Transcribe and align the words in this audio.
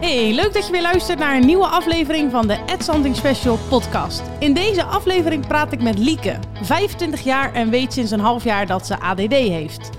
Hey, 0.00 0.32
leuk 0.34 0.52
dat 0.52 0.66
je 0.66 0.72
weer 0.72 0.82
luistert 0.82 1.18
naar 1.18 1.36
een 1.36 1.46
nieuwe 1.46 1.66
aflevering 1.66 2.30
van 2.30 2.46
de 2.46 2.58
Ed 2.66 2.84
Something 2.84 3.16
Special 3.16 3.58
podcast. 3.68 4.22
In 4.38 4.54
deze 4.54 4.84
aflevering 4.84 5.46
praat 5.46 5.72
ik 5.72 5.82
met 5.82 5.98
Lieke, 5.98 6.38
25 6.62 7.20
jaar 7.20 7.54
en 7.54 7.70
weet 7.70 7.92
sinds 7.92 8.10
een 8.10 8.20
half 8.20 8.44
jaar 8.44 8.66
dat 8.66 8.86
ze 8.86 9.00
ADD 9.00 9.32
heeft. 9.32 9.90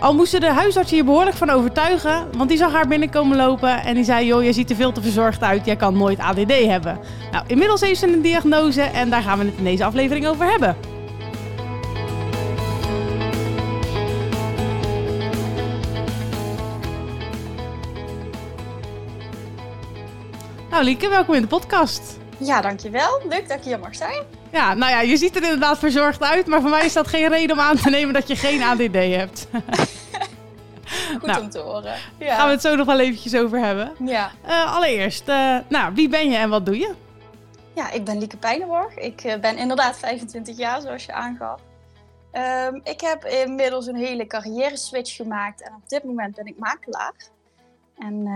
Al 0.00 0.14
moesten 0.14 0.40
de 0.40 0.52
huisarts 0.52 0.90
hier 0.90 1.04
behoorlijk 1.04 1.36
van 1.36 1.50
overtuigen, 1.50 2.26
want 2.36 2.48
die 2.48 2.58
zag 2.58 2.72
haar 2.72 2.88
binnenkomen 2.88 3.36
lopen 3.36 3.82
en 3.82 3.94
die 3.94 4.04
zei: 4.04 4.26
Joh, 4.26 4.44
je 4.44 4.52
ziet 4.52 4.70
er 4.70 4.76
veel 4.76 4.92
te 4.92 5.02
verzorgd 5.02 5.42
uit, 5.42 5.66
jij 5.66 5.76
kan 5.76 5.96
nooit 5.96 6.18
ADD 6.18 6.66
hebben. 6.66 6.98
Nou, 7.32 7.44
inmiddels 7.46 7.80
heeft 7.80 8.00
ze 8.00 8.06
een 8.06 8.22
diagnose 8.22 8.82
en 8.82 9.10
daar 9.10 9.22
gaan 9.22 9.38
we 9.38 9.44
het 9.44 9.54
in 9.56 9.64
deze 9.64 9.84
aflevering 9.84 10.26
over 10.26 10.50
hebben. 10.50 10.76
Nou, 20.80 20.92
Lieke, 20.92 21.08
welkom 21.08 21.34
in 21.34 21.42
de 21.42 21.48
podcast. 21.48 22.18
Ja, 22.38 22.60
dankjewel. 22.60 23.20
Leuk 23.28 23.48
dat 23.48 23.58
ik 23.58 23.64
hier 23.64 23.78
mag 23.78 23.94
zijn. 23.94 24.24
Ja, 24.52 24.74
nou 24.74 24.90
ja, 24.90 25.00
je 25.00 25.16
ziet 25.16 25.36
er 25.36 25.42
inderdaad 25.42 25.78
verzorgd 25.78 26.22
uit, 26.22 26.46
maar 26.46 26.60
voor 26.60 26.70
mij 26.70 26.84
is 26.84 26.92
dat 26.92 27.08
geen 27.08 27.28
reden 27.28 27.56
om 27.56 27.62
aan 27.62 27.76
te 27.76 27.90
nemen 27.90 28.14
dat 28.14 28.28
je 28.28 28.36
geen 28.36 28.62
ADD 28.62 28.94
hebt. 28.94 29.48
Goed 31.18 31.26
nou, 31.26 31.42
om 31.42 31.50
te 31.50 31.58
horen. 31.58 31.94
Ja. 32.18 32.36
Gaan 32.36 32.46
we 32.46 32.52
het 32.52 32.60
zo 32.60 32.76
nog 32.76 32.86
wel 32.86 33.00
eventjes 33.00 33.34
over 33.34 33.58
hebben. 33.58 33.92
Ja. 34.04 34.30
Uh, 34.46 34.74
allereerst, 34.74 35.28
uh, 35.28 35.58
nou, 35.68 35.94
wie 35.94 36.08
ben 36.08 36.30
je 36.30 36.36
en 36.36 36.50
wat 36.50 36.66
doe 36.66 36.78
je? 36.78 36.94
Ja, 37.72 37.90
ik 37.90 38.04
ben 38.04 38.18
Lieke 38.18 38.36
Pijnenborg. 38.36 38.94
Ik 38.94 39.24
uh, 39.24 39.34
ben 39.36 39.56
inderdaad 39.56 39.98
25 39.98 40.56
jaar, 40.56 40.80
zoals 40.80 41.04
je 41.04 41.12
aangaf. 41.12 41.60
Um, 42.32 42.80
ik 42.84 43.00
heb 43.00 43.24
inmiddels 43.24 43.86
een 43.86 43.96
hele 43.96 44.26
carrière 44.26 44.76
switch 44.76 45.16
gemaakt 45.16 45.62
en 45.62 45.74
op 45.74 45.88
dit 45.88 46.04
moment 46.04 46.34
ben 46.34 46.46
ik 46.46 46.58
makelaar. 46.58 47.14
En 47.98 48.26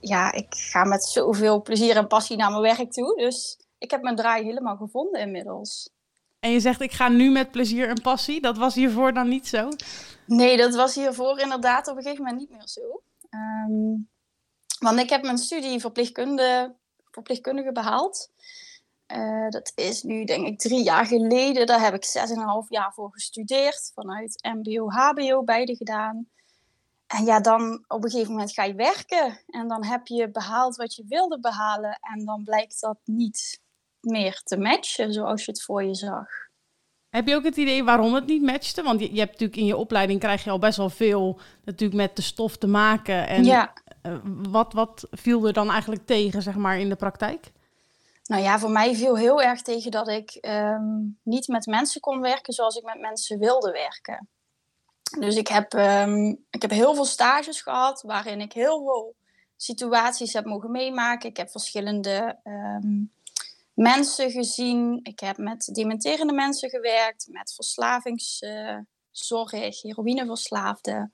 ja, 0.00 0.32
ik 0.32 0.54
ga 0.54 0.84
met 0.84 1.04
zoveel 1.04 1.62
plezier 1.62 1.96
en 1.96 2.06
passie 2.06 2.36
naar 2.36 2.50
mijn 2.50 2.76
werk 2.76 2.92
toe. 2.92 3.16
Dus 3.16 3.58
ik 3.78 3.90
heb 3.90 4.02
mijn 4.02 4.16
draai 4.16 4.44
helemaal 4.44 4.76
gevonden 4.76 5.20
inmiddels. 5.20 5.90
En 6.40 6.50
je 6.50 6.60
zegt, 6.60 6.80
ik 6.80 6.92
ga 6.92 7.08
nu 7.08 7.30
met 7.30 7.50
plezier 7.50 7.88
en 7.88 8.00
passie. 8.00 8.40
Dat 8.40 8.56
was 8.56 8.74
hiervoor 8.74 9.12
dan 9.12 9.28
niet 9.28 9.48
zo? 9.48 9.68
Nee, 10.26 10.56
dat 10.56 10.74
was 10.74 10.94
hiervoor 10.94 11.38
inderdaad 11.38 11.88
op 11.88 11.96
een 11.96 12.02
gegeven 12.02 12.24
moment 12.24 12.40
niet 12.40 12.50
meer 12.50 12.68
zo. 12.68 13.02
Um, 13.30 14.08
want 14.78 14.98
ik 14.98 15.10
heb 15.10 15.22
mijn 15.22 15.38
studie 15.38 15.80
verpleegkunde, 15.80 16.74
verpleegkundige 17.10 17.72
behaald. 17.72 18.30
Uh, 19.16 19.48
dat 19.48 19.72
is 19.74 20.02
nu 20.02 20.24
denk 20.24 20.46
ik 20.46 20.58
drie 20.58 20.82
jaar 20.82 21.06
geleden. 21.06 21.66
Daar 21.66 21.80
heb 21.80 21.94
ik 21.94 22.04
zes 22.04 22.30
en 22.30 22.38
een 22.38 22.46
half 22.46 22.70
jaar 22.70 22.92
voor 22.92 23.12
gestudeerd. 23.12 23.90
Vanuit 23.94 24.48
mbo, 24.54 24.90
hbo 24.90 25.44
beide 25.44 25.76
gedaan. 25.76 26.28
En 27.16 27.24
ja, 27.24 27.40
dan 27.40 27.84
op 27.88 28.04
een 28.04 28.10
gegeven 28.10 28.32
moment 28.32 28.52
ga 28.52 28.64
je 28.64 28.74
werken. 28.74 29.40
En 29.46 29.68
dan 29.68 29.84
heb 29.84 30.06
je 30.06 30.30
behaald 30.30 30.76
wat 30.76 30.94
je 30.94 31.04
wilde 31.08 31.40
behalen. 31.40 31.98
En 32.00 32.24
dan 32.24 32.44
blijkt 32.44 32.80
dat 32.80 32.98
niet 33.04 33.60
meer 34.00 34.40
te 34.44 34.58
matchen 34.58 35.12
zoals 35.12 35.44
je 35.44 35.50
het 35.50 35.62
voor 35.62 35.84
je 35.84 35.94
zag. 35.94 36.28
Heb 37.08 37.26
je 37.26 37.34
ook 37.34 37.44
het 37.44 37.56
idee 37.56 37.84
waarom 37.84 38.14
het 38.14 38.26
niet 38.26 38.42
matchte? 38.42 38.82
Want 38.82 39.00
je, 39.00 39.12
je 39.12 39.18
hebt 39.18 39.30
natuurlijk 39.30 39.60
in 39.60 39.66
je 39.66 39.76
opleiding 39.76 40.20
krijg 40.20 40.44
je 40.44 40.50
al 40.50 40.58
best 40.58 40.76
wel 40.76 40.90
veel 40.90 41.40
natuurlijk 41.64 42.00
met 42.00 42.16
de 42.16 42.22
stof 42.22 42.56
te 42.56 42.66
maken. 42.66 43.28
En 43.28 43.44
ja. 43.44 43.72
Eh, 44.02 44.18
wat, 44.24 44.72
wat 44.72 45.06
viel 45.10 45.46
er 45.46 45.52
dan 45.52 45.70
eigenlijk 45.70 46.06
tegen, 46.06 46.42
zeg 46.42 46.54
maar, 46.54 46.78
in 46.78 46.88
de 46.88 46.96
praktijk? 46.96 47.52
Nou 48.24 48.42
ja, 48.42 48.58
voor 48.58 48.70
mij 48.70 48.94
viel 48.94 49.16
heel 49.16 49.42
erg 49.42 49.62
tegen 49.62 49.90
dat 49.90 50.08
ik 50.08 50.30
ehm, 50.30 50.98
niet 51.22 51.48
met 51.48 51.66
mensen 51.66 52.00
kon 52.00 52.20
werken 52.20 52.52
zoals 52.52 52.76
ik 52.76 52.84
met 52.84 53.00
mensen 53.00 53.38
wilde 53.38 53.70
werken. 53.70 54.28
Dus 55.18 55.36
ik 55.36 55.48
heb, 55.48 55.72
um, 55.72 56.44
ik 56.50 56.62
heb 56.62 56.70
heel 56.70 56.94
veel 56.94 57.04
stages 57.04 57.60
gehad 57.60 58.02
waarin 58.02 58.40
ik 58.40 58.52
heel 58.52 58.78
veel 58.78 59.14
situaties 59.56 60.32
heb 60.32 60.44
mogen 60.44 60.70
meemaken. 60.70 61.28
Ik 61.28 61.36
heb 61.36 61.50
verschillende 61.50 62.38
um, 62.44 63.12
mensen 63.74 64.30
gezien. 64.30 65.00
Ik 65.02 65.20
heb 65.20 65.36
met 65.36 65.68
dementerende 65.72 66.32
mensen 66.32 66.70
gewerkt, 66.70 67.26
met 67.30 67.54
verslavingszorg, 67.54 69.52
uh, 69.52 69.70
heroïneverslaafden. 69.70 71.12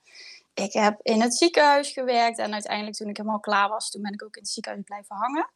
Ik 0.53 0.73
heb 0.73 0.99
in 1.01 1.21
het 1.21 1.35
ziekenhuis 1.35 1.91
gewerkt 1.91 2.37
en 2.37 2.53
uiteindelijk 2.53 2.95
toen 2.95 3.09
ik 3.09 3.17
helemaal 3.17 3.39
klaar 3.39 3.69
was, 3.69 3.89
toen 3.89 4.01
ben 4.01 4.13
ik 4.13 4.23
ook 4.23 4.35
in 4.35 4.41
het 4.41 4.51
ziekenhuis 4.51 4.83
blijven 4.85 5.15
hangen. 5.15 5.49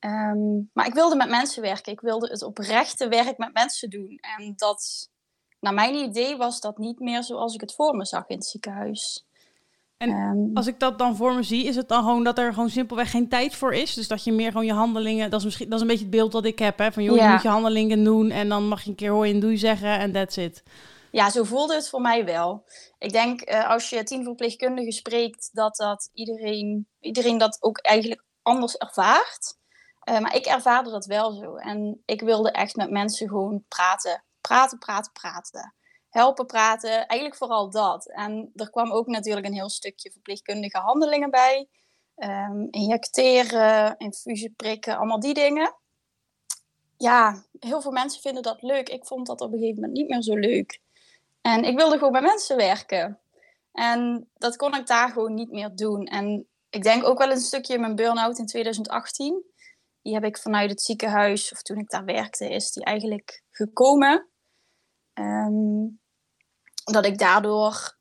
Um, 0.00 0.70
maar 0.72 0.86
ik 0.86 0.94
wilde 0.94 1.16
met 1.16 1.28
mensen 1.28 1.62
werken. 1.62 1.92
Ik 1.92 2.00
wilde 2.00 2.28
het 2.28 2.42
oprechte 2.42 3.08
werk 3.08 3.38
met 3.38 3.52
mensen 3.52 3.90
doen. 3.90 4.18
En 4.38 4.52
dat 4.56 5.10
naar 5.60 5.74
mijn 5.74 5.94
idee 5.94 6.36
was 6.36 6.60
dat 6.60 6.78
niet 6.78 7.00
meer 7.00 7.22
zoals 7.22 7.54
ik 7.54 7.60
het 7.60 7.74
voor 7.74 7.96
me 7.96 8.04
zag 8.04 8.26
in 8.26 8.36
het 8.36 8.46
ziekenhuis. 8.46 9.26
En 9.96 10.10
ehm, 10.10 10.56
als 10.56 10.66
ik 10.66 10.80
dat 10.80 10.98
dan 10.98 11.16
voor 11.16 11.34
me 11.34 11.42
zie, 11.42 11.64
is 11.64 11.76
het 11.76 11.88
dan 11.88 12.02
gewoon 12.02 12.24
dat 12.24 12.38
er 12.38 12.54
gewoon 12.54 12.70
simpelweg 12.70 13.10
geen 13.10 13.28
tijd 13.28 13.54
voor 13.54 13.74
is? 13.74 13.94
Dus 13.94 14.08
dat 14.08 14.24
je 14.24 14.32
meer 14.32 14.50
gewoon 14.50 14.66
je 14.66 14.72
handelingen, 14.72 15.30
dat 15.30 15.38
is 15.38 15.44
misschien 15.44 15.66
dat 15.68 15.74
is 15.74 15.80
een 15.80 15.86
beetje 15.86 16.04
het 16.04 16.12
beeld 16.14 16.32
dat 16.32 16.44
ik 16.44 16.58
heb, 16.58 16.78
hè? 16.78 16.92
Van 16.92 17.02
joh, 17.02 17.16
je 17.16 17.28
moet 17.28 17.42
je 17.42 17.48
handelingen 17.48 18.04
doen 18.04 18.30
en 18.30 18.48
dan 18.48 18.68
mag 18.68 18.82
je 18.82 18.90
een 18.90 18.96
keer 18.96 19.10
hoor 19.10 19.24
en 19.24 19.40
doei 19.40 19.56
zeggen 19.56 19.98
en 19.98 20.12
that's 20.12 20.36
it. 20.36 20.62
Ja, 21.10 21.30
zo 21.30 21.44
voelde 21.44 21.74
het 21.74 21.88
voor 21.88 22.00
mij 22.00 22.24
wel. 22.24 22.64
Ik 22.98 23.12
denk 23.12 23.50
uh, 23.50 23.70
als 23.70 23.90
je 23.90 24.02
tien 24.02 24.24
verpleegkundigen 24.24 24.92
spreekt, 24.92 25.50
dat 25.52 25.76
dat 25.76 26.10
iedereen, 26.12 26.88
iedereen 27.00 27.38
dat 27.38 27.56
ook 27.60 27.78
eigenlijk 27.78 28.24
anders 28.42 28.76
ervaart. 28.76 29.56
Uh, 30.10 30.18
maar 30.18 30.34
ik 30.34 30.46
ervaarde 30.46 30.90
dat 30.90 31.06
wel 31.06 31.32
zo. 31.32 31.54
En 31.54 32.02
ik 32.04 32.20
wilde 32.20 32.50
echt 32.50 32.76
met 32.76 32.90
mensen 32.90 33.28
gewoon 33.28 33.64
praten 33.68 34.24
praten, 34.46 34.78
praten, 34.78 35.12
praten. 35.12 35.74
Helpen 36.08 36.46
praten, 36.46 37.06
eigenlijk 37.06 37.36
vooral 37.36 37.70
dat. 37.70 38.10
En 38.10 38.50
er 38.54 38.70
kwam 38.70 38.92
ook 38.92 39.06
natuurlijk 39.06 39.46
een 39.46 39.52
heel 39.52 39.70
stukje 39.70 40.10
verpleegkundige 40.10 40.78
handelingen 40.78 41.30
bij. 41.30 41.68
Um, 42.16 42.68
injecteren, 42.70 43.96
infusie 43.98 44.54
prikken, 44.56 44.96
allemaal 44.96 45.20
die 45.20 45.34
dingen. 45.34 45.74
Ja, 46.96 47.44
heel 47.58 47.80
veel 47.80 47.92
mensen 47.92 48.20
vinden 48.20 48.42
dat 48.42 48.62
leuk. 48.62 48.88
Ik 48.88 49.06
vond 49.06 49.26
dat 49.26 49.40
op 49.40 49.52
een 49.52 49.58
gegeven 49.58 49.80
moment 49.80 49.98
niet 49.98 50.08
meer 50.08 50.22
zo 50.22 50.34
leuk. 50.36 50.80
En 51.40 51.64
ik 51.64 51.76
wilde 51.76 51.98
gewoon 51.98 52.12
met 52.12 52.22
mensen 52.22 52.56
werken. 52.56 53.20
En 53.72 54.28
dat 54.34 54.56
kon 54.56 54.74
ik 54.74 54.86
daar 54.86 55.08
gewoon 55.08 55.34
niet 55.34 55.50
meer 55.50 55.74
doen. 55.74 56.06
En 56.06 56.46
ik 56.70 56.82
denk 56.82 57.04
ook 57.04 57.18
wel 57.18 57.30
een 57.30 57.38
stukje 57.38 57.78
mijn 57.78 57.94
burn-out 57.94 58.38
in 58.38 58.46
2018. 58.46 59.44
Die 60.02 60.14
heb 60.14 60.24
ik 60.24 60.38
vanuit 60.38 60.70
het 60.70 60.82
ziekenhuis, 60.82 61.52
of 61.52 61.62
toen 61.62 61.78
ik 61.78 61.90
daar 61.90 62.04
werkte, 62.04 62.50
is 62.50 62.72
die 62.72 62.84
eigenlijk 62.84 63.42
gekomen. 63.50 64.28
Um, 65.18 66.00
dat 66.84 67.06
ik 67.06 67.18
daardoor 67.18 67.98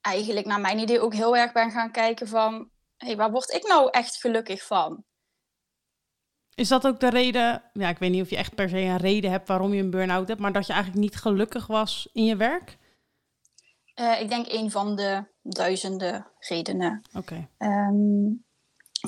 eigenlijk 0.00 0.46
naar 0.46 0.60
mijn 0.60 0.78
idee 0.78 1.00
ook 1.00 1.14
heel 1.14 1.36
erg 1.36 1.52
ben 1.52 1.70
gaan 1.70 1.92
kijken 1.92 2.28
van... 2.28 2.70
hey, 2.96 3.16
waar 3.16 3.30
word 3.30 3.52
ik 3.52 3.66
nou 3.66 3.90
echt 3.90 4.16
gelukkig 4.16 4.66
van? 4.66 5.04
Is 6.54 6.68
dat 6.68 6.86
ook 6.86 7.00
de 7.00 7.10
reden, 7.10 7.62
ja, 7.72 7.88
ik 7.88 7.98
weet 7.98 8.10
niet 8.10 8.22
of 8.22 8.30
je 8.30 8.36
echt 8.36 8.54
per 8.54 8.68
se 8.68 8.78
een 8.78 8.96
reden 8.96 9.30
hebt 9.30 9.48
waarom 9.48 9.74
je 9.74 9.82
een 9.82 9.90
burn-out 9.90 10.28
hebt, 10.28 10.40
maar 10.40 10.52
dat 10.52 10.66
je 10.66 10.72
eigenlijk 10.72 11.02
niet 11.02 11.16
gelukkig 11.16 11.66
was 11.66 12.08
in 12.12 12.24
je 12.24 12.36
werk? 12.36 12.78
Uh, 13.94 14.20
ik 14.20 14.28
denk 14.28 14.46
een 14.48 14.70
van 14.70 14.96
de 14.96 15.24
duizenden 15.42 16.26
redenen. 16.38 17.02
Oké. 17.08 17.18
Okay. 17.18 17.48
Um, 17.58 17.78
ehm, 17.82 18.46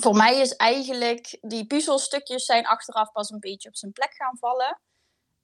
voor 0.01 0.15
mij 0.15 0.39
is 0.39 0.55
eigenlijk, 0.55 1.37
die 1.41 1.65
puzzelstukjes 1.65 2.45
zijn 2.45 2.67
achteraf 2.67 3.11
pas 3.11 3.29
een 3.29 3.39
beetje 3.39 3.69
op 3.69 3.75
zijn 3.75 3.91
plek 3.91 4.13
gaan 4.13 4.37
vallen. 4.37 4.79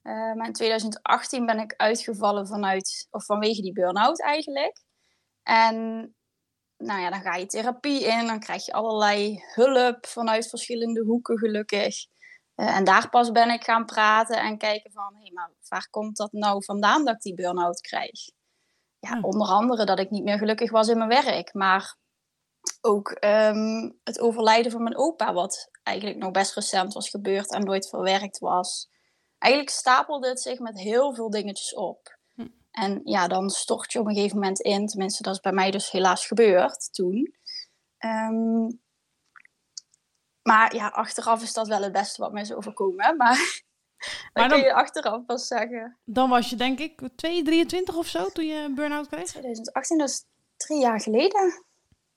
Uh, 0.08 0.34
maar 0.34 0.48
in 0.48 0.54
2018 0.54 1.46
ben 1.46 1.60
ik 1.60 1.74
uitgevallen 1.78 2.48
vanuit, 2.48 3.08
of 3.12 3.26
vanwege 3.26 3.62
die 3.62 3.74
burn-out 3.74 4.22
eigenlijk. 4.22 4.84
En 5.44 5.76
nou 6.78 7.02
ja, 7.02 7.10
dan 7.10 7.22
ga 7.22 7.36
je 7.36 7.46
therapie 7.46 8.04
in, 8.04 8.28
dan 8.28 8.40
krijg 8.40 8.66
je 8.66 8.74
allerlei 8.74 9.44
hulp 9.54 10.06
vanuit 10.06 10.50
verschillende 10.50 11.04
hoeken 11.04 11.38
gelukkig. 11.38 12.06
Uh, 12.56 12.76
en 12.76 12.84
daar 12.84 13.10
pas 13.10 13.32
ben 13.32 13.50
ik 13.50 13.64
gaan 13.64 13.86
praten 13.86 14.42
en 14.42 14.58
kijken 14.58 14.92
van, 14.92 15.14
hé, 15.16 15.22
hey, 15.22 15.32
maar 15.34 15.52
waar 15.68 15.88
komt 15.90 16.18
dat 16.18 16.32
nou 16.32 16.64
vandaan 16.64 17.06
dat 17.06 17.16
ik 17.16 17.22
die 17.22 17.34
burn-out 17.34 17.82
krijg? 17.82 18.30
Ja, 19.00 19.10
hm. 19.10 19.24
onder 19.24 19.48
andere 19.48 19.86
dat 19.86 20.00
ik 20.00 20.10
niet 20.10 20.24
meer 20.24 20.38
gelukkig 20.38 20.72
was 20.72 20.88
in 20.88 20.98
mijn 20.98 21.24
werk, 21.24 21.54
maar 21.54 21.98
ook 22.82 23.18
um, 23.20 24.00
het 24.04 24.20
overlijden 24.20 24.72
van 24.72 24.84
mijn 24.84 24.98
opa, 24.98 25.34
wat 25.34 25.70
eigenlijk 25.84 26.18
nog 26.20 26.32
best 26.32 26.56
recent 26.56 26.94
was 26.94 27.10
gebeurd 27.10 27.52
en 27.52 27.64
nooit 27.64 27.90
verwerkt 27.90 28.40
was 28.40 28.96
eigenlijk 29.38 29.74
stapelde 29.74 30.28
het 30.28 30.42
zich 30.42 30.60
met 30.60 30.80
heel 30.80 31.16
veel 31.16 31.30
dingetjes 31.30 31.74
op. 31.74 32.18
Hm. 32.34 32.48
En 32.72 33.02
ja, 33.04 33.28
dan 33.28 33.50
stort 33.50 33.92
je 33.92 34.00
op 34.00 34.06
een 34.08 34.16
gegeven 34.16 34.38
moment 34.38 34.60
in. 34.60 34.88
Tenminste, 34.88 35.24
dat 35.24 35.34
is 35.34 35.40
bij 35.40 35.52
mij 35.52 35.72
dus 35.72 35.92
helaas 35.92 36.28
gebeurd 36.28 36.94
toen. 36.94 37.36
Um, 38.00 38.82
maar 40.48 40.76
ja, 40.76 40.88
achteraf 40.88 41.42
is 41.42 41.54
dat 41.54 41.68
wel 41.68 41.82
het 41.82 41.92
beste 41.92 42.22
wat 42.22 42.32
mij 42.32 42.42
is 42.42 42.54
overkomen. 42.54 43.16
Maar, 43.18 43.64
maar 44.34 44.50
dan, 44.50 44.58
kun 44.60 44.68
je 44.68 44.74
achteraf 44.74 45.26
pas 45.26 45.48
zeggen. 45.48 45.98
Dan 46.04 46.30
was 46.30 46.50
je 46.50 46.56
denk 46.56 46.80
ik 46.80 47.10
2, 47.16 47.44
23 47.44 47.96
of 47.96 48.08
zo 48.08 48.30
toen 48.30 48.46
je 48.46 48.56
een 48.56 48.76
burn-out 48.76 49.08
kreeg? 49.08 49.26
2018, 49.26 49.98
dat 49.98 50.10
is 50.10 50.26
drie 50.58 50.80
jaar 50.80 51.02
geleden. 51.02 51.64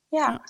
Ja. 0.08 0.31
ja. 0.31 0.44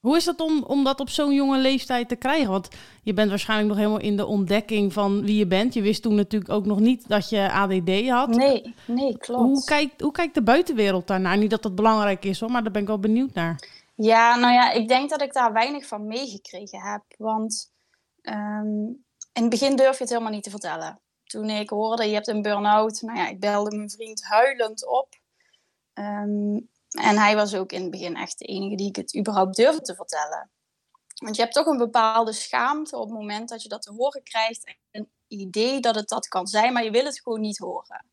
Hoe 0.00 0.16
is 0.16 0.26
het 0.26 0.40
om, 0.40 0.62
om 0.62 0.84
dat 0.84 1.00
op 1.00 1.08
zo'n 1.08 1.34
jonge 1.34 1.58
leeftijd 1.58 2.08
te 2.08 2.16
krijgen? 2.16 2.50
Want 2.50 2.68
je 3.02 3.14
bent 3.14 3.28
waarschijnlijk 3.28 3.68
nog 3.68 3.78
helemaal 3.78 4.00
in 4.00 4.16
de 4.16 4.26
ontdekking 4.26 4.92
van 4.92 5.22
wie 5.22 5.36
je 5.36 5.46
bent. 5.46 5.74
Je 5.74 5.82
wist 5.82 6.02
toen 6.02 6.14
natuurlijk 6.14 6.52
ook 6.52 6.66
nog 6.66 6.80
niet 6.80 7.08
dat 7.08 7.28
je 7.28 7.52
ADD 7.52 8.08
had. 8.08 8.28
Nee, 8.28 8.74
nee, 8.86 9.18
klopt. 9.18 9.42
Hoe 9.42 9.64
kijkt, 9.64 10.00
hoe 10.00 10.12
kijkt 10.12 10.34
de 10.34 10.42
buitenwereld 10.42 11.06
daarnaar? 11.06 11.38
Niet 11.38 11.50
dat 11.50 11.62
dat 11.62 11.74
belangrijk 11.74 12.24
is 12.24 12.40
hoor, 12.40 12.50
maar 12.50 12.62
daar 12.62 12.72
ben 12.72 12.82
ik 12.82 12.88
wel 12.88 12.98
benieuwd 12.98 13.34
naar. 13.34 13.68
Ja, 13.94 14.36
nou 14.36 14.52
ja, 14.52 14.70
ik 14.72 14.88
denk 14.88 15.10
dat 15.10 15.22
ik 15.22 15.32
daar 15.32 15.52
weinig 15.52 15.86
van 15.86 16.06
meegekregen 16.06 16.80
heb. 16.80 17.02
Want 17.18 17.72
ehm, 18.22 18.86
in 19.32 19.42
het 19.42 19.50
begin 19.50 19.76
durf 19.76 19.96
je 19.96 20.02
het 20.02 20.12
helemaal 20.12 20.32
niet 20.32 20.42
te 20.42 20.50
vertellen. 20.50 21.00
Toen 21.24 21.50
ik 21.50 21.70
hoorde, 21.70 22.04
je 22.04 22.14
hebt 22.14 22.28
een 22.28 22.42
burn-out. 22.42 23.02
Nou 23.02 23.18
ja, 23.18 23.28
ik 23.28 23.40
belde 23.40 23.76
mijn 23.76 23.90
vriend 23.90 24.24
huilend 24.24 24.86
op. 24.88 25.08
Ehm, 25.92 26.58
en 26.96 27.18
hij 27.18 27.34
was 27.34 27.54
ook 27.54 27.72
in 27.72 27.82
het 27.82 27.90
begin 27.90 28.16
echt 28.16 28.38
de 28.38 28.44
enige 28.44 28.76
die 28.76 28.88
ik 28.88 28.96
het 28.96 29.16
überhaupt 29.16 29.56
durfde 29.56 29.80
te 29.80 29.94
vertellen. 29.94 30.50
Want 31.22 31.36
je 31.36 31.42
hebt 31.42 31.54
toch 31.54 31.66
een 31.66 31.76
bepaalde 31.76 32.32
schaamte 32.32 32.96
op 32.96 33.08
het 33.08 33.18
moment 33.18 33.48
dat 33.48 33.62
je 33.62 33.68
dat 33.68 33.82
te 33.82 33.92
horen 33.92 34.22
krijgt. 34.22 34.76
Een 34.90 35.10
idee 35.28 35.80
dat 35.80 35.94
het 35.94 36.08
dat 36.08 36.28
kan 36.28 36.46
zijn, 36.46 36.72
maar 36.72 36.84
je 36.84 36.90
wil 36.90 37.04
het 37.04 37.20
gewoon 37.20 37.40
niet 37.40 37.58
horen. 37.58 38.06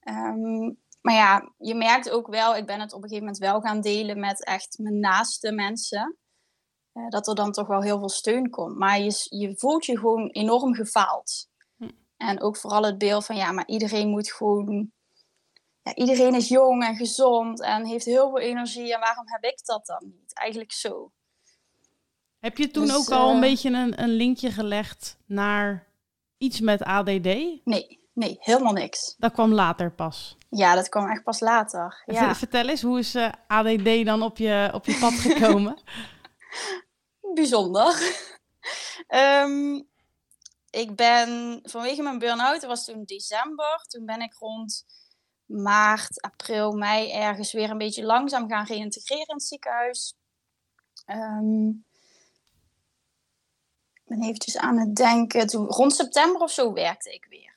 Ehm, 0.00 0.72
maar 1.00 1.14
ja, 1.14 1.52
je 1.58 1.74
merkt 1.74 2.10
ook 2.10 2.26
wel, 2.26 2.56
ik 2.56 2.66
ben 2.66 2.80
het 2.80 2.92
op 2.92 3.02
een 3.02 3.08
gegeven 3.08 3.24
moment 3.24 3.38
wel 3.38 3.60
gaan 3.60 3.80
delen 3.80 4.20
met 4.20 4.44
echt 4.44 4.78
mijn 4.78 5.00
naaste 5.00 5.52
mensen. 5.52 6.16
Uh, 6.94 7.08
dat 7.08 7.28
er 7.28 7.34
dan 7.34 7.52
toch 7.52 7.66
wel 7.66 7.82
heel 7.82 7.98
veel 7.98 8.08
steun 8.08 8.50
komt. 8.50 8.76
Maar 8.76 9.00
je, 9.00 9.26
je 9.28 9.56
voelt 9.56 9.86
je 9.86 9.98
gewoon 9.98 10.28
enorm 10.28 10.74
gefaald. 10.74 11.48
Hm. 11.76 11.90
En 12.16 12.40
ook 12.40 12.56
vooral 12.56 12.82
het 12.82 12.98
beeld 12.98 13.24
van, 13.24 13.36
ja, 13.36 13.52
maar 13.52 13.66
iedereen 13.66 14.08
moet 14.08 14.32
gewoon 14.32 14.92
ja, 15.82 15.94
iedereen 15.94 16.34
is 16.34 16.48
jong 16.48 16.84
en 16.84 16.96
gezond 16.96 17.62
en 17.62 17.86
heeft 17.86 18.04
heel 18.04 18.28
veel 18.28 18.38
energie. 18.38 18.94
En 18.94 19.00
waarom 19.00 19.28
heb 19.28 19.44
ik 19.44 19.64
dat 19.64 19.86
dan 19.86 20.02
niet? 20.04 20.34
Eigenlijk 20.34 20.72
zo. 20.72 21.12
Heb 22.38 22.58
je 22.58 22.70
toen 22.70 22.86
dus, 22.86 22.96
ook 22.96 23.10
al 23.10 23.28
een 23.28 23.34
eh, 23.34 23.40
beetje 23.40 23.70
een, 23.70 24.02
een 24.02 24.08
linkje 24.08 24.50
gelegd 24.50 25.16
naar 25.26 25.86
iets 26.38 26.60
met 26.60 26.82
ADD? 26.82 27.24
Nee, 27.64 28.08
nee, 28.12 28.36
helemaal 28.40 28.72
niks. 28.72 29.14
Dat 29.18 29.32
kwam 29.32 29.52
later 29.52 29.92
pas? 29.92 30.36
Ja, 30.50 30.74
dat 30.74 30.88
kwam 30.88 31.10
echt 31.10 31.22
pas 31.22 31.40
later. 31.40 32.02
Ja. 32.06 32.34
Vertel 32.34 32.68
eens, 32.68 32.82
hoe 32.82 32.98
is 32.98 33.14
uh, 33.14 33.32
ADD 33.46 34.04
dan 34.04 34.22
op 34.22 34.38
je, 34.38 34.70
op 34.72 34.86
je 34.86 34.98
pad 35.00 35.12
gekomen? 35.12 35.82
Bijzonder. 37.34 38.18
um, 39.08 39.88
ik 40.84 40.96
ben 40.96 41.60
vanwege 41.62 42.02
mijn 42.02 42.18
burn-out, 42.18 42.60
dat 42.60 42.70
was 42.70 42.84
toen 42.84 43.04
december, 43.04 43.84
toen 43.88 44.04
ben 44.04 44.20
ik 44.20 44.34
rond 44.34 44.84
maart, 45.50 46.20
april, 46.20 46.72
mei 46.72 47.10
ergens 47.10 47.52
weer 47.52 47.70
een 47.70 47.78
beetje 47.78 48.04
langzaam 48.04 48.48
gaan 48.48 48.64
reïntegreren 48.64 49.26
in 49.26 49.34
het 49.34 49.44
ziekenhuis. 49.44 50.14
Um, 51.06 51.84
ik 53.94 54.02
ben 54.04 54.22
eventjes 54.22 54.56
aan 54.56 54.78
het 54.78 54.96
denken. 54.96 55.46
Toen, 55.46 55.66
rond 55.66 55.94
september 55.94 56.40
of 56.40 56.50
zo 56.50 56.72
werkte 56.72 57.12
ik 57.12 57.26
weer. 57.28 57.54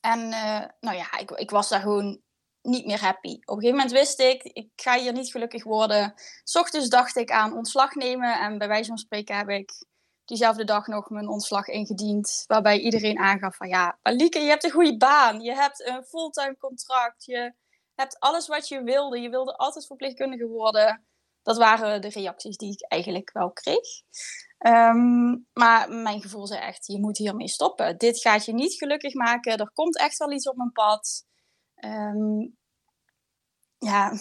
En 0.00 0.20
uh, 0.20 0.64
nou 0.80 0.96
ja, 0.96 1.18
ik, 1.18 1.30
ik 1.30 1.50
was 1.50 1.68
daar 1.68 1.80
gewoon 1.80 2.20
niet 2.62 2.86
meer 2.86 3.00
happy. 3.00 3.34
Op 3.34 3.56
een 3.56 3.62
gegeven 3.62 3.76
moment 3.76 3.92
wist 3.92 4.20
ik, 4.20 4.42
ik 4.42 4.70
ga 4.76 4.98
hier 4.98 5.12
niet 5.12 5.30
gelukkig 5.30 5.64
worden. 5.64 6.14
S 6.44 6.56
ochtends 6.56 6.88
dacht 6.88 7.16
ik 7.16 7.30
aan 7.30 7.56
ontslag 7.56 7.94
nemen. 7.94 8.40
En 8.40 8.58
bij 8.58 8.68
wijze 8.68 8.88
van 8.88 8.98
spreken 8.98 9.36
heb 9.36 9.48
ik 9.48 9.72
diezelfde 10.24 10.64
dag 10.64 10.86
nog 10.86 11.10
mijn 11.10 11.28
ontslag 11.28 11.66
ingediend. 11.68 12.44
Waarbij 12.46 12.78
iedereen 12.78 13.18
aangaf 13.18 13.56
van 13.56 13.68
ja, 13.68 13.98
Lieke, 14.02 14.38
je 14.38 14.48
hebt 14.48 14.64
een 14.64 14.70
goede 14.70 14.96
baan. 14.96 15.40
Je 15.40 15.54
hebt 15.54 15.86
een 15.86 16.04
fulltime 16.04 16.56
contract. 16.58 17.24
Je 17.24 17.54
hebt 17.94 18.18
alles 18.18 18.46
wat 18.46 18.68
je 18.68 18.82
wilde. 18.82 19.20
Je 19.20 19.28
wilde 19.28 19.56
altijd 19.56 19.86
verpleegkundige 19.86 20.46
worden. 20.46 21.04
Dat 21.42 21.56
waren 21.56 22.00
de 22.00 22.08
reacties 22.08 22.56
die 22.56 22.72
ik 22.72 22.90
eigenlijk 22.90 23.32
wel 23.32 23.52
kreeg. 23.52 24.02
Ehm, 24.58 25.36
maar 25.52 25.90
mijn 25.90 26.20
gevoel 26.20 26.46
zei 26.46 26.60
echt, 26.60 26.86
je 26.86 27.00
moet 27.00 27.18
hiermee 27.18 27.48
stoppen. 27.48 27.98
Dit 27.98 28.20
gaat 28.20 28.44
je 28.44 28.52
niet 28.52 28.74
gelukkig 28.74 29.14
maken. 29.14 29.56
Er 29.56 29.70
komt 29.72 29.98
echt 29.98 30.18
wel 30.18 30.32
iets 30.32 30.48
op 30.48 30.56
mijn 30.56 30.72
pad. 30.72 31.24
Um, 31.84 32.56
ja, 33.78 34.12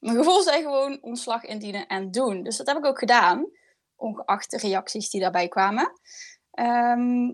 mijn 0.00 0.16
gevoel 0.16 0.42
zei 0.42 0.62
gewoon 0.62 1.02
ontslag 1.02 1.42
indienen 1.42 1.86
en 1.86 2.10
doen. 2.10 2.42
Dus 2.42 2.56
dat 2.56 2.66
heb 2.66 2.76
ik 2.76 2.84
ook 2.84 2.98
gedaan 2.98 3.50
ongeacht 3.96 4.50
de 4.50 4.58
reacties 4.58 5.10
die 5.10 5.20
daarbij 5.20 5.48
kwamen. 5.48 6.00
Ehm, 6.50 7.26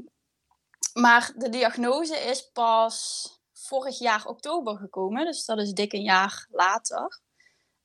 maar 0.92 1.32
de 1.36 1.48
diagnose 1.48 2.16
is 2.16 2.50
pas 2.52 3.26
vorig 3.52 3.98
jaar 3.98 4.26
oktober 4.26 4.76
gekomen, 4.76 5.24
dus 5.24 5.44
dat 5.44 5.58
is 5.58 5.72
dik 5.72 5.92
een 5.92 6.02
jaar 6.02 6.46
later. 6.50 7.20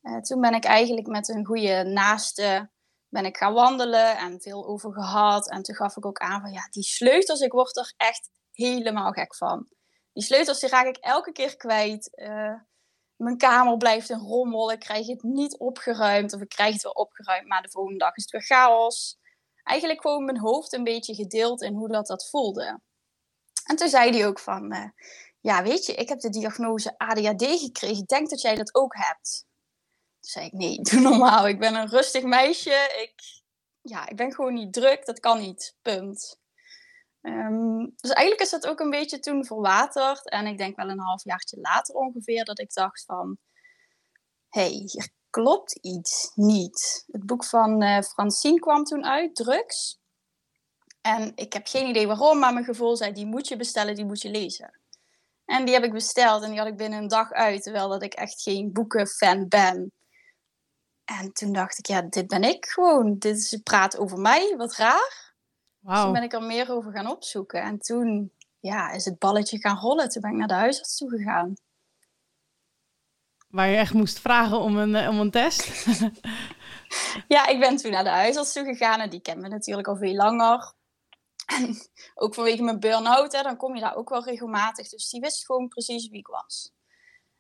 Uh, 0.02 0.18
toen 0.18 0.42
ben 0.42 0.54
ik 0.54 0.64
eigenlijk 0.64 1.08
met 1.08 1.28
een 1.28 1.46
goede 1.46 1.84
naaste 1.84 2.70
ben 3.10 3.26
ik 3.26 3.38
gaan 3.38 3.54
wandelen 3.54 4.18
en 4.18 4.42
veel 4.42 4.68
over 4.68 4.94
gehad. 4.94 5.50
En 5.50 5.62
toen 5.62 5.76
gaf 5.76 5.98
ik 5.98 6.06
ook 6.06 6.18
aan 6.18 6.42
van 6.42 6.52
ja, 6.52 6.68
die 6.70 6.84
sleutels, 6.84 7.40
ik 7.40 7.52
word 7.52 7.78
er 7.78 7.94
echt 7.98 8.30
helemaal 8.52 9.12
gek 9.12 9.36
van. 9.36 9.68
Die 10.14 10.24
sleutels 10.24 10.60
die 10.60 10.70
raak 10.70 10.86
ik 10.86 10.98
elke 10.98 11.32
keer 11.32 11.58
kwijt. 11.58 12.10
Uh, 12.16 12.54
mijn 13.18 13.38
kamer 13.38 13.78
blijft 13.78 14.10
een 14.10 14.20
rommel. 14.20 14.72
Ik 14.72 14.80
krijg 14.80 15.08
het 15.08 15.24
niet 15.24 15.58
opgeruimd. 15.58 16.34
Of 16.34 16.42
ik 16.42 16.50
krijg 16.50 16.74
het 16.74 16.84
wel 16.84 16.92
opgeruimd, 16.92 17.48
maar 17.48 17.62
de 17.62 17.70
volgende 17.70 18.00
dag 18.00 18.16
is 18.16 18.24
het 18.24 18.32
weer 18.32 18.44
chaos. 18.58 19.18
Eigenlijk 19.64 20.02
gewoon 20.02 20.26
mijn 20.26 20.40
hoofd 20.40 20.74
een 20.74 20.84
beetje 20.84 21.16
gedeeld 21.16 21.62
in 21.62 21.74
hoe 21.74 21.88
dat, 21.88 22.08
dat 22.08 22.30
voelde. 22.30 22.80
En 23.64 23.76
toen 23.76 23.90
zei 23.90 24.12
hij 24.12 24.28
ook 24.28 24.40
van... 24.40 24.74
Uh, 24.74 24.86
ja, 25.40 25.64
weet 25.64 25.86
je, 25.86 25.94
ik 25.94 26.10
heb 26.10 26.20
de 26.20 26.30
diagnose 26.30 26.98
ADHD 26.98 27.60
gekregen. 27.60 28.06
Denk 28.06 28.30
dat 28.30 28.42
jij 28.42 28.56
dat 28.56 28.76
ook 28.76 28.96
hebt. 28.96 29.46
Toen 30.20 30.32
zei 30.32 30.46
ik, 30.46 30.54
nee, 30.54 30.82
doe 30.90 31.00
normaal. 31.00 31.48
Ik 31.48 31.60
ben 31.60 31.76
een 31.76 31.90
rustig 31.90 32.24
meisje. 32.24 33.02
Ik, 33.02 33.42
ja, 33.82 34.08
ik 34.08 34.16
ben 34.16 34.34
gewoon 34.34 34.54
niet 34.54 34.74
druk. 34.74 35.06
Dat 35.06 35.20
kan 35.20 35.40
niet. 35.40 35.76
Punt. 35.82 36.40
Um, 37.28 37.94
dus 37.96 38.12
eigenlijk 38.12 38.42
is 38.42 38.50
dat 38.50 38.68
ook 38.68 38.80
een 38.80 38.90
beetje 38.90 39.20
toen 39.20 39.46
verwaterd. 39.46 40.30
En 40.30 40.48
ik 40.48 40.58
denk 40.58 40.76
wel 40.76 40.90
een 40.90 41.00
halfjaartje 41.00 41.60
later 41.60 41.96
ongeveer 41.96 42.46
dat 42.46 42.60
ik 42.60 42.74
dacht 42.74 43.04
van... 43.06 43.38
Hey, 44.50 44.70
hier 44.70 45.10
klopt 45.30 45.74
iets 45.82 46.32
niet. 46.36 47.04
Het 47.12 47.26
boek 47.26 47.44
van 47.44 47.84
uh, 47.84 48.02
Francine 48.02 48.60
kwam 48.60 48.84
toen 48.84 49.06
uit, 49.06 49.36
Drugs. 49.36 50.00
En 51.02 51.32
ik 51.36 51.54
heb 51.54 51.68
geen 51.68 51.88
idee 51.88 52.08
waarom, 52.08 52.40
maar 52.40 52.54
mijn 52.54 52.66
gevoel 52.66 52.96
zei... 52.96 53.12
Die 53.12 53.26
moet 53.26 53.48
je 53.48 53.56
bestellen, 53.56 53.96
die 53.96 54.06
moet 54.06 54.22
je 54.22 54.30
lezen. 54.30 54.80
En 55.46 55.66
die 55.66 55.74
heb 55.74 55.84
ik 55.84 55.92
besteld 55.92 56.44
en 56.44 56.50
die 56.50 56.60
had 56.60 56.68
ik 56.68 56.78
binnen 56.78 57.00
een 57.00 57.08
dag 57.08 57.32
uit. 57.32 57.64
Terwijl 57.64 57.90
dat 57.90 58.04
ik 58.04 58.14
echt 58.14 58.42
geen 58.42 58.72
boekenfan 58.74 59.48
ben. 59.48 59.92
En 61.06 61.34
toen 61.34 61.54
dacht 61.54 61.78
ik, 61.78 61.86
ja, 61.86 62.02
dit 62.02 62.28
ben 62.28 62.44
ik 62.44 62.66
gewoon. 62.66 63.18
Dit 63.18 63.38
is, 63.38 63.60
praat 63.64 63.98
over 63.98 64.18
mij, 64.18 64.56
wat 64.58 64.76
raar. 64.76 65.27
Dus 65.88 66.02
toen 66.02 66.14
ben 66.14 66.24
ik 66.24 66.34
er 66.34 66.44
meer 66.44 66.72
over 66.72 66.92
gaan 66.92 67.08
opzoeken. 67.08 67.62
En 67.62 67.80
toen 67.80 68.32
ja, 68.60 68.92
is 68.92 69.06
het 69.06 69.20
balletje 69.20 69.60
gaan 69.60 69.78
rollen. 69.78 70.10
Toen 70.10 70.22
ben 70.22 70.32
ik 70.32 70.38
naar 70.38 70.48
de 70.48 70.54
huisarts 70.54 70.98
toe 70.98 71.10
gegaan. 71.10 71.54
Waar 73.48 73.68
je 73.68 73.78
echt 73.78 73.94
moest 73.94 74.20
vragen 74.20 74.60
om 74.60 74.78
een, 74.78 74.96
eh, 74.96 75.10
om 75.10 75.20
een 75.20 75.32
test? 75.32 75.86
ja, 77.28 77.48
ik 77.48 77.60
ben 77.60 77.78
toen 77.78 77.92
naar 77.92 78.04
de 78.04 78.10
huisarts 78.10 78.54
toe 78.54 78.64
gegaan. 78.64 79.00
En 79.00 79.10
die 79.10 79.22
kennen 79.22 79.44
me 79.44 79.50
natuurlijk 79.50 79.88
al 79.88 79.96
veel 79.96 80.14
langer. 80.14 80.74
En 81.46 81.76
ook 82.24 82.34
vanwege 82.34 82.64
mijn 82.64 82.80
burn-out, 82.80 83.32
hè, 83.32 83.42
dan 83.42 83.58
kom 83.58 83.76
je 83.76 83.82
daar 83.82 83.96
ook 83.96 84.10
wel 84.10 84.24
regelmatig. 84.24 84.90
Dus 84.90 85.10
die 85.10 85.22
wist 85.22 85.46
gewoon 85.46 85.68
precies 85.68 86.08
wie 86.08 86.20
ik 86.20 86.28
was. 86.28 86.72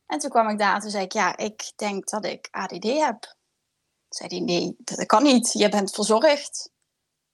En 0.05 0.19
toen 0.19 0.29
kwam 0.29 0.50
ik 0.50 0.57
daar 0.57 0.75
en 0.75 0.81
toen 0.81 0.89
zei 0.89 1.03
ik, 1.03 1.12
ja, 1.12 1.38
ik 1.38 1.72
denk 1.75 2.10
dat 2.10 2.25
ik 2.25 2.48
ADD 2.51 2.83
heb. 2.83 3.22
Toen 3.22 4.27
zei 4.27 4.29
hij, 4.29 4.39
nee, 4.39 4.75
dat 4.77 5.05
kan 5.05 5.24
niet. 5.24 5.53
Je 5.53 5.69
bent 5.69 5.91
verzorgd. 5.91 6.75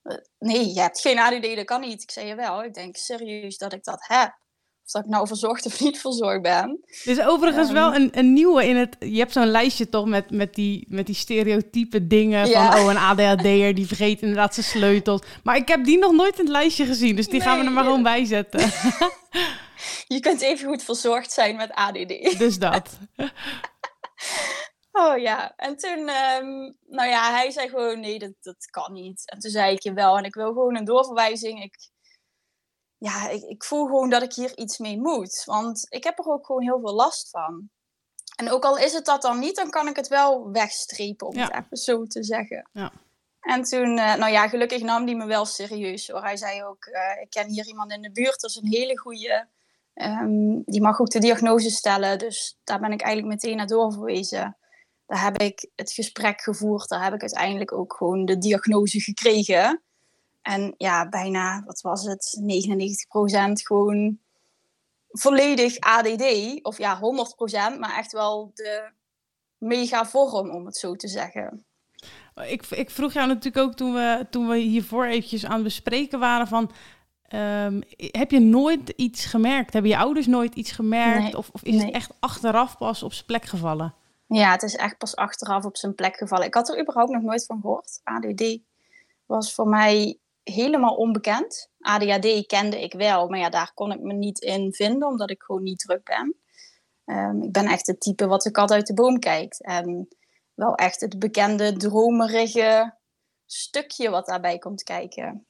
Eh, 0.04 0.18
nee, 0.40 0.74
je 0.74 0.82
hebt 0.82 1.02
geen 1.02 1.20
ADD, 1.20 1.56
dat 1.56 1.66
kan 1.66 1.82
niet. 1.82 2.02
Ik 2.02 2.12
zei 2.12 2.28
je 2.28 2.36
wel, 2.36 2.64
ik 2.64 2.74
denk 2.74 2.96
serieus 2.96 3.58
dat 3.58 3.74
ik 3.74 3.84
dat 3.84 4.06
heb. 4.08 4.42
Of 4.86 4.92
dat 4.92 5.04
ik 5.04 5.10
nou 5.10 5.28
verzorgd 5.28 5.66
of 5.66 5.80
niet 5.80 6.00
verzorgd 6.00 6.42
ben. 6.42 6.80
Dus 7.04 7.22
overigens 7.22 7.68
um, 7.68 7.74
wel 7.74 7.96
een, 7.96 8.10
een 8.12 8.34
nieuwe 8.34 8.68
in 8.68 8.76
het... 8.76 8.96
Je 9.00 9.18
hebt 9.18 9.32
zo'n 9.32 9.48
lijstje 9.48 9.90
toch 9.90 10.06
met, 10.06 10.32
met, 10.32 10.54
die, 10.54 10.86
met 10.90 11.06
die 11.06 11.16
stereotype 11.16 12.08
dingen 12.08 12.48
ja. 12.48 12.72
van... 12.72 12.82
Oh, 12.82 12.90
een 12.90 12.98
ADHD'er 12.98 13.76
die 13.76 13.88
vergeet 13.88 14.22
inderdaad 14.22 14.54
zijn 14.54 14.66
sleutels. 14.66 15.22
Maar 15.44 15.56
ik 15.56 15.68
heb 15.68 15.84
die 15.84 15.98
nog 15.98 16.12
nooit 16.12 16.40
in 16.40 16.44
het 16.44 16.54
lijstje 16.54 16.86
gezien. 16.86 17.16
Dus 17.16 17.26
die 17.26 17.40
nee, 17.40 17.48
gaan 17.48 17.60
we 17.60 17.66
er 17.66 17.72
maar 17.72 17.84
gewoon 17.84 18.04
bij 18.04 18.26
zetten. 18.26 18.60
je 20.16 20.20
kunt 20.20 20.42
even 20.42 20.68
goed 20.68 20.84
verzorgd 20.84 21.32
zijn 21.32 21.56
met 21.56 21.72
ADD. 21.72 22.38
Dus 22.38 22.60
dat. 22.60 22.90
Oh 24.96 25.18
ja, 25.18 25.56
en 25.56 25.78
toen, 25.78 26.00
um, 26.00 26.78
nou 26.88 27.10
ja, 27.10 27.32
hij 27.32 27.52
zei 27.52 27.70
gewoon 27.70 28.00
nee, 28.00 28.20
dat, 28.20 28.34
dat 28.42 28.66
kan 28.70 28.94
niet. 28.94 29.30
En 29.30 29.40
toen 29.40 29.52
zei 29.52 29.74
ik 29.74 29.82
je 29.82 29.94
wel, 29.94 30.18
en 30.18 30.24
ik 30.24 30.34
wil 30.34 30.48
gewoon 30.48 30.76
een 30.76 30.86
doorverwijzing. 30.86 31.64
Ik, 31.64 31.90
ja, 32.98 33.30
ik, 33.30 33.44
ik 33.44 33.64
voel 33.64 33.86
gewoon 33.86 34.10
dat 34.10 34.22
ik 34.22 34.34
hier 34.34 34.58
iets 34.58 34.78
mee 34.78 34.98
moet. 34.98 35.44
Want 35.46 35.86
ik 35.90 36.04
heb 36.04 36.20
er 36.20 36.26
ook 36.26 36.46
gewoon 36.46 36.62
heel 36.62 36.80
veel 36.80 36.94
last 36.94 37.30
van. 37.30 37.70
En 38.36 38.52
ook 38.52 38.64
al 38.64 38.78
is 38.78 38.94
het 38.94 39.06
dat 39.06 39.22
dan 39.22 39.40
niet, 39.40 39.56
dan 39.56 39.70
kan 39.70 39.88
ik 39.88 39.96
het 39.96 40.08
wel 40.08 40.52
wegstrepen, 40.52 41.28
om 41.28 41.38
het 41.38 41.54
even 41.54 41.78
zo 41.78 42.06
te 42.06 42.24
zeggen. 42.24 42.70
Ja. 42.72 42.92
En 43.40 43.64
toen, 43.64 43.98
uh, 43.98 44.16
nou 44.16 44.32
ja, 44.32 44.48
gelukkig 44.48 44.82
nam 44.82 45.06
hij 45.06 45.16
me 45.16 45.26
wel 45.26 45.46
serieus 45.46 46.08
hoor. 46.10 46.22
Hij 46.22 46.38
zei 46.38 46.64
ook, 46.64 46.86
uh, 46.86 47.22
ik 47.22 47.30
ken 47.30 47.50
hier 47.50 47.68
iemand 47.68 47.92
in 47.92 48.02
de 48.02 48.12
buurt, 48.12 48.42
dat 48.42 48.50
is 48.50 48.56
een 48.56 48.68
hele 48.68 48.98
goede. 48.98 49.48
Um, 49.94 50.64
die 50.66 50.82
mag 50.82 51.00
ook 51.00 51.10
de 51.10 51.20
diagnose 51.20 51.70
stellen, 51.70 52.20
dus 52.20 52.60
daar 52.64 52.80
ben 52.80 52.92
ik 52.92 53.02
eigenlijk 53.02 53.34
meteen 53.34 53.58
naar 53.58 53.68
doorverwezen 53.68 54.58
daar 55.14 55.24
heb 55.24 55.38
ik 55.38 55.70
het 55.76 55.92
gesprek 55.92 56.42
gevoerd. 56.42 56.90
Daar 56.90 57.04
heb 57.04 57.14
ik 57.14 57.22
uiteindelijk 57.22 57.72
ook 57.72 57.94
gewoon 57.94 58.26
de 58.26 58.38
diagnose 58.38 59.02
gekregen. 59.02 59.82
En 60.42 60.74
ja, 60.78 61.10
bijna, 61.10 61.64
wat 61.66 61.82
was 61.82 62.06
het, 62.06 62.42
99% 62.42 62.46
gewoon 63.64 64.18
volledig 65.10 65.80
ADD. 65.80 66.24
Of 66.62 66.78
ja, 66.78 67.00
100%, 67.00 67.80
maar 67.80 67.98
echt 67.98 68.12
wel 68.12 68.52
de 68.54 68.92
mega 69.58 70.06
vorm, 70.06 70.50
om 70.50 70.66
het 70.66 70.78
zo 70.78 70.96
te 70.96 71.08
zeggen. 71.08 71.66
Ik, 72.46 72.66
ik 72.66 72.90
vroeg 72.90 73.14
jou 73.14 73.28
natuurlijk 73.28 73.66
ook 73.66 73.74
toen 73.74 73.94
we, 73.94 74.28
toen 74.30 74.48
we 74.48 74.58
hiervoor 74.58 75.06
eventjes 75.06 75.46
aan 75.46 75.54
het 75.54 75.64
bespreken 75.64 76.20
waren 76.20 76.48
van... 76.48 76.72
Ehm, 77.24 77.82
heb 77.98 78.32
je 78.32 78.40
nooit 78.40 78.94
iets 78.96 79.26
gemerkt? 79.26 79.74
Hebben 79.74 79.92
je 79.92 79.98
ouders 79.98 80.28
nooit 80.28 80.56
iets 80.56 80.72
gemerkt? 80.72 81.36
of, 81.36 81.50
of, 81.52 81.64
is 81.64 81.84
het 81.84 81.92
echt 81.92 82.12
achteraf 82.20 82.78
pas 82.78 83.04
op 83.04 83.14
zijn 83.14 83.26
plek 83.26 83.46
gevallen? 83.46 83.94
Ja, 84.36 84.52
het 84.52 84.64
is 84.64 84.76
echt 84.76 84.98
pas 84.98 85.16
achteraf 85.16 85.66
op 85.66 85.78
zijn 85.78 85.96
plek 85.96 86.16
gevallen. 86.18 86.46
Ik 86.46 86.54
had 86.54 86.70
er 86.70 86.80
überhaupt 86.80 87.12
nog 87.12 87.22
nooit 87.22 87.46
van 87.46 87.62
gehoord. 87.62 88.00
ADD 88.04 88.60
was 89.26 89.54
voor 89.54 89.68
mij 89.68 90.20
helemaal 90.44 90.96
onbekend. 90.96 91.70
ADHD 91.80 92.46
kende 92.46 92.82
ik 92.82 92.94
wel, 92.94 93.28
maar 93.28 93.40
ja, 93.40 93.50
daar 93.50 93.72
kon 93.74 93.92
ik 93.92 94.00
me 94.00 94.14
niet 94.14 94.40
in 94.40 94.74
vinden, 94.74 95.08
omdat 95.08 95.30
ik 95.30 95.44
gewoon 95.44 95.64
niet 95.64 95.80
druk 95.80 96.04
ben. 96.04 96.36
Ehm, 97.06 97.42
ik 97.42 97.52
ben 97.52 97.66
echt 97.66 97.88
het 97.88 98.02
type 98.02 98.28
wat 98.28 98.42
de 98.42 98.52
kat 98.52 98.72
uit 98.72 98.88
de 98.88 98.94
boom 98.94 99.20
kijkt. 99.20 99.64
En 99.64 100.08
wel 100.54 100.76
echt 100.76 101.02
het 101.02 101.20
bekende 101.20 101.78
dromerige 101.78 102.98
stukje 103.46 104.10
wat 104.10 104.26
daarbij 104.26 104.58
komt 104.58 104.84
kijken. 104.84 105.48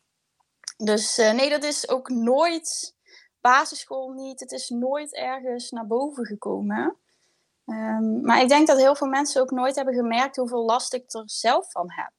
Dus 0.77 1.19
uh, 1.19 1.33
nee, 1.33 1.49
dat 1.49 1.63
is 1.63 1.89
ook 1.89 2.09
nooit, 2.09 2.95
basisschool 3.41 4.09
niet, 4.09 4.39
het 4.39 4.51
is 4.51 4.69
nooit 4.69 5.15
ergens 5.15 5.71
naar 5.71 5.87
boven 5.87 6.25
gekomen. 6.25 6.97
Um, 7.65 8.21
maar 8.21 8.41
ik 8.41 8.49
denk 8.49 8.67
dat 8.67 8.77
heel 8.77 8.95
veel 8.95 9.07
mensen 9.07 9.41
ook 9.41 9.51
nooit 9.51 9.75
hebben 9.75 9.93
gemerkt 9.93 10.35
hoeveel 10.35 10.65
last 10.65 10.93
ik 10.93 11.13
er 11.13 11.23
zelf 11.25 11.71
van 11.71 11.91
heb. 11.91 12.11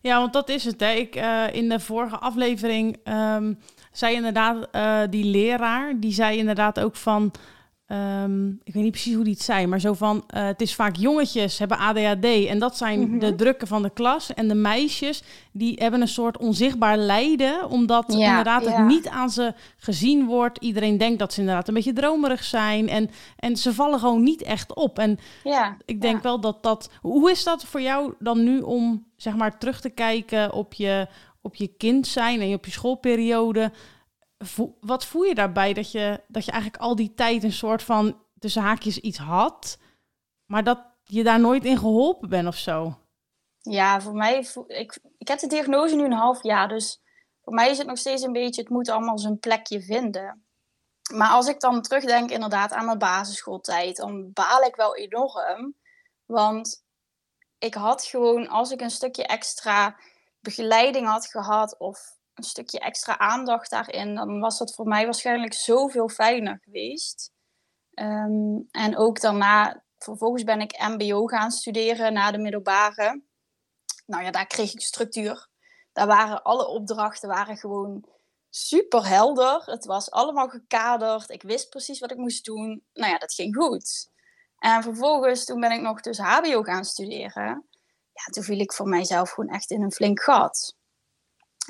Ja, 0.00 0.18
want 0.18 0.32
dat 0.32 0.48
is 0.48 0.64
het. 0.64 0.80
Hè. 0.80 0.90
Ik, 0.90 1.16
uh, 1.16 1.54
in 1.54 1.68
de 1.68 1.80
vorige 1.80 2.18
aflevering 2.18 2.96
um, 3.04 3.58
zei 3.92 4.14
inderdaad 4.14 4.68
uh, 4.72 5.00
die 5.10 5.24
leraar, 5.24 6.00
die 6.00 6.12
zei 6.12 6.38
inderdaad 6.38 6.80
ook 6.80 6.96
van 6.96 7.32
Um, 7.92 8.60
ik 8.64 8.74
weet 8.74 8.82
niet 8.82 8.92
precies 8.92 9.14
hoe 9.14 9.24
die 9.24 9.32
het 9.32 9.42
zei, 9.42 9.66
maar 9.66 9.80
zo 9.80 9.92
van: 9.92 10.16
uh, 10.16 10.44
het 10.44 10.60
is 10.60 10.74
vaak 10.74 10.96
jongetjes 10.96 11.58
hebben 11.58 11.78
ADHD 11.78 12.24
en 12.24 12.58
dat 12.58 12.76
zijn 12.76 13.00
mm 13.00 13.10
-hmm. 13.10 13.18
de 13.18 13.34
drukken 13.34 13.66
van 13.66 13.82
de 13.82 13.90
klas. 13.90 14.34
En 14.34 14.48
de 14.48 14.54
meisjes 14.54 15.22
die 15.52 15.74
hebben 15.80 16.00
een 16.00 16.08
soort 16.08 16.38
onzichtbaar 16.38 16.96
lijden, 16.96 17.68
omdat 17.68 18.04
ja, 18.08 18.28
inderdaad 18.28 18.64
ja. 18.64 18.70
het 18.70 18.86
niet 18.86 19.08
aan 19.08 19.30
ze 19.30 19.54
gezien 19.76 20.26
wordt. 20.26 20.58
Iedereen 20.58 20.98
denkt 20.98 21.18
dat 21.18 21.32
ze 21.32 21.40
inderdaad 21.40 21.68
een 21.68 21.74
beetje 21.74 21.92
dromerig 21.92 22.44
zijn 22.44 22.88
en, 22.88 23.10
en 23.36 23.56
ze 23.56 23.74
vallen 23.74 23.98
gewoon 23.98 24.22
niet 24.22 24.42
echt 24.42 24.74
op. 24.74 24.98
En 24.98 25.18
ja, 25.44 25.76
ik 25.84 26.00
denk 26.00 26.22
wel 26.22 26.40
dat 26.40 26.62
dat. 26.62 26.90
Hoe 27.00 27.30
is 27.30 27.44
dat 27.44 27.64
voor 27.64 27.80
jou 27.80 28.14
dan 28.18 28.44
nu 28.44 28.60
om 28.60 29.06
zeg 29.16 29.36
maar 29.36 29.58
terug 29.58 29.80
te 29.80 29.90
kijken 29.90 30.52
op 30.52 30.74
je, 30.74 31.06
op 31.40 31.54
je 31.54 31.66
kind 31.66 32.06
zijn 32.06 32.40
en 32.40 32.54
op 32.54 32.64
je 32.64 32.70
schoolperiode? 32.70 33.72
Wat 34.80 35.04
voel 35.04 35.22
je 35.22 35.34
daarbij 35.34 35.72
dat 35.72 35.90
je, 35.90 36.20
dat 36.28 36.44
je 36.44 36.50
eigenlijk 36.50 36.82
al 36.82 36.96
die 36.96 37.14
tijd 37.14 37.42
een 37.42 37.52
soort 37.52 37.82
van 37.82 38.22
tussen 38.38 38.62
haakjes 38.62 38.98
iets 38.98 39.18
had, 39.18 39.78
maar 40.46 40.64
dat 40.64 40.82
je 41.04 41.22
daar 41.22 41.40
nooit 41.40 41.64
in 41.64 41.78
geholpen 41.78 42.28
bent 42.28 42.48
of 42.48 42.56
zo? 42.56 42.98
Ja, 43.58 44.00
voor 44.00 44.14
mij, 44.14 44.46
ik, 44.66 44.98
ik 45.18 45.28
heb 45.28 45.38
de 45.38 45.46
diagnose 45.46 45.96
nu 45.96 46.04
een 46.04 46.12
half 46.12 46.42
jaar, 46.42 46.68
dus 46.68 47.00
voor 47.42 47.54
mij 47.54 47.70
is 47.70 47.78
het 47.78 47.86
nog 47.86 47.98
steeds 47.98 48.22
een 48.22 48.32
beetje, 48.32 48.60
het 48.60 48.70
moet 48.70 48.88
allemaal 48.88 49.18
zijn 49.18 49.38
plekje 49.38 49.82
vinden. 49.82 50.44
Maar 51.14 51.30
als 51.30 51.48
ik 51.48 51.60
dan 51.60 51.82
terugdenk 51.82 52.30
inderdaad 52.30 52.72
aan 52.72 52.86
mijn 52.86 52.98
basisschooltijd, 52.98 53.96
dan 53.96 54.32
baal 54.32 54.62
ik 54.62 54.74
wel 54.76 54.96
enorm. 54.96 55.74
Want 56.26 56.84
ik 57.58 57.74
had 57.74 58.04
gewoon, 58.04 58.48
als 58.48 58.70
ik 58.70 58.80
een 58.80 58.90
stukje 58.90 59.26
extra 59.26 59.96
begeleiding 60.40 61.06
had 61.06 61.26
gehad 61.26 61.78
of 61.78 62.18
een 62.34 62.44
stukje 62.44 62.78
extra 62.78 63.18
aandacht 63.18 63.70
daarin, 63.70 64.14
dan 64.14 64.40
was 64.40 64.58
dat 64.58 64.74
voor 64.74 64.86
mij 64.86 65.04
waarschijnlijk 65.04 65.54
zoveel 65.54 66.08
fijner 66.08 66.58
geweest. 66.62 67.32
Um, 67.94 68.68
en 68.70 68.96
ook 68.96 69.20
daarna, 69.20 69.84
vervolgens 69.98 70.44
ben 70.44 70.60
ik 70.60 70.78
MBO 70.78 71.26
gaan 71.26 71.50
studeren 71.50 72.12
na 72.12 72.30
de 72.30 72.38
middelbare. 72.38 73.22
Nou 74.06 74.24
ja, 74.24 74.30
daar 74.30 74.46
kreeg 74.46 74.72
ik 74.72 74.80
structuur. 74.80 75.48
Daar 75.92 76.06
waren 76.06 76.42
alle 76.42 76.66
opdrachten 76.66 77.28
waren 77.28 77.56
gewoon 77.56 78.04
super 78.50 79.06
helder. 79.06 79.62
Het 79.64 79.84
was 79.84 80.10
allemaal 80.10 80.48
gekaderd. 80.48 81.30
Ik 81.30 81.42
wist 81.42 81.68
precies 81.68 82.00
wat 82.00 82.10
ik 82.10 82.16
moest 82.16 82.44
doen. 82.44 82.84
Nou 82.92 83.12
ja, 83.12 83.18
dat 83.18 83.34
ging 83.34 83.56
goed. 83.56 84.10
En 84.58 84.82
vervolgens, 84.82 85.44
toen 85.44 85.60
ben 85.60 85.72
ik 85.72 85.80
nog 85.80 86.00
dus 86.00 86.18
HBO 86.18 86.62
gaan 86.62 86.84
studeren. 86.84 87.68
Ja, 88.12 88.22
toen 88.32 88.42
viel 88.42 88.58
ik 88.58 88.72
voor 88.72 88.88
mijzelf 88.88 89.30
gewoon 89.30 89.50
echt 89.50 89.70
in 89.70 89.82
een 89.82 89.92
flink 89.92 90.20
gat. 90.20 90.76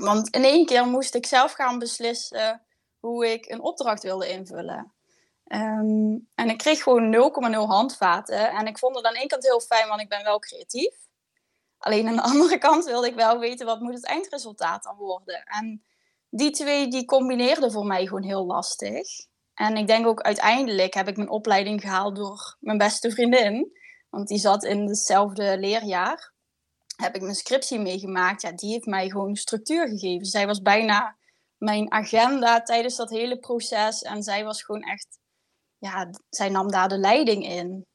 Want 0.00 0.28
in 0.28 0.44
één 0.44 0.66
keer 0.66 0.86
moest 0.86 1.14
ik 1.14 1.26
zelf 1.26 1.52
gaan 1.52 1.78
beslissen 1.78 2.62
hoe 2.98 3.32
ik 3.32 3.46
een 3.46 3.60
opdracht 3.60 4.02
wilde 4.02 4.28
invullen. 4.28 4.92
Um, 5.52 6.28
en 6.34 6.50
ik 6.50 6.58
kreeg 6.58 6.82
gewoon 6.82 7.32
0,0 7.52 7.58
handvaten. 7.58 8.50
En 8.50 8.66
ik 8.66 8.78
vond 8.78 8.96
het 8.96 9.04
aan 9.04 9.14
één 9.14 9.28
kant 9.28 9.44
heel 9.44 9.60
fijn, 9.60 9.88
want 9.88 10.00
ik 10.00 10.08
ben 10.08 10.22
wel 10.22 10.38
creatief. 10.38 10.94
Alleen 11.78 12.08
aan 12.08 12.16
de 12.16 12.22
andere 12.32 12.58
kant 12.58 12.84
wilde 12.84 13.06
ik 13.06 13.14
wel 13.14 13.38
weten 13.38 13.66
wat 13.66 13.80
moet 13.80 13.94
het 13.94 14.06
eindresultaat 14.06 14.82
dan 14.82 14.96
worden. 14.96 15.42
En 15.44 15.82
die 16.30 16.50
twee 16.50 16.88
die 16.88 17.04
combineerden 17.04 17.72
voor 17.72 17.86
mij 17.86 18.06
gewoon 18.06 18.22
heel 18.22 18.46
lastig. 18.46 19.08
En 19.54 19.76
ik 19.76 19.86
denk 19.86 20.06
ook 20.06 20.20
uiteindelijk 20.20 20.94
heb 20.94 21.08
ik 21.08 21.16
mijn 21.16 21.30
opleiding 21.30 21.80
gehaald 21.80 22.16
door 22.16 22.56
mijn 22.60 22.78
beste 22.78 23.10
vriendin. 23.10 23.78
Want 24.10 24.28
die 24.28 24.38
zat 24.38 24.64
in 24.64 24.88
hetzelfde 24.88 25.58
leerjaar 25.58 26.32
heb 27.00 27.14
ik 27.14 27.22
mijn 27.22 27.34
scriptie 27.34 27.78
meegemaakt. 27.78 28.42
Ja, 28.42 28.52
die 28.52 28.72
heeft 28.72 28.86
mij 28.86 29.08
gewoon 29.08 29.34
structuur 29.34 29.88
gegeven. 29.88 30.26
Zij 30.26 30.46
was 30.46 30.60
bijna 30.60 31.16
mijn 31.56 31.92
agenda 31.92 32.62
tijdens 32.62 32.96
dat 32.96 33.10
hele 33.10 33.38
proces. 33.38 34.02
En 34.02 34.22
zij 34.22 34.44
was 34.44 34.62
gewoon 34.62 34.82
echt, 34.82 35.18
ja, 35.78 36.10
zij 36.28 36.48
nam 36.48 36.70
daar 36.70 36.88
de 36.88 36.98
leiding 36.98 37.44
in. 37.46 37.86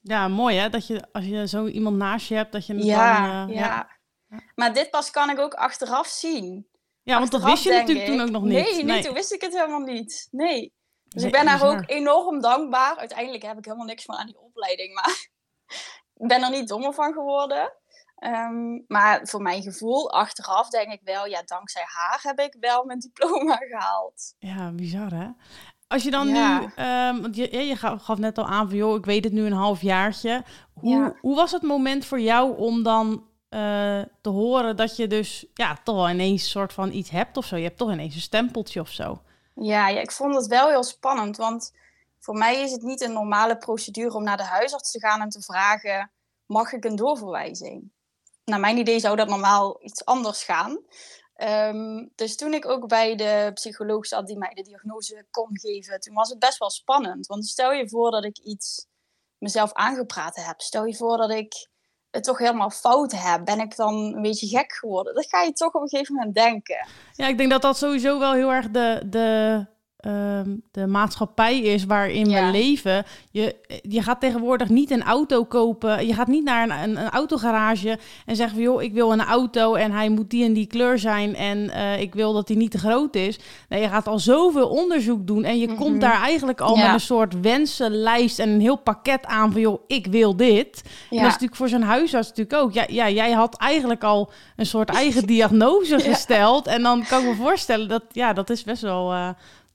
Ja, 0.00 0.28
mooi 0.28 0.56
hè, 0.56 0.68
dat 0.68 0.86
je 0.86 1.12
als 1.12 1.24
je 1.24 1.48
zo 1.48 1.66
iemand 1.66 1.96
naast 1.96 2.28
je 2.28 2.34
hebt, 2.34 2.52
dat 2.52 2.66
je 2.66 2.84
ja, 2.84 3.40
dan, 3.40 3.50
uh, 3.50 3.56
ja. 3.56 3.88
ja. 4.28 4.46
Maar 4.54 4.74
dit 4.74 4.90
pas 4.90 5.10
kan 5.10 5.30
ik 5.30 5.38
ook 5.38 5.54
achteraf 5.54 6.06
zien. 6.06 6.68
Ja, 7.02 7.18
want 7.18 7.30
dat 7.30 7.44
wist 7.44 7.62
je 7.62 7.70
natuurlijk 7.70 8.06
ik. 8.06 8.12
toen 8.12 8.20
ook 8.20 8.30
nog 8.30 8.42
niet. 8.42 8.52
Nee, 8.52 8.74
nee, 8.74 8.84
nee, 8.84 9.02
toen 9.02 9.14
wist 9.14 9.32
ik 9.32 9.40
het 9.40 9.52
helemaal 9.52 9.80
niet. 9.80 10.28
Nee. 10.30 10.72
Dus 11.08 11.22
nee, 11.22 11.26
ik 11.26 11.36
ben 11.36 11.46
daar 11.46 11.66
ook 11.66 11.82
enorm 11.86 12.40
dankbaar. 12.40 12.96
Uiteindelijk 12.96 13.42
heb 13.42 13.58
ik 13.58 13.64
helemaal 13.64 13.86
niks 13.86 14.04
van 14.04 14.16
aan 14.16 14.26
die 14.26 14.40
opleiding, 14.40 14.94
maar 14.94 15.28
ik 16.22 16.28
ben 16.28 16.42
er 16.42 16.50
niet 16.50 16.68
dommer 16.68 16.94
van 16.94 17.12
geworden. 17.12 17.72
Um, 18.20 18.84
maar 18.88 19.20
voor 19.22 19.42
mijn 19.42 19.62
gevoel, 19.62 20.10
achteraf 20.12 20.68
denk 20.68 20.92
ik 20.92 21.00
wel, 21.04 21.26
ja, 21.26 21.42
dankzij 21.44 21.82
haar 21.86 22.20
heb 22.22 22.38
ik 22.38 22.56
wel 22.60 22.84
mijn 22.84 22.98
diploma 22.98 23.56
gehaald. 23.70 24.34
Ja, 24.38 24.70
bizar 24.70 25.10
hè? 25.10 25.28
Als 25.88 26.02
je 26.02 26.10
dan 26.10 26.28
ja. 26.28 26.58
nu, 26.58 26.64
um, 26.64 27.22
want 27.22 27.36
je, 27.36 27.66
je 27.66 27.76
gaf 27.76 28.18
net 28.18 28.38
al 28.38 28.46
aan 28.46 28.68
van, 28.68 28.76
joh, 28.76 28.96
ik 28.96 29.04
weet 29.04 29.24
het 29.24 29.32
nu 29.32 29.44
een 29.44 29.52
half 29.52 29.82
jaartje. 29.82 30.44
Hoe, 30.72 30.90
ja. 30.90 31.14
hoe 31.20 31.36
was 31.36 31.52
het 31.52 31.62
moment 31.62 32.04
voor 32.04 32.20
jou 32.20 32.56
om 32.56 32.82
dan 32.82 33.08
uh, 33.50 34.00
te 34.20 34.28
horen 34.28 34.76
dat 34.76 34.96
je 34.96 35.06
dus, 35.06 35.46
ja, 35.54 35.76
toch 35.84 35.96
wel 35.96 36.10
ineens 36.10 36.42
een 36.42 36.48
soort 36.48 36.72
van 36.72 36.92
iets 36.92 37.10
hebt 37.10 37.36
of 37.36 37.44
zo? 37.44 37.56
Je 37.56 37.64
hebt 37.64 37.78
toch 37.78 37.92
ineens 37.92 38.14
een 38.14 38.20
stempeltje 38.20 38.80
of 38.80 38.88
zo? 38.88 39.22
Ja, 39.54 39.88
ja, 39.88 40.00
ik 40.00 40.12
vond 40.12 40.34
het 40.34 40.46
wel 40.46 40.68
heel 40.68 40.84
spannend, 40.84 41.36
want 41.36 41.72
voor 42.18 42.34
mij 42.34 42.62
is 42.62 42.72
het 42.72 42.82
niet 42.82 43.00
een 43.00 43.12
normale 43.12 43.56
procedure 43.56 44.14
om 44.14 44.22
naar 44.22 44.36
de 44.36 44.42
huisarts 44.42 44.90
te 44.90 45.00
gaan 45.00 45.20
en 45.20 45.28
te 45.28 45.42
vragen, 45.42 46.10
mag 46.46 46.72
ik 46.72 46.84
een 46.84 46.96
doorverwijzing? 46.96 47.90
Naar 48.48 48.60
mijn 48.60 48.78
idee 48.78 49.00
zou 49.00 49.16
dat 49.16 49.28
normaal 49.28 49.76
iets 49.80 50.04
anders 50.04 50.44
gaan. 50.44 50.78
Um, 51.36 52.10
dus 52.14 52.36
toen 52.36 52.54
ik 52.54 52.68
ook 52.68 52.88
bij 52.88 53.16
de 53.16 53.50
psycholoog 53.54 54.06
zat 54.06 54.26
die 54.26 54.38
mij 54.38 54.54
de 54.54 54.62
diagnose 54.62 55.26
kon 55.30 55.48
geven, 55.52 56.00
toen 56.00 56.14
was 56.14 56.28
het 56.28 56.38
best 56.38 56.58
wel 56.58 56.70
spannend. 56.70 57.26
Want 57.26 57.46
stel 57.46 57.72
je 57.72 57.88
voor 57.88 58.10
dat 58.10 58.24
ik 58.24 58.38
iets 58.38 58.86
mezelf 59.38 59.72
aangepraat 59.72 60.36
heb. 60.36 60.60
Stel 60.60 60.84
je 60.84 60.96
voor 60.96 61.16
dat 61.16 61.30
ik 61.30 61.68
het 62.10 62.24
toch 62.24 62.38
helemaal 62.38 62.70
fout 62.70 63.12
heb. 63.12 63.44
Ben 63.44 63.60
ik 63.60 63.76
dan 63.76 63.94
een 63.94 64.22
beetje 64.22 64.46
gek 64.46 64.72
geworden? 64.72 65.14
Dat 65.14 65.28
ga 65.28 65.42
je 65.42 65.52
toch 65.52 65.74
op 65.74 65.82
een 65.82 65.88
gegeven 65.88 66.14
moment 66.14 66.34
denken. 66.34 66.86
Ja, 67.12 67.26
ik 67.26 67.38
denk 67.38 67.50
dat 67.50 67.62
dat 67.62 67.76
sowieso 67.76 68.18
wel 68.18 68.32
heel 68.32 68.52
erg 68.52 68.70
de, 68.70 69.02
de 69.06 69.66
Ehm, 69.98 70.56
de 70.70 70.86
maatschappij 70.86 71.60
is 71.60 71.84
waarin 71.84 72.28
we 72.28 72.48
leven. 72.52 73.04
Je, 73.30 73.56
je 73.82 74.02
gaat 74.02 74.20
tegenwoordig 74.20 74.68
niet 74.68 74.90
een 74.90 75.02
auto 75.02 75.44
kopen. 75.44 76.06
Je 76.06 76.14
gaat 76.14 76.26
niet 76.26 76.44
naar 76.44 76.62
een, 76.62 76.82
een, 76.82 76.96
een 76.96 77.10
autogarage 77.10 77.98
en 78.26 78.36
zeggen 78.36 78.56
van 78.56 78.64
joh, 78.64 78.82
ik 78.82 78.92
wil 78.92 79.12
een 79.12 79.24
auto 79.24 79.74
en 79.74 79.92
hij 79.92 80.08
moet 80.08 80.30
die 80.30 80.44
en 80.44 80.52
die 80.52 80.66
kleur 80.66 80.98
zijn 80.98 81.34
en 81.36 81.58
uh, 81.58 82.00
ik 82.00 82.14
wil 82.14 82.32
dat 82.32 82.46
die 82.46 82.56
niet 82.56 82.70
te 82.70 82.78
groot 82.78 83.14
is. 83.14 83.38
Nee, 83.68 83.80
je 83.80 83.88
gaat 83.88 84.06
al 84.06 84.18
zoveel 84.18 84.68
onderzoek 84.68 85.26
doen 85.26 85.44
en 85.44 85.58
je 85.58 85.66
mm 85.66 85.74
-hmm. 85.74 85.84
komt 85.84 86.00
daar 86.00 86.22
eigenlijk 86.22 86.60
al 86.60 86.76
ja. 86.76 86.84
met 86.84 86.92
een 86.92 87.00
soort 87.00 87.40
wensenlijst 87.40 88.38
en 88.38 88.48
een 88.48 88.60
heel 88.60 88.78
pakket 88.78 89.26
aan 89.26 89.52
van 89.52 89.60
joh, 89.60 89.82
ik 89.86 90.06
wil 90.06 90.36
dit. 90.36 90.82
Ja. 90.84 90.90
En 90.90 91.16
dat 91.16 91.26
is 91.26 91.32
natuurlijk 91.32 91.56
voor 91.56 91.68
zo'n 91.68 91.82
huisarts 91.82 92.28
natuurlijk 92.28 92.62
ook. 92.62 92.72
Ja, 92.72 92.84
ja, 92.88 93.10
jij 93.10 93.32
had 93.32 93.56
eigenlijk 93.56 94.04
al 94.04 94.30
een 94.56 94.66
soort 94.66 94.88
eigen 94.88 95.26
diagnose 95.26 95.98
gesteld 96.10 96.66
en 96.66 96.82
dan 96.82 97.04
kan 97.08 97.20
ik 97.20 97.28
me 97.28 97.34
voorstellen 97.34 97.88
dat 97.88 98.02
ja, 98.12 98.32
dat 98.32 98.50
is 98.50 98.64
best 98.64 98.82
wel. 98.82 99.12
Uh, 99.12 99.28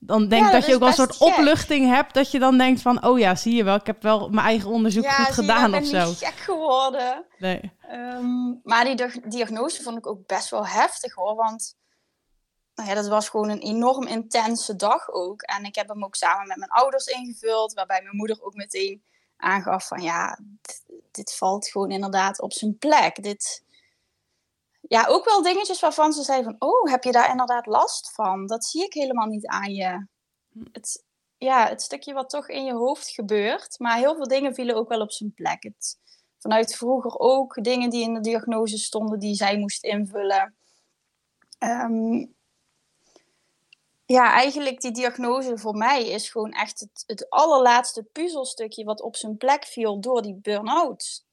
dan 0.06 0.28
denk 0.28 0.44
Ja, 0.44 0.50
dat 0.50 0.60
dat 0.60 0.66
je 0.68 0.74
ook 0.74 0.80
wel 0.80 0.88
een 0.88 0.94
soort 0.94 1.16
gek. 1.16 1.26
opluchting 1.28 1.86
hebt. 1.94 2.14
Dat 2.14 2.30
je 2.30 2.38
dan 2.38 2.58
denkt 2.58 2.82
van, 2.82 3.04
oh 3.06 3.18
ja, 3.18 3.34
zie 3.34 3.54
je 3.54 3.64
wel, 3.64 3.74
ik 3.74 3.86
heb 3.86 4.02
wel 4.02 4.28
mijn 4.28 4.46
eigen 4.46 4.70
onderzoek 4.70 5.06
goed 5.10 5.26
je, 5.26 5.32
gedaan 5.32 5.74
ik 5.74 5.82
of 5.82 5.90
ben 5.90 6.00
zo. 6.00 6.08
niet 6.08 6.16
gek 6.18 6.36
geworden. 6.36 7.24
Nee. 7.38 7.72
Ehm, 7.88 8.48
maar 8.62 8.84
die 8.84 8.94
dia- 8.94 9.20
diagnose 9.24 9.82
vond 9.82 9.98
ik 9.98 10.06
ook 10.06 10.26
best 10.26 10.50
wel 10.50 10.66
heftig 10.66 11.14
hoor. 11.14 11.34
Want 11.34 11.76
nou 12.74 12.88
ja, 12.88 12.94
dat 12.94 13.08
was 13.08 13.28
gewoon 13.28 13.48
een 13.48 13.60
enorm 13.60 14.06
intense 14.06 14.76
dag 14.76 15.10
ook. 15.10 15.42
En 15.42 15.64
ik 15.64 15.74
heb 15.74 15.88
hem 15.88 16.04
ook 16.04 16.14
samen 16.14 16.46
met 16.48 16.56
mijn 16.56 16.70
ouders 16.70 17.06
ingevuld. 17.06 17.72
Waarbij 17.72 18.02
mijn 18.02 18.16
moeder 18.16 18.42
ook 18.42 18.54
meteen 18.54 19.02
aangaf 19.36 19.86
van 19.88 20.00
ja, 20.00 20.38
dit, 20.62 20.82
dit 21.10 21.34
valt 21.36 21.68
gewoon 21.68 21.90
inderdaad 21.90 22.40
op 22.40 22.52
zijn 22.52 22.78
plek. 22.78 23.22
Dit... 23.22 23.63
Ja, 24.88 25.06
ook 25.06 25.24
wel 25.24 25.42
dingetjes 25.42 25.80
waarvan 25.80 26.12
ze 26.12 26.22
zei 26.22 26.42
van... 26.42 26.56
Oh, 26.58 26.90
heb 26.90 27.04
je 27.04 27.12
daar 27.12 27.30
inderdaad 27.30 27.66
last 27.66 28.12
van? 28.12 28.46
Dat 28.46 28.64
zie 28.64 28.84
ik 28.84 28.92
helemaal 28.92 29.26
niet 29.26 29.46
aan 29.46 29.74
je. 29.74 30.06
Het, 30.72 31.04
ja, 31.38 31.68
het 31.68 31.82
stukje 31.82 32.12
wat 32.12 32.30
toch 32.30 32.48
in 32.48 32.64
je 32.64 32.72
hoofd 32.72 33.10
gebeurt. 33.10 33.78
Maar 33.78 33.96
heel 33.96 34.14
veel 34.14 34.28
dingen 34.28 34.54
vielen 34.54 34.76
ook 34.76 34.88
wel 34.88 35.00
op 35.00 35.12
zijn 35.12 35.34
plek. 35.34 35.62
Het, 35.62 35.98
vanuit 36.38 36.76
vroeger 36.76 37.18
ook 37.18 37.64
dingen 37.64 37.90
die 37.90 38.02
in 38.02 38.14
de 38.14 38.20
diagnose 38.20 38.78
stonden 38.78 39.18
die 39.18 39.34
zij 39.34 39.58
moest 39.58 39.84
invullen. 39.84 40.54
Ehm, 41.58 42.26
ja, 44.06 44.32
eigenlijk 44.32 44.80
die 44.80 44.90
diagnose 44.90 45.58
voor 45.58 45.76
mij 45.76 46.08
is 46.08 46.28
gewoon 46.28 46.52
echt 46.52 46.80
het, 46.80 47.04
het 47.06 47.30
allerlaatste 47.30 48.02
puzzelstukje 48.02 48.84
wat 48.84 49.02
op 49.02 49.16
zijn 49.16 49.36
plek 49.36 49.64
viel 49.64 50.00
door 50.00 50.22
die 50.22 50.34
burn-out. 50.34 51.23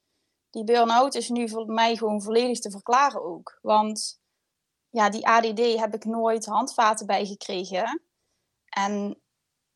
Die 0.52 0.64
burn-out 0.64 1.14
is 1.14 1.28
nu 1.28 1.48
voor 1.48 1.66
mij 1.66 1.96
gewoon 1.96 2.22
volledig 2.22 2.58
te 2.58 2.70
verklaren 2.70 3.24
ook. 3.24 3.58
Want 3.62 4.20
ja, 4.90 5.10
die 5.10 5.26
ADD 5.26 5.78
heb 5.78 5.94
ik 5.94 6.04
nooit 6.04 6.46
handvaten 6.46 7.06
bij 7.06 7.26
gekregen. 7.26 8.02
En 8.64 9.20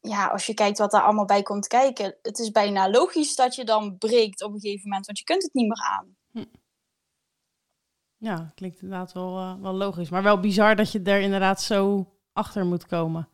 ja, 0.00 0.26
als 0.26 0.46
je 0.46 0.54
kijkt 0.54 0.78
wat 0.78 0.90
daar 0.90 1.02
allemaal 1.02 1.24
bij 1.24 1.42
komt 1.42 1.66
kijken, 1.66 2.18
het 2.22 2.38
is 2.38 2.50
bijna 2.50 2.90
logisch 2.90 3.34
dat 3.34 3.54
je 3.54 3.64
dan 3.64 3.98
breekt 3.98 4.42
op 4.42 4.52
een 4.52 4.60
gegeven 4.60 4.88
moment, 4.88 5.06
want 5.06 5.18
je 5.18 5.24
kunt 5.24 5.42
het 5.42 5.54
niet 5.54 5.68
meer 5.68 5.82
aan. 5.82 6.16
Ja, 8.18 8.52
klinkt 8.54 8.82
inderdaad 8.82 9.12
wel, 9.12 9.38
eh, 9.38 9.60
wel 9.60 9.72
logisch. 9.72 10.10
Maar 10.10 10.22
wel 10.22 10.40
bizar 10.40 10.76
dat 10.76 10.92
je 10.92 11.02
er 11.02 11.20
inderdaad 11.20 11.60
zo 11.60 12.12
achter 12.32 12.66
moet 12.66 12.86
komen. 12.86 13.28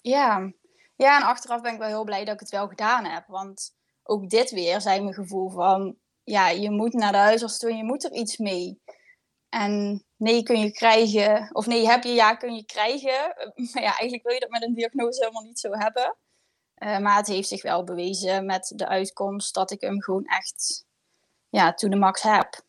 Ja. 0.00 0.52
ja, 0.96 1.16
en 1.16 1.26
achteraf 1.26 1.60
ben 1.60 1.72
ik 1.72 1.78
wel 1.78 1.88
heel 1.88 2.04
blij 2.04 2.24
dat 2.24 2.34
ik 2.34 2.40
het 2.40 2.50
wel 2.50 2.68
gedaan 2.68 3.04
heb. 3.04 3.26
Want 3.26 3.76
ook 4.02 4.28
dit 4.28 4.50
weer 4.50 4.80
zei 4.80 5.00
mijn 5.00 5.14
gevoel 5.14 5.50
van, 5.50 5.96
ja, 6.24 6.48
je 6.48 6.70
moet 6.70 6.92
naar 6.92 7.12
de 7.12 7.18
huisarts 7.18 7.58
toe 7.58 7.70
en 7.70 7.76
je 7.76 7.84
moet 7.84 8.04
er 8.04 8.12
iets 8.12 8.36
mee. 8.36 8.80
En 9.48 10.04
nee 10.16 10.42
kun 10.42 10.60
je 10.60 10.72
krijgen, 10.72 11.48
of 11.52 11.66
nee 11.66 11.86
heb 11.86 12.02
je, 12.02 12.12
ja 12.12 12.34
kun 12.34 12.54
je 12.54 12.64
krijgen. 12.64 13.34
Maar 13.72 13.82
ja, 13.82 13.90
eigenlijk 13.90 14.22
wil 14.22 14.32
je 14.32 14.40
dat 14.40 14.50
met 14.50 14.62
een 14.62 14.74
diagnose 14.74 15.20
helemaal 15.20 15.42
niet 15.42 15.60
zo 15.60 15.70
hebben. 15.72 16.16
Eh, 16.74 16.98
maar 16.98 17.16
het 17.16 17.26
heeft 17.26 17.48
zich 17.48 17.62
wel 17.62 17.84
bewezen 17.84 18.46
met 18.46 18.72
de 18.76 18.88
uitkomst 18.88 19.54
dat 19.54 19.70
ik 19.70 19.80
hem 19.80 20.02
gewoon 20.02 20.24
echt 20.24 20.84
ja, 21.48 21.72
to 21.72 21.88
the 21.88 21.96
max 21.96 22.22
heb. 22.22 22.60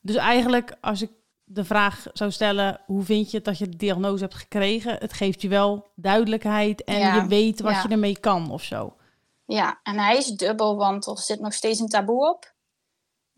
Dus 0.00 0.16
eigenlijk, 0.16 0.76
als 0.80 1.02
ik 1.02 1.10
de 1.44 1.64
vraag 1.64 2.06
zou 2.12 2.30
stellen, 2.30 2.80
hoe 2.86 3.02
vind 3.02 3.30
je 3.30 3.36
het 3.36 3.46
dat 3.46 3.58
je 3.58 3.68
de 3.68 3.76
diagnose 3.76 4.22
hebt 4.22 4.34
gekregen? 4.34 4.96
Het 4.98 5.12
geeft 5.12 5.42
je 5.42 5.48
wel 5.48 5.90
duidelijkheid 5.94 6.84
en 6.84 6.98
Ja, 6.98 7.14
je 7.14 7.26
weet 7.26 7.60
wat 7.60 7.72
ja. 7.72 7.82
je 7.82 7.88
ermee 7.88 8.18
kan 8.18 8.50
of 8.50 8.62
zo. 8.62 8.96
Ja, 9.46 9.80
en 9.82 9.98
hij 9.98 10.16
is 10.16 10.26
dubbel, 10.26 10.76
want 10.76 11.06
er 11.06 11.18
zit 11.18 11.40
nog 11.40 11.52
steeds 11.52 11.80
een 11.80 11.88
taboe 11.88 12.28
op. 12.30 12.54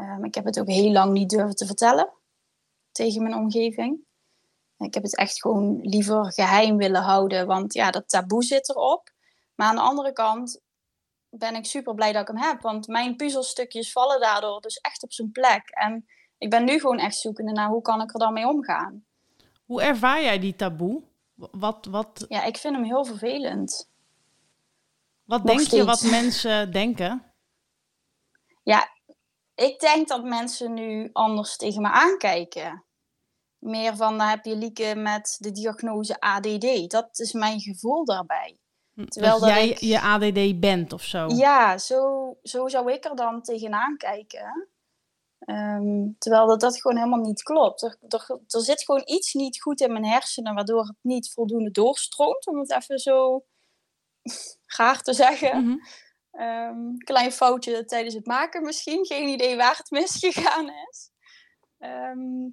Ehm, 0.03 0.25
ik 0.25 0.35
heb 0.35 0.45
het 0.45 0.61
ook 0.61 0.69
heel 0.69 0.93
lang 0.93 1.13
niet 1.13 1.31
durven 1.31 1.57
te 1.57 1.67
vertellen 1.67 2.13
tegen 2.93 3.23
mijn 3.23 3.35
omgeving. 3.35 4.01
Ik 4.79 4.95
heb 4.95 5.03
het 5.03 5.17
echt 5.17 5.41
gewoon 5.41 5.81
liever 5.81 6.33
geheim 6.33 6.77
willen 6.77 7.03
houden, 7.03 7.47
want 7.47 7.75
ja, 7.75 7.91
dat 7.91 8.09
taboe 8.09 8.45
zit 8.45 8.69
erop. 8.69 9.13
Maar 9.55 9.69
aan 9.69 9.75
de 9.75 9.81
andere 9.81 10.13
kant 10.13 10.61
ben 11.29 11.55
ik 11.55 11.67
super 11.67 11.95
blij 11.95 12.13
dat 12.13 12.29
ik 12.29 12.35
hem 12.35 12.47
heb, 12.47 12.61
want 12.61 12.87
mijn 12.87 13.17
puzzelstukjes 13.17 13.93
vallen 13.93 14.21
daardoor 14.21 14.61
dus 14.61 14.77
echt 14.77 15.03
op 15.03 15.13
zijn 15.13 15.33
plek. 15.33 15.69
En 15.71 16.07
ik 16.39 16.51
ben 16.51 16.65
nu 16.65 16.81
gewoon 16.81 16.99
echt 16.99 17.17
zoekende 17.17 17.53
naar 17.53 17.69
hoe 17.69 17.83
kan 17.83 18.01
ik 18.01 18.13
er 18.13 18.19
dan 18.19 18.33
mee 18.33 18.47
omgaan. 18.47 19.05
Hoe 19.65 19.83
ervaar 19.83 20.23
jij 20.23 20.39
die 20.39 20.57
taboe? 20.57 21.03
Wat, 21.35 21.87
wat, 21.91 22.25
Ja, 22.29 22.45
ik 22.45 22.57
vind 22.57 22.75
hem 22.75 22.85
heel 22.85 23.05
vervelend. 23.05 23.89
wat 25.25 25.45
Nog 25.45 25.57
denk 25.57 25.69
je 25.69 25.85
wat 25.85 26.03
mensen 26.03 26.73
denken? 26.73 27.33
Ja, 28.63 28.92
ik 29.63 29.81
denk 29.81 30.09
dat 30.09 30.25
mensen 30.25 30.75
nu 30.75 31.11
anders 31.13 31.57
tegen 31.57 31.83
me 31.83 31.89
aankijken. 31.91 32.85
Meer 33.59 33.97
van, 33.97 34.19
dan 34.19 34.27
heb 34.27 34.45
je 34.45 34.57
Lieke 34.57 34.95
met 34.97 35.37
de 35.39 35.51
diagnose 35.53 36.21
ADD. 36.21 36.91
Dat 36.91 37.19
is 37.19 37.33
mijn 37.33 37.61
gevoel 37.61 38.05
daarbij. 38.05 38.57
Terwijl 39.09 39.33
dat 39.33 39.49
dat 39.49 39.59
jij 39.59 39.69
ik- 39.69 39.79
je 39.79 40.01
ADD 40.01 40.61
bent 40.61 40.93
of 40.93 41.03
zo. 41.03 41.27
Ja, 41.29 41.79
zo, 41.79 42.35
zo 42.43 42.69
zou 42.69 42.93
ik 42.93 43.05
er 43.05 43.17
dan 43.17 43.43
tegenaan 43.43 43.97
kijken. 43.97 44.69
Ehm, 45.39 46.09
terwijl 46.19 46.47
dat, 46.47 46.61
dat 46.61 46.81
gewoon 46.81 46.97
helemaal 46.97 47.21
niet 47.25 47.43
klopt. 47.43 47.83
Er, 47.83 47.97
er, 48.09 48.39
er 48.49 48.61
zit 48.61 48.83
gewoon 48.85 49.03
iets 49.05 49.33
niet 49.35 49.63
goed 49.63 49.81
in 49.81 49.93
mijn 49.93 50.07
hersenen, 50.07 50.55
waardoor 50.55 50.83
het 50.87 50.97
niet 51.01 51.33
voldoende 51.33 51.71
doorstroomt, 51.71 52.47
om 52.47 52.59
het 52.59 52.71
even 52.73 52.99
zo 52.99 53.45
gaar 54.77 55.03
te 55.03 55.13
zeggen. 55.13 55.65
Mhm. 55.65 55.77
Ehm, 56.33 56.97
klein 56.97 57.33
foutje 57.33 57.85
tijdens 57.85 58.15
het 58.15 58.27
maken 58.27 58.63
misschien. 58.63 59.07
Geen 59.07 59.29
idee 59.29 59.57
waar 59.57 59.77
het 59.77 59.91
misgegaan 60.01 60.71
is. 60.91 61.11
Ehm, 61.79 62.49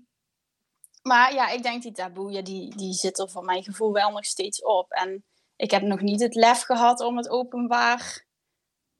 maar 1.01 1.33
ja, 1.33 1.49
ik 1.49 1.63
denk 1.63 1.81
die 1.81 1.91
taboe, 1.91 2.31
ja, 2.31 2.41
die, 2.41 2.75
die 2.75 2.93
zit 2.93 3.19
er 3.19 3.29
voor 3.29 3.43
mijn 3.43 3.63
gevoel 3.63 3.91
wel 3.91 4.11
nog 4.11 4.25
steeds 4.25 4.63
op. 4.63 4.91
En 4.91 5.23
ik 5.55 5.71
heb 5.71 5.81
nog 5.81 6.01
niet 6.01 6.21
het 6.21 6.35
lef 6.35 6.61
gehad 6.61 6.99
om 6.99 7.17
het 7.17 7.29
openbaar 7.29 8.25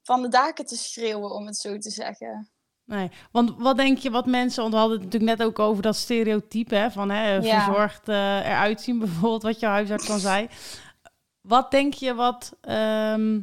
van 0.02 0.22
de 0.22 0.28
daken 0.28 0.66
te 0.66 0.76
schreeuwen, 0.76 1.30
om 1.30 1.46
het 1.46 1.56
zo 1.56 1.78
te 1.78 1.90
zeggen. 1.90 2.50
Nee, 2.84 3.10
want 3.32 3.54
wat 3.58 3.76
denk 3.76 3.98
je 3.98 4.10
wat 4.10 4.26
mensen, 4.26 4.60
want 4.62 4.74
we 4.74 4.80
hadden 4.80 4.96
het 5.00 5.06
natuurlijk 5.06 5.38
net 5.38 5.48
ook 5.48 5.58
over 5.58 5.82
dat 5.82 5.96
stereotype 5.96 6.74
hè, 6.74 6.90
van 6.90 7.10
hè, 7.10 7.34
Ja. 7.34 7.64
verzorgd 7.64 8.08
eh, 8.08 8.46
eruit 8.46 8.80
zien, 8.80 8.98
bijvoorbeeld 8.98 9.42
wat 9.42 9.60
jouw 9.60 9.70
huisarts 9.70 10.06
dan 10.06 10.18
zei. 10.18 10.48
Wat 11.40 11.70
denk 11.70 11.94
je 11.94 12.14
wat 12.14 12.56
ehm, 12.60 13.40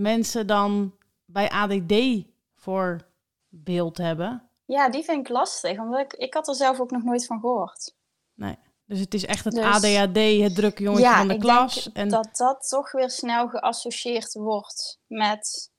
mensen 0.00 0.46
dan 0.46 0.94
bij 1.24 1.50
ADD 1.50 2.24
voor 2.54 3.06
beeld 3.48 3.96
hebben? 3.98 4.48
Ja, 4.64 4.88
die 4.88 5.04
vind 5.04 5.18
ik 5.26 5.28
lastig, 5.32 5.78
omdat 5.78 6.00
ik, 6.00 6.12
ik 6.12 6.34
had 6.34 6.48
er 6.48 6.54
zelf 6.54 6.80
ook 6.80 6.90
nog 6.90 7.02
nooit 7.02 7.26
van 7.26 7.40
gehoord. 7.40 7.94
Nee, 8.34 8.56
dus 8.84 9.00
het 9.00 9.14
is 9.14 9.26
echt 9.26 9.44
het 9.44 9.54
Dus- 9.54 9.64
ADHD, 9.64 10.42
het 10.42 10.54
drukke 10.54 10.82
jongetje 10.82 11.10
van 11.10 11.28
de 11.28 11.34
ik 11.34 11.40
klas. 11.40 11.84
denk 11.84 11.96
En 11.96 12.08
dat 12.08 12.36
dat 12.36 12.68
toch 12.68 12.92
weer 12.92 13.10
snel 13.10 13.48
geassocieerd 13.48 14.34
wordt 14.34 15.00
met 15.06 15.70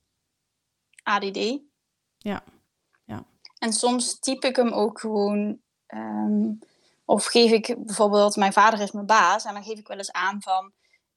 ADD. 1.04 1.60
Ja, 2.18 2.44
ja. 3.04 3.24
En 3.58 3.74
soms 3.74 4.20
typ 4.20 4.44
ik 4.44 4.56
hem 4.56 4.72
ook 4.72 5.00
gewoon. 5.00 5.60
ehm, 5.88 6.52
of 7.06 7.26
geef 7.26 7.52
ik 7.52 7.86
bijvoorbeeld, 7.86 8.36
mijn 8.36 8.54
vader 8.54 8.80
is 8.82 8.92
mijn 8.92 9.06
baas. 9.06 9.46
En 9.46 9.54
dan 9.54 9.64
geef 9.64 9.78
ik 9.80 9.88
wel 9.88 9.98
eens 9.98 10.12
aan 10.12 10.42
van, 10.42 10.72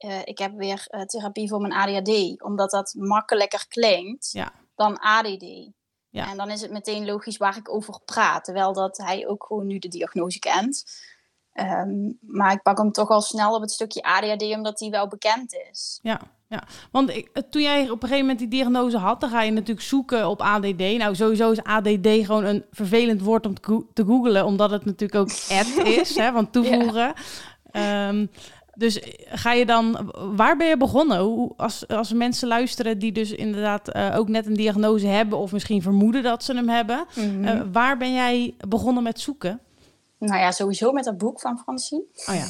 eh, 0.04 0.20
ik 0.24 0.38
heb 0.38 0.52
weer 0.56 0.84
eh, 0.86 1.00
therapie 1.00 1.48
voor 1.48 1.60
mijn 1.60 1.72
ADHD. 1.72 2.42
Omdat 2.42 2.70
dat 2.70 2.94
makkelijker 2.98 3.64
klinkt 3.68 4.30
Ja. 4.32 4.52
dan 4.74 4.98
ADD. 5.00 5.70
Ja. 6.10 6.30
En 6.30 6.36
dan 6.36 6.50
is 6.50 6.60
het 6.60 6.70
meteen 6.70 7.04
logisch 7.04 7.36
waar 7.36 7.56
ik 7.56 7.74
over 7.74 8.00
praat. 8.04 8.44
Terwijl 8.44 8.72
dat 8.72 8.96
hij 8.96 9.26
ook 9.28 9.44
gewoon 9.44 9.66
nu 9.66 9.78
de 9.78 9.88
diagnose 9.88 10.38
kent. 10.38 10.84
Ehm, 11.52 12.12
maar 12.20 12.52
ik 12.52 12.62
pak 12.62 12.78
hem 12.78 12.92
toch 12.92 13.08
al 13.08 13.20
snel 13.20 13.54
op 13.54 13.60
het 13.60 13.70
stukje 13.70 14.02
ADHD, 14.02 14.42
omdat 14.42 14.78
die 14.78 14.90
wel 14.90 15.08
bekend 15.08 15.54
is. 15.70 15.98
Ja, 16.02 16.20
ja. 16.48 16.62
Want 16.90 17.10
ik, 17.10 17.28
eh, 17.32 17.42
toen 17.50 17.62
jij 17.62 17.82
op 17.82 17.90
een 17.90 18.08
gegeven 18.08 18.20
moment 18.20 18.38
die 18.38 18.48
diagnose 18.48 18.98
had, 18.98 19.20
dan 19.20 19.30
ga 19.30 19.42
je 19.42 19.50
natuurlijk 19.50 19.86
zoeken 19.86 20.28
op 20.28 20.40
ADD. 20.42 20.78
Nou, 20.96 21.14
sowieso 21.14 21.50
is 21.50 21.62
ADD 21.62 22.06
gewoon 22.08 22.44
een 22.44 22.64
vervelend 22.70 23.20
woord 23.20 23.46
om 23.46 23.54
te, 23.54 23.62
go- 23.68 23.86
te 23.92 24.04
googlen, 24.04 24.44
omdat 24.44 24.70
het 24.70 24.84
natuurlijk 24.84 25.20
ook 25.20 25.30
ad 25.58 25.86
is, 25.86 26.16
hè, 26.16 26.32
van 26.32 26.50
toevoegen. 26.50 27.14
Ehm, 27.70 28.26
dus 28.74 29.00
ga 29.28 29.52
je 29.52 29.66
dan, 29.66 30.12
waar 30.36 30.56
ben 30.56 30.66
je 30.66 30.76
begonnen? 30.76 31.18
Hoe, 31.18 31.52
als, 31.56 31.88
als 31.88 32.12
mensen 32.12 32.48
luisteren 32.48 32.98
die 32.98 33.12
dus 33.12 33.32
inderdaad 33.32 33.88
eh, 33.88 34.14
ook 34.18 34.28
net 34.28 34.46
een 34.46 34.54
diagnose 34.54 35.06
hebben 35.06 35.38
of 35.38 35.52
misschien 35.52 35.82
vermoeden 35.82 36.22
dat 36.22 36.44
ze 36.44 36.54
hem 36.54 36.68
hebben, 36.68 37.06
eh, 37.42 37.60
waar 37.72 37.96
ben 37.96 38.12
jij 38.12 38.54
begonnen 38.68 39.02
met 39.02 39.20
zoeken? 39.20 39.60
Nou 40.18 40.40
ja, 40.40 40.50
sowieso 40.50 40.92
met 40.92 41.04
dat 41.04 41.18
boek 41.18 41.40
van 41.40 41.58
Francine. 41.58 42.04
Oh 42.26 42.34
ja, 42.34 42.46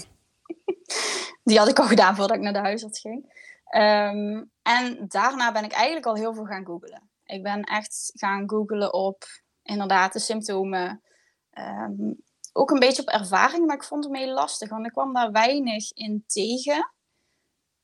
Die 1.45 1.59
had 1.59 1.69
ik 1.69 1.79
al 1.79 1.87
gedaan 1.87 2.17
voordat 2.17 2.37
ik 2.37 2.43
naar 2.43 2.53
de 2.53 2.59
huisarts 2.59 3.01
ging. 3.01 3.33
Ehm, 3.65 4.43
en 4.63 5.05
daarna 5.09 5.53
ben 5.53 5.65
ik 5.65 5.73
eigenlijk 5.73 6.07
al 6.07 6.15
heel 6.15 6.35
veel 6.35 6.45
gaan 6.45 6.65
googlen. 6.65 7.03
Ik 7.25 7.43
ben 7.43 7.63
echt 7.63 8.13
gaan 8.15 8.49
googlen 8.49 8.93
op 8.93 9.25
inderdaad 9.63 10.13
de 10.13 10.19
symptomen. 10.19 11.03
Ehm, 11.51 12.13
ook 12.57 12.71
een 12.71 12.79
beetje 12.79 13.03
op 13.03 13.09
ervaring, 13.09 13.67
maar 13.67 13.77
ik 13.77 13.85
vond 13.85 14.05
het 14.05 14.17
heel 14.17 14.33
lastig, 14.35 14.69
want 14.69 14.87
ik 14.87 14.93
kwam 14.93 15.13
daar 15.13 15.31
weinig 15.33 15.93
in 15.93 16.25
tegen. 16.27 16.93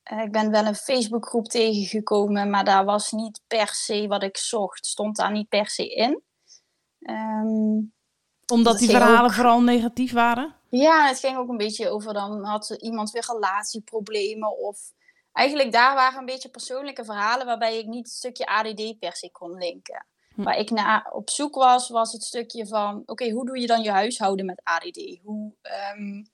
Eh, 0.02 0.18
ik 0.22 0.32
ben 0.32 0.50
wel 0.50 0.64
een 0.66 0.74
Facebookgroep 0.74 1.48
tegengekomen, 1.48 2.50
maar 2.50 2.64
daar 2.64 2.84
was 2.84 3.10
niet 3.12 3.40
per 3.46 3.68
se 3.68 4.06
wat 4.06 4.22
ik 4.22 4.36
zocht, 4.36 4.86
stond 4.86 5.16
daar 5.16 5.32
niet 5.32 5.48
per 5.48 5.68
se 5.68 5.88
in. 5.94 6.22
Ehm, 7.00 7.80
omdat 8.52 8.72
Dat 8.72 8.78
die 8.78 8.90
verhalen 8.90 9.24
ook- 9.24 9.32
vooral 9.32 9.60
negatief 9.62 10.12
waren? 10.12 10.54
ja, 10.68 11.06
het 11.06 11.18
ging 11.18 11.36
ook 11.36 11.48
een 11.48 11.56
beetje 11.56 11.88
over 11.88 12.12
dan 12.14 12.44
had 12.44 12.70
iemand 12.70 13.10
weer 13.10 13.24
relatieproblemen 13.26 14.58
of 14.58 14.92
eigenlijk 15.32 15.72
daar 15.72 15.94
waren 15.94 16.18
een 16.18 16.24
beetje 16.24 16.48
persoonlijke 16.48 17.04
verhalen 17.04 17.46
waarbij 17.46 17.78
ik 17.78 17.86
niet 17.86 18.06
het 18.06 18.16
stukje 18.16 18.46
ADD 18.46 18.98
per 18.98 19.16
se 19.16 19.30
kon 19.30 19.54
linken. 19.54 20.06
Hm. 20.40 20.46
Waar 20.46 20.58
ik 20.58 20.70
naar 20.70 21.10
op 21.12 21.30
zoek 21.30 21.54
was, 21.54 21.88
was 21.88 22.12
het 22.12 22.22
stukje 22.22 22.66
van: 22.66 23.02
oké, 23.06 23.30
hoe 23.30 23.46
doe 23.46 23.58
je 23.60 23.66
dan 23.66 23.82
je 23.82 23.90
huishouden 23.90 24.46
met 24.46 24.60
ADD? 24.64 25.18
Hoe, 25.22 25.52
ehm, 25.62 26.24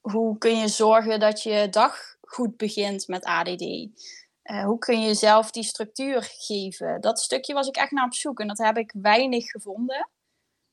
hoe 0.00 0.38
kun 0.38 0.56
je 0.56 0.68
zorgen 0.68 1.20
dat 1.20 1.42
je 1.42 1.68
dag 1.70 2.16
goed 2.20 2.56
begint 2.56 3.08
met 3.08 3.24
ADD? 3.24 3.62
Uh, 3.62 4.64
hoe 4.64 4.78
kun 4.78 5.00
je 5.00 5.14
zelf 5.14 5.50
die 5.50 5.62
structuur 5.62 6.22
geven? 6.22 7.00
Dat 7.00 7.20
stukje 7.20 7.54
was 7.54 7.68
ik 7.68 7.76
echt 7.76 7.90
naar 7.90 8.04
op 8.04 8.14
zoek 8.14 8.40
en 8.40 8.48
dat 8.48 8.58
heb 8.58 8.76
ik 8.76 8.94
weinig 9.00 9.50
gevonden. 9.50 10.08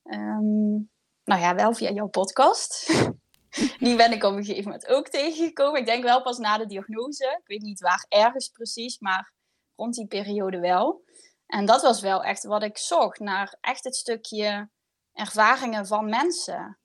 Um, 0.04 0.89
nou 1.24 1.42
ja, 1.42 1.56
wel 1.56 1.74
via 1.74 1.92
jouw 1.92 2.08
podcast. 2.08 2.88
die 3.80 3.96
ben 3.96 4.12
ik 4.12 4.24
op 4.24 4.34
een 4.34 4.46
gegeven 4.46 4.63
moment 4.63 4.88
ook 4.88 5.08
tegengekomen. 5.08 5.80
Ik 5.80 5.86
denk 5.86 6.04
wel 6.04 6.22
pas 6.22 6.38
na 6.38 6.58
de 6.58 6.66
diagnose. 6.66 7.38
Ik 7.42 7.48
weet 7.48 7.62
niet 7.62 7.80
waar 7.80 8.06
ergens 8.10 8.48
precies, 8.48 9.00
maar 9.00 9.34
rond 9.76 9.96
die 9.96 10.08
periode 10.08 10.60
wel. 10.60 11.04
En 11.54 11.66
dat 11.66 11.82
was 11.82 12.02
wel 12.02 12.24
echt 12.24 12.44
wat 12.44 12.63
ik 12.63 12.78
zocht, 12.78 13.20
naar 13.20 13.58
echt 13.62 13.84
het 13.84 13.96
stukje 13.96 14.70
ervaringen 15.13 15.88
van 15.88 16.10
mensen. 16.10 16.78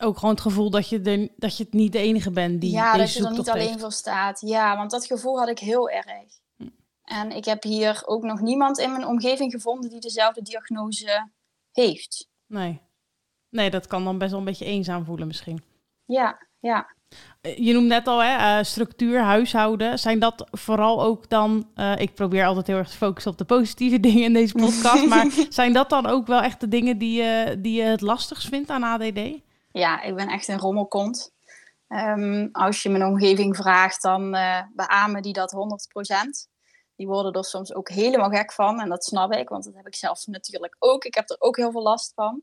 Ook 0.00 0.18
gewoon 0.18 0.34
het 0.34 0.42
gevoel 0.42 0.70
dat 0.70 0.88
je, 0.88 1.00
de, 1.00 1.32
dat 1.36 1.56
je 1.56 1.64
het 1.64 1.72
niet 1.72 1.92
de 1.92 1.98
enige 1.98 2.30
bent 2.30 2.60
die 2.60 2.70
Ja, 2.70 2.96
dat 2.96 3.12
je 3.12 3.24
er 3.24 3.30
niet 3.30 3.50
alleen 3.50 3.78
voor 3.78 3.92
staat. 3.92 4.40
Ja, 4.40 4.76
want 4.76 4.90
dat 4.90 5.06
gevoel 5.06 5.38
had 5.38 5.48
ik 5.48 5.58
heel 5.58 5.90
erg. 5.90 6.40
Hm. 6.56 6.68
En 7.02 7.30
ik 7.30 7.44
heb 7.44 7.62
hier 7.62 8.02
ook 8.06 8.22
nog 8.22 8.40
niemand 8.40 8.78
in 8.78 8.90
mijn 8.90 9.06
omgeving 9.06 9.52
gevonden 9.52 9.90
die 9.90 10.00
dezelfde 10.00 10.42
diagnose 10.42 11.30
heeft. 11.72 12.28
Nee. 12.46 12.82
Nee, 13.48 13.70
dat 13.70 13.86
kan 13.86 14.04
dan 14.04 14.18
best 14.18 14.30
wel 14.30 14.40
een 14.40 14.46
beetje 14.46 14.64
eenzaam 14.64 15.04
voelen 15.04 15.26
misschien. 15.26 15.64
Ja, 16.04 16.46
ja. 16.58 16.95
Eh, 17.40 17.56
je 17.56 17.72
noemt 17.72 17.86
net 17.86 18.06
al 18.06 18.22
hè, 18.22 18.58
uh, 18.58 18.64
structuur, 18.64 19.20
huishouden. 19.20 19.98
Zijn 19.98 20.18
dat 20.18 20.46
vooral 20.50 21.02
ook 21.02 21.28
dan... 21.28 21.68
Uh, 21.74 21.98
ik 21.98 22.14
probeer 22.14 22.46
altijd 22.46 22.66
heel 22.66 22.76
erg 22.76 22.90
te 22.90 22.96
focussen 22.96 23.32
op 23.32 23.38
de 23.38 23.44
positieve 23.44 24.00
dingen 24.10 24.22
in 24.22 24.32
deze 24.32 24.54
podcast. 24.54 25.06
maar 25.06 25.26
zijn 25.48 25.72
dat 25.72 25.90
dan 25.90 26.06
ook 26.06 26.26
wel 26.26 26.40
echt 26.40 26.60
de 26.60 26.68
dingen 26.68 26.98
die, 26.98 27.22
je 27.22 27.56
die 27.58 27.82
je 27.82 27.88
het 27.88 28.00
lastigst 28.00 28.48
vindt 28.48 28.70
aan 28.70 28.82
ADD? 28.82 29.20
Ja, 29.72 30.02
ik 30.02 30.14
ben 30.14 30.28
echt 30.28 30.48
een 30.48 30.58
rommelkont. 30.58 31.34
Um, 31.88 32.48
als 32.52 32.82
je 32.82 32.88
mijn 32.88 33.04
omgeving 33.04 33.56
vraagt, 33.56 34.02
dan 34.02 34.34
uh, 34.34 34.62
beamen 34.74 35.22
die 35.22 35.32
dat 35.32 35.54
100%. 36.46 36.54
Die 36.96 37.06
worden 37.06 37.32
er 37.32 37.44
soms 37.44 37.74
ook 37.74 37.88
helemaal 37.88 38.30
gek 38.30 38.52
van. 38.52 38.80
En 38.80 38.88
dat 38.88 39.04
snap 39.04 39.32
ik, 39.32 39.48
want 39.48 39.64
dat 39.64 39.74
heb 39.74 39.86
ik 39.86 39.94
zelf 39.94 40.26
natuurlijk 40.26 40.76
ook. 40.78 41.04
Ik 41.04 41.14
heb 41.14 41.30
er 41.30 41.36
ook 41.38 41.56
heel 41.56 41.70
veel 41.70 41.82
last 41.82 42.12
van. 42.14 42.42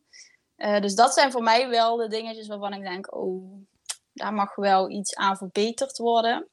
Uh, 0.58 0.80
dus 0.82 0.96
dat 0.96 1.14
zijn 1.14 1.32
voor 1.32 1.44
mij 1.44 1.70
wel 1.70 1.96
de 1.96 2.08
dingetjes 2.08 2.48
waarvan 2.48 2.74
ik 2.74 2.82
denk, 2.82 3.16
oh, 3.16 3.66
daar 4.14 4.34
mag 4.34 4.56
wel 4.56 4.90
iets 4.90 5.16
aan 5.16 5.38
verbeterd 5.38 5.98
worden. 5.98 6.50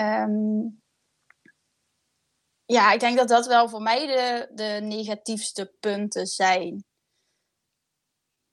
Um, 0.00 0.82
ja, 2.64 2.92
ik 2.92 3.00
denk 3.00 3.16
dat 3.16 3.28
dat 3.28 3.46
wel 3.46 3.68
voor 3.68 3.82
mij 3.82 4.06
de, 4.06 4.50
de 4.54 4.86
negatiefste 4.86 5.74
punten 5.80 6.26
zijn. 6.26 6.84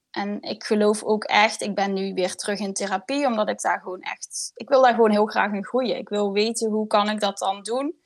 En 0.09 0.41
ik 0.41 0.63
geloof 0.63 1.03
ook 1.03 1.23
echt, 1.23 1.61
ik 1.61 1.75
ben 1.75 1.93
nu 1.93 2.13
weer 2.13 2.35
terug 2.35 2.59
in 2.59 2.73
therapie, 2.73 3.25
omdat 3.25 3.49
ik 3.49 3.61
daar 3.61 3.79
gewoon 3.79 4.01
echt, 4.01 4.51
ik 4.53 4.69
wil 4.69 4.81
daar 4.81 4.93
gewoon 4.93 5.11
heel 5.11 5.25
graag 5.25 5.51
in 5.51 5.65
groeien. 5.65 5.97
Ik 5.97 6.09
wil 6.09 6.31
weten 6.31 6.71
hoe 6.71 6.87
kan 6.87 7.09
ik 7.09 7.19
dat 7.19 7.37
dan 7.37 7.61
doen. 7.61 8.01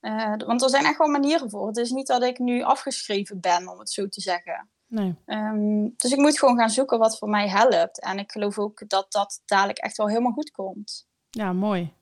Uh, 0.00 0.34
want 0.36 0.62
er 0.62 0.68
zijn 0.68 0.84
echt 0.84 0.98
wel 0.98 1.08
manieren 1.08 1.50
voor. 1.50 1.66
Het 1.66 1.76
is 1.76 1.90
niet 1.90 2.06
dat 2.06 2.22
ik 2.22 2.38
nu 2.38 2.62
afgeschreven 2.62 3.40
ben, 3.40 3.68
om 3.68 3.78
het 3.78 3.90
zo 3.90 4.08
te 4.08 4.20
zeggen. 4.20 4.70
Nee. 4.94 5.14
Um, 5.26 5.94
dus 5.96 6.12
ik 6.12 6.18
moet 6.18 6.38
gewoon 6.38 6.58
gaan 6.58 6.70
zoeken 6.70 6.98
wat 6.98 7.18
voor 7.18 7.28
mij 7.28 7.48
helpt. 7.48 8.00
En 8.00 8.18
ik 8.18 8.32
geloof 8.32 8.58
ook 8.58 8.88
dat 8.88 9.12
dat 9.12 9.42
dadelijk 9.44 9.78
echt 9.78 9.96
wel 9.96 10.08
helemaal 10.08 10.32
goed 10.32 10.50
komt. 10.50 11.06
Ja, 11.30 11.52
mooi. 11.52 11.92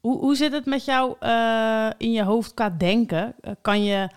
Hoe, 0.00 0.18
hoe 0.18 0.36
zit 0.36 0.52
het 0.52 0.66
met 0.66 0.84
jou 0.84 1.16
uh, 1.20 1.90
in 1.98 2.12
je 2.12 2.22
hoofd 2.22 2.54
qua 2.54 2.70
denken? 2.70 3.34
Uh, 3.40 3.52
kan 3.60 3.84
je, 3.84 4.08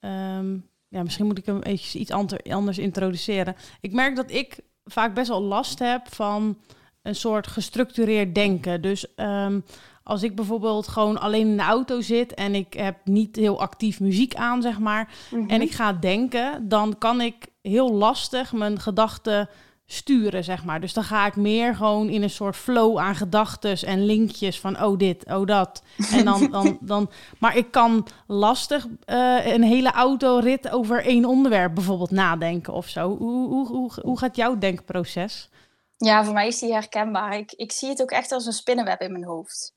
um, 0.00 0.68
ja, 0.88 1.02
misschien 1.02 1.26
moet 1.26 1.38
ik 1.38 1.46
hem 1.46 1.62
even 1.62 2.00
iets 2.00 2.10
anders 2.50 2.78
introduceren. 2.78 3.56
Ik 3.80 3.92
merk 3.92 4.16
dat 4.16 4.30
ik 4.30 4.60
vaak 4.84 5.14
best 5.14 5.28
wel 5.28 5.42
last 5.42 5.78
heb 5.78 6.14
van 6.14 6.58
een 7.02 7.14
soort 7.14 7.46
gestructureerd 7.46 8.34
denken. 8.34 8.82
Dus 8.82 9.06
um, 9.16 9.64
als 10.04 10.22
ik 10.22 10.34
bijvoorbeeld 10.34 10.88
gewoon 10.88 11.20
alleen 11.20 11.48
in 11.48 11.56
de 11.56 11.62
auto 11.62 12.00
zit 12.00 12.34
en 12.34 12.54
ik 12.54 12.74
heb 12.74 12.96
niet 13.04 13.36
heel 13.36 13.60
actief 13.60 14.00
muziek 14.00 14.34
aan, 14.34 14.62
zeg 14.62 14.78
maar, 14.78 15.14
mm 15.30 15.40
-hmm. 15.40 15.50
en 15.50 15.60
ik 15.60 15.70
ga 15.70 15.92
denken, 15.92 16.68
dan 16.68 16.98
kan 16.98 17.20
ik 17.20 17.46
heel 17.62 17.92
lastig 17.92 18.52
mijn 18.52 18.80
gedachten 18.80 19.48
sturen, 19.86 20.44
zeg 20.44 20.64
maar. 20.64 20.80
Dus 20.80 20.92
dan 20.92 21.04
ga 21.04 21.26
ik 21.26 21.36
meer 21.36 21.74
gewoon 21.74 22.08
in 22.08 22.22
een 22.22 22.30
soort 22.30 22.56
flow 22.56 22.98
aan 22.98 23.14
gedachten 23.14 23.78
en 23.86 24.04
linkjes 24.04 24.60
van 24.60 24.82
oh 24.82 24.98
dit, 24.98 25.24
oh 25.26 25.46
dat. 25.46 25.82
En 26.12 26.24
dan, 26.24 26.50
dan, 26.50 26.78
dan 26.80 27.10
maar 27.38 27.56
ik 27.56 27.70
kan 27.70 28.06
lastig 28.26 28.86
uh, 28.86 29.46
een 29.46 29.62
hele 29.62 29.92
autorit 29.92 30.70
over 30.70 31.04
één 31.04 31.24
onderwerp 31.24 31.74
bijvoorbeeld 31.74 32.10
nadenken 32.10 32.72
of 32.72 32.88
zo. 32.88 33.16
Hoe, 33.16 33.48
hoe, 33.48 33.66
hoe, 33.66 33.90
hoe 34.02 34.18
gaat 34.18 34.36
jouw 34.36 34.58
denkproces? 34.58 35.50
Ja, 35.96 36.24
voor 36.24 36.34
mij 36.34 36.46
is 36.46 36.58
die 36.58 36.72
herkenbaar. 36.72 37.36
Ik, 37.36 37.52
ik 37.52 37.72
zie 37.72 37.88
het 37.88 38.02
ook 38.02 38.10
echt 38.10 38.32
als 38.32 38.46
een 38.46 38.52
spinnenweb 38.52 39.00
in 39.00 39.12
mijn 39.12 39.24
hoofd. 39.24 39.74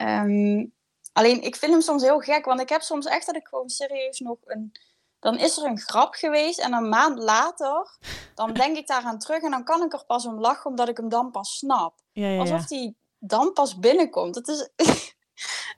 Um, 0.00 0.74
alleen, 1.12 1.42
ik 1.42 1.56
vind 1.56 1.72
hem 1.72 1.80
soms 1.80 2.02
heel 2.02 2.18
gek, 2.18 2.44
want 2.44 2.60
ik 2.60 2.68
heb 2.68 2.82
soms 2.82 3.06
echt 3.06 3.26
dat 3.26 3.36
ik 3.36 3.46
gewoon 3.46 3.68
serieus 3.68 4.18
nog 4.18 4.38
een... 4.44 4.72
Dan 5.18 5.38
is 5.38 5.56
er 5.56 5.64
een 5.64 5.78
grap 5.78 6.14
geweest 6.14 6.58
en 6.58 6.72
een 6.72 6.88
maand 6.88 7.18
later, 7.18 7.98
dan 8.34 8.52
denk 8.52 8.76
ik 8.76 8.86
daaraan 8.86 9.18
terug 9.18 9.42
en 9.42 9.50
dan 9.50 9.64
kan 9.64 9.82
ik 9.82 9.92
er 9.92 10.04
pas 10.06 10.26
om 10.26 10.40
lachen, 10.40 10.70
omdat 10.70 10.88
ik 10.88 10.96
hem 10.96 11.08
dan 11.08 11.30
pas 11.30 11.56
snap. 11.56 11.98
Ja, 12.12 12.26
ja, 12.26 12.32
ja. 12.32 12.40
Alsof 12.40 12.66
die 12.66 12.96
dan 13.18 13.52
pas 13.52 13.78
binnenkomt. 13.78 14.34
Het 14.34 14.48
is, 14.48 14.68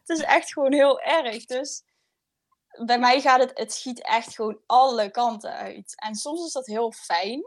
het 0.01 0.09
is 0.09 0.21
echt 0.21 0.53
gewoon 0.53 0.73
heel 0.73 1.01
erg. 1.01 1.45
Dus 1.45 1.85
bij 2.85 2.99
mij 2.99 3.21
gaat 3.21 3.41
het, 3.41 3.51
het 3.55 3.73
schiet 3.73 4.03
echt 4.03 4.35
gewoon 4.35 4.59
alle 4.67 5.11
kanten 5.11 5.53
uit. 5.53 5.93
En 5.97 6.15
soms 6.15 6.47
is 6.47 6.53
dat 6.53 6.67
heel 6.67 6.93
fijn. 6.93 7.43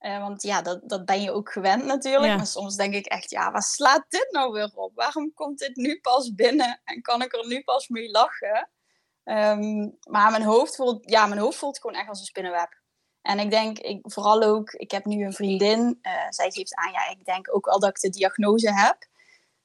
Uh, 0.00 0.18
want 0.18 0.42
ja, 0.42 0.62
dat, 0.62 0.80
dat 0.82 1.04
ben 1.04 1.22
je 1.22 1.32
ook 1.32 1.52
gewend 1.52 1.84
natuurlijk. 1.84 2.30
Ja. 2.30 2.36
Maar 2.36 2.46
soms 2.46 2.76
denk 2.76 2.94
ik 2.94 3.06
echt, 3.06 3.30
ja, 3.30 3.50
waar 3.50 3.62
slaat 3.62 4.04
dit 4.08 4.28
nou 4.30 4.52
weer 4.52 4.70
op? 4.74 4.94
Waarom 4.94 5.34
komt 5.34 5.58
dit 5.58 5.76
nu 5.76 6.00
pas 6.00 6.34
binnen 6.34 6.80
en 6.84 7.02
kan 7.02 7.22
ik 7.22 7.34
er 7.34 7.46
nu 7.46 7.62
pas 7.62 7.88
mee 7.88 8.10
lachen? 8.10 8.68
Um, 9.24 9.98
maar 10.00 10.30
mijn 10.30 10.42
hoofd, 10.42 10.76
voelt, 10.76 11.10
ja, 11.10 11.26
mijn 11.26 11.40
hoofd 11.40 11.58
voelt 11.58 11.80
gewoon 11.80 11.96
echt 11.96 12.08
als 12.08 12.20
een 12.20 12.26
spinnenweb. 12.26 12.78
En 13.22 13.38
ik 13.38 13.50
denk, 13.50 13.78
ik, 13.78 14.00
vooral 14.02 14.42
ook, 14.42 14.72
ik 14.72 14.90
heb 14.90 15.04
nu 15.04 15.24
een 15.24 15.32
vriendin. 15.32 15.98
Uh, 16.02 16.12
zij 16.28 16.50
geeft 16.50 16.74
aan, 16.74 16.92
ja, 16.92 17.08
ik 17.08 17.24
denk 17.24 17.54
ook 17.54 17.66
al 17.66 17.80
dat 17.80 17.88
ik 17.88 18.00
de 18.00 18.10
diagnose 18.10 18.72
heb. 18.72 19.08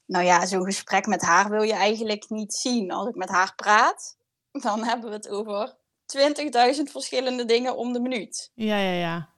Nou 0.06 0.24
ja, 0.24 0.46
zo'n 0.46 0.64
gesprek 0.64 1.06
met 1.06 1.22
haar 1.22 1.50
wil 1.50 1.62
je 1.62 1.72
eigenlijk 1.72 2.28
niet 2.28 2.54
zien. 2.54 2.90
Als 2.90 3.08
ik 3.08 3.14
met 3.14 3.28
haar 3.28 3.54
praat, 3.54 4.16
dan 4.52 4.84
hebben 4.84 5.08
we 5.08 5.16
het 5.16 5.28
over 5.28 5.76
20.000 6.76 6.82
verschillende 6.82 7.44
dingen 7.44 7.76
om 7.76 7.92
de 7.92 8.00
minuut. 8.00 8.50
Ja, 8.54 8.76
ja, 8.76 8.92
ja. 8.92 9.28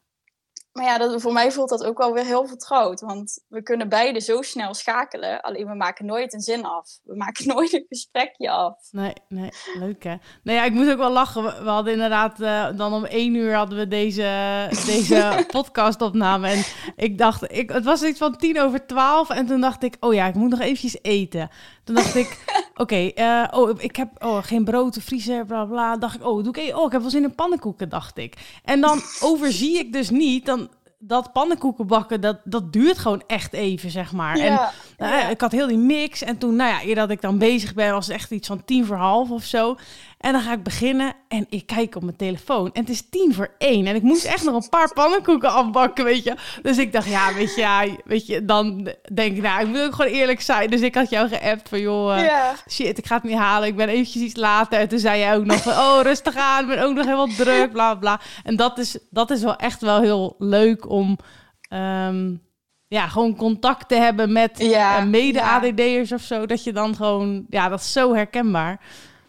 Maar 0.79 0.87
ja, 0.87 0.99
dat, 0.99 1.21
voor 1.21 1.33
mij 1.33 1.53
voelt 1.53 1.69
dat 1.69 1.85
ook 1.85 1.99
wel 1.99 2.13
weer 2.13 2.25
heel 2.25 2.47
vertrouwd. 2.47 3.01
Want 3.01 3.45
we 3.49 3.63
kunnen 3.63 3.89
beide 3.89 4.21
zo 4.21 4.43
snel 4.43 4.75
schakelen. 4.75 5.41
Alleen 5.41 5.67
we 5.67 5.75
maken 5.75 6.07
nooit 6.07 6.33
een 6.35 6.41
zin 6.41 6.65
af. 6.65 6.99
We 7.03 7.17
maken 7.25 7.47
nooit 7.47 7.73
een 7.73 7.85
gesprekje 7.89 8.51
af. 8.51 8.75
Nee, 8.91 9.13
nee, 9.29 9.51
leuk 9.79 10.05
hè. 10.05 10.15
Nou 10.43 10.59
ja, 10.59 10.65
ik 10.65 10.73
moet 10.73 10.91
ook 10.91 10.99
wel 10.99 11.13
lachen. 11.13 11.43
We 11.43 11.71
hadden 11.71 11.93
inderdaad, 11.93 12.41
uh, 12.41 12.69
dan 12.77 12.93
om 12.93 13.05
één 13.05 13.35
uur 13.35 13.55
hadden 13.55 13.79
we 13.79 13.89
deze, 13.89 14.23
deze 14.93 15.45
podcastopname. 15.47 16.49
En 16.49 16.63
ik 16.97 17.19
dacht, 17.19 17.53
ik, 17.53 17.71
het 17.71 17.85
was 17.85 18.03
iets 18.03 18.19
van 18.19 18.37
tien 18.37 18.61
over 18.61 18.87
twaalf. 18.87 19.31
En 19.31 19.47
toen 19.47 19.61
dacht 19.61 19.83
ik, 19.83 19.97
oh 20.01 20.15
ja, 20.15 20.27
ik 20.27 20.35
moet 20.35 20.51
nog 20.51 20.61
eventjes 20.61 20.99
eten. 21.03 21.51
Toen 21.89 21.97
dacht 21.97 22.15
ik, 22.15 22.39
oké, 22.71 22.81
okay, 22.83 23.13
uh, 23.17 23.61
oh, 23.61 23.71
ik 23.79 23.97
heb 23.97 24.09
oh, 24.25 24.43
geen 24.43 24.65
brood 24.65 24.93
te 24.93 25.01
vriezen, 25.01 25.47
bla 25.47 25.65
bla. 25.65 25.97
Dacht 25.97 26.15
ik, 26.15 26.27
oh, 26.27 26.45
doe 26.45 26.55
ik, 26.55 26.77
oh, 26.77 26.87
ik 26.87 26.93
heb 26.93 27.01
wel 27.01 27.11
zin 27.11 27.23
in 27.23 27.35
pannenkoeken, 27.35 27.89
dacht 27.89 28.19
ik. 28.19 28.35
En 28.65 28.81
dan 28.81 29.01
overzie 29.31 29.79
ik 29.79 29.93
dus 29.93 30.11
niet, 30.11 30.47
dan 30.47 30.69
dat 30.99 31.33
pannenkoeken 31.33 31.87
bakken, 31.87 32.21
dat, 32.21 32.39
dat 32.45 32.73
duurt 32.73 32.99
gewoon 32.99 33.23
echt 33.27 33.53
even, 33.53 33.91
zeg 33.91 34.13
maar. 34.13 34.37
Ja, 34.37 34.45
en 34.45 34.53
ja. 35.07 35.25
Uh, 35.25 35.31
ik 35.31 35.41
had 35.41 35.53
heel 35.53 35.67
die 35.67 35.79
mix. 35.79 36.23
En 36.23 36.39
toen, 36.39 36.57
nou 36.57 36.71
ja, 36.71 36.85
eer 36.85 36.95
dat 36.95 37.11
ik 37.11 37.21
dan 37.21 37.39
bezig 37.39 37.75
ben, 37.75 37.93
was 37.93 38.07
het 38.07 38.15
echt 38.17 38.31
iets 38.31 38.49
van 38.49 38.65
tien 38.65 38.87
voor 38.87 38.97
half 38.97 39.31
of 39.31 39.45
zo. 39.45 39.77
En 40.19 40.33
dan 40.33 40.41
ga 40.41 40.53
ik 40.53 40.63
beginnen 40.63 41.13
en 41.29 41.47
ik 41.49 41.67
kijk 41.67 41.97
op 41.97 42.03
mijn 42.03 42.17
telefoon. 42.17 42.71
En 42.73 42.81
het 42.81 42.91
is 42.91 43.09
tien 43.11 43.35
voor 43.35 43.51
één. 43.59 43.87
En 43.87 43.95
ik 43.95 44.03
moest 44.03 44.25
echt 44.25 44.45
nog 44.45 44.55
een 44.55 44.69
paar 44.69 44.93
pannenkoeken 44.93 45.53
afbakken, 45.53 46.05
weet 46.05 46.25
je. 46.25 46.35
Dus 46.63 46.79
ik 46.79 46.93
dacht, 46.93 47.09
ja, 47.09 47.35
weet 47.35 47.55
je, 47.55 47.61
ja, 47.61 47.87
weet 48.05 48.27
je, 48.27 48.45
dan 48.45 48.93
denk 49.13 49.37
ik, 49.37 49.43
nou, 49.43 49.61
ik 49.61 49.67
moet 49.67 49.81
ook 49.81 49.95
gewoon 49.95 50.11
eerlijk 50.11 50.41
zijn. 50.41 50.71
Dus 50.71 50.81
ik 50.81 50.95
had 50.95 51.11
jou 51.11 51.29
geappt 51.29 51.69
van, 51.69 51.81
joh, 51.81 52.19
ja. 52.19 52.55
shit, 52.69 52.99
ik 52.99 53.07
ga 53.07 53.15
het 53.15 53.25
niet 53.25 53.37
halen. 53.37 53.69
Ik 53.69 53.77
ben 53.77 53.89
eventjes 53.89 54.23
iets 54.23 54.37
later. 54.37 54.79
En 54.79 54.89
toen 54.89 54.99
zei 54.99 55.19
jij 55.19 55.37
ook 55.37 55.45
nog 55.45 55.63
van, 55.63 55.73
oh, 55.73 55.99
rustig 56.03 56.37
aan. 56.37 56.63
Ik 56.63 56.77
ben 56.77 56.85
ook 56.85 56.95
nog 56.95 57.05
helemaal 57.05 57.35
druk, 57.37 57.73
bla, 57.73 57.95
bla. 57.95 58.21
En 58.45 58.57
dat 58.57 58.79
is, 58.79 58.99
dat 59.11 59.31
is 59.31 59.43
wel 59.43 59.57
echt 59.57 59.81
wel 59.81 60.01
heel 60.01 60.35
leuk 60.39 60.88
om... 60.89 61.19
Um, 61.73 62.47
ja, 62.89 63.09
gewoon 63.09 63.37
contact 63.37 63.89
te 63.89 63.95
hebben 63.95 64.33
met 64.33 64.59
ja, 64.59 65.01
uh, 65.01 65.07
mede-ADD'ers 65.07 66.09
ja. 66.09 66.17
of 66.17 66.23
zo. 66.23 66.47
Dat 66.47 66.65
je 66.65 66.73
dan 66.73 66.95
gewoon, 66.95 67.47
ja, 67.49 67.69
dat 67.69 67.81
is 67.81 67.93
zo 67.93 68.15
herkenbaar. 68.15 68.81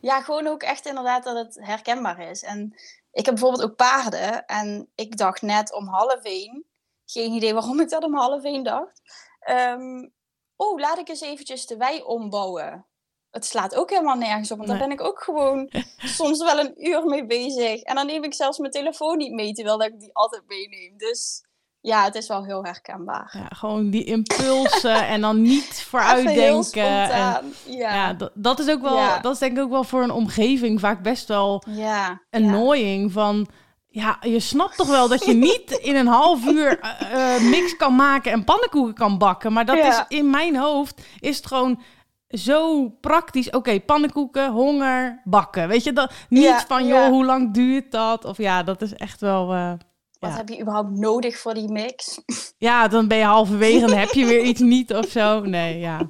Ja, 0.02 0.22
gewoon 0.22 0.48
ook 0.48 0.64
echt 0.64 0.86
inderdaad 0.86 1.24
dat 1.24 1.36
het 1.36 1.66
herkenbaar 1.66 2.20
is. 2.20 2.44
En 2.44 2.74
ik 3.12 3.26
heb 3.26 3.34
bijvoorbeeld 3.34 3.64
ook 3.64 3.76
paarden. 3.76 4.46
En 4.46 4.90
ik 4.96 5.18
dacht 5.18 5.42
net 5.42 5.74
om 5.74 5.88
half 5.88 6.24
één, 6.24 6.66
geen 7.06 7.32
idee 7.32 7.54
waarom 7.54 7.80
ik 7.80 7.90
dat 7.90 8.04
om 8.04 8.16
half 8.16 8.44
één 8.44 8.64
dacht. 8.64 9.02
Um, 9.50 10.14
oh, 10.56 10.80
laat 10.80 10.98
ik 10.98 11.10
eens 11.10 11.22
eventjes 11.22 11.66
de 11.66 11.78
wei 11.78 12.02
ombouwen. 12.02 12.86
Het 13.30 13.46
slaat 13.46 13.76
ook 13.76 13.90
helemaal 13.90 14.18
nergens 14.18 14.52
op, 14.52 14.58
want 14.58 14.70
Nee. 14.70 14.80
daar 14.80 14.88
ben 14.88 14.98
ik 14.98 15.04
ook 15.06 15.24
gewoon 15.24 15.72
soms 16.20 16.44
wel 16.44 16.60
een 16.60 16.88
uur 16.88 17.06
mee 17.06 17.26
bezig. 17.26 17.82
En 17.82 17.96
dan 17.96 18.06
neem 18.06 18.24
ik 18.24 18.34
zelfs 18.34 18.58
mijn 18.58 18.72
telefoon 18.72 19.18
niet 19.18 19.34
mee, 19.34 19.54
terwijl 19.54 19.78
dat 19.78 19.88
ik 19.88 20.00
die 20.00 20.16
altijd 20.16 20.44
meeneem. 20.48 20.98
Dus 20.98 21.44
ja, 21.82 22.04
het 22.04 22.16
is 22.16 22.28
wel 22.28 22.44
heel 22.46 22.64
herkenbaar. 22.64 23.36
Ja, 23.38 23.56
gewoon 23.56 23.90
die 23.90 24.04
impulsen 24.04 25.08
en 25.14 25.22
dan 25.22 25.42
niet 25.42 25.82
vooruitdenken. 25.88 26.84
En. 27.12 27.54
Ja, 27.66 27.94
ja, 27.94 28.14
dat, 28.14 28.32
dat 28.34 28.60
is 28.60 28.70
ook 28.70 28.82
wel, 28.82 28.96
Ja. 28.98 29.20
dat 29.20 29.34
is 29.34 29.40
denk 29.40 29.58
ik 29.58 29.64
ook 29.64 29.70
wel 29.70 29.84
voor 29.84 30.04
een 30.04 30.12
omgeving 30.12 30.80
vaak 30.80 31.02
best 31.04 31.28
wel 31.28 31.64
ja. 31.70 32.22
annoying. 32.32 33.12
Van 33.12 33.48
ja, 33.88 34.18
je 34.22 34.40
snapt 34.40 34.78
toch 34.78 34.88
wel 34.88 35.08
dat 35.08 35.26
je 35.26 35.34
niet 35.34 35.72
in 35.72 35.96
een 35.96 36.08
half 36.08 36.46
uur 36.46 36.80
eh, 36.80 37.42
mix 37.42 37.76
kan 37.78 37.96
maken 37.96 38.32
en 38.32 38.44
pannenkoeken 38.44 38.94
kan 38.94 39.18
bakken. 39.18 39.54
Maar 39.54 39.66
dat 39.66 39.78
is 39.78 40.04
in 40.08 40.30
mijn 40.30 40.56
hoofd 40.56 41.02
is 41.20 41.38
het 41.38 41.46
gewoon 41.48 41.82
zo 42.30 42.90
praktisch. 42.90 43.50
Oké, 43.50 43.80
pannenkoeken, 43.80 44.52
honger, 44.52 45.22
bakken. 45.24 45.68
Weet 45.68 45.84
je 45.84 45.94
dat? 45.94 46.12
Niet 46.30 46.66
van 46.68 46.88
joh, 46.88 47.08
hoe 47.08 47.26
lang 47.26 47.54
duurt 47.54 47.92
dat? 47.92 48.26
Of 48.26 48.38
ja, 48.38 48.64
dat 48.64 48.82
is 48.82 48.94
echt 48.94 49.22
wel. 49.22 49.54
eh, 49.54 49.72
Wat 50.20 50.30
ja. 50.30 50.38
heb 50.38 50.50
je 50.50 50.62
überhaupt 50.62 50.90
nodig 50.90 51.38
voor 51.38 51.54
die 51.54 51.72
mix? 51.72 52.22
ja, 52.58 52.88
dan 52.88 53.08
ben 53.08 53.18
je 53.18 53.24
halverwege 53.24 53.86
en 53.86 53.98
heb 53.98 54.10
je 54.10 54.26
weer 54.26 54.42
iets 54.42 54.60
niet 54.60 54.94
of 54.94 55.08
zo. 55.08 55.42
Nee, 55.42 55.80
ja. 55.80 56.00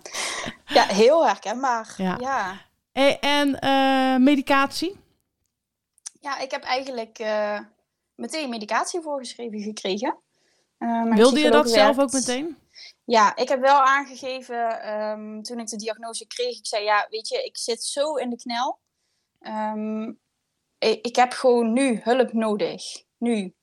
Ja, 0.65 0.83
heel 0.83 1.27
herkenbaar. 1.27 1.93
Ja. 1.97 2.17
ja. 2.19 2.61
Hey, 2.91 3.19
en 3.19 3.59
eh, 3.59 4.15
medicatie? 4.17 4.99
Ja, 6.19 6.39
ik 6.39 6.51
heb 6.51 6.63
eigenlijk 6.63 7.19
eh, 7.19 7.59
meteen 8.15 8.49
medicatie 8.49 9.01
voorgeschreven 9.01 9.59
gekregen. 9.59 10.19
Eh, 10.77 11.13
Wilde 11.13 11.39
je 11.39 11.51
dat 11.51 11.69
zelf 11.69 11.99
ook 11.99 12.11
meteen? 12.11 12.57
Ja, 13.05 13.35
ik 13.35 13.49
heb 13.49 13.59
wel 13.59 13.79
aangegeven 13.79 14.81
ehm, 14.81 15.41
toen 15.41 15.59
ik 15.59 15.67
de 15.67 15.77
diagnose 15.77 16.27
kreeg. 16.27 16.57
Ik 16.57 16.67
zei, 16.67 16.83
ja, 16.83 17.07
weet 17.09 17.27
je, 17.27 17.43
ik 17.43 17.57
zit 17.57 17.83
zo 17.83 18.15
in 18.15 18.29
de 18.29 18.37
knel. 18.37 18.79
Ehm, 19.39 20.03
ik, 20.77 21.05
ik 21.05 21.15
heb 21.15 21.31
gewoon 21.31 21.73
nu 21.73 21.99
hulp 22.03 22.33
nodig. 22.33 22.83
Nu. 23.17 23.55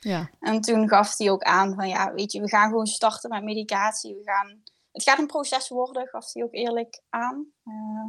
Ja. 0.00 0.30
En 0.40 0.60
toen 0.60 0.88
gaf 0.88 1.16
hij 1.16 1.30
ook 1.30 1.42
aan 1.42 1.74
van, 1.74 1.88
ja, 1.88 2.12
weet 2.12 2.32
je, 2.32 2.40
we 2.40 2.48
gaan 2.48 2.68
gewoon 2.68 2.86
starten 2.86 3.30
met 3.30 3.42
medicatie. 3.42 4.14
We 4.14 4.22
gaan, 4.24 4.62
het 4.92 5.02
gaat 5.02 5.18
een 5.18 5.26
proces 5.26 5.68
worden, 5.68 6.06
gaf 6.06 6.32
hij 6.32 6.42
ook 6.42 6.54
eerlijk 6.54 7.02
aan. 7.08 7.46
Eh, 7.64 8.08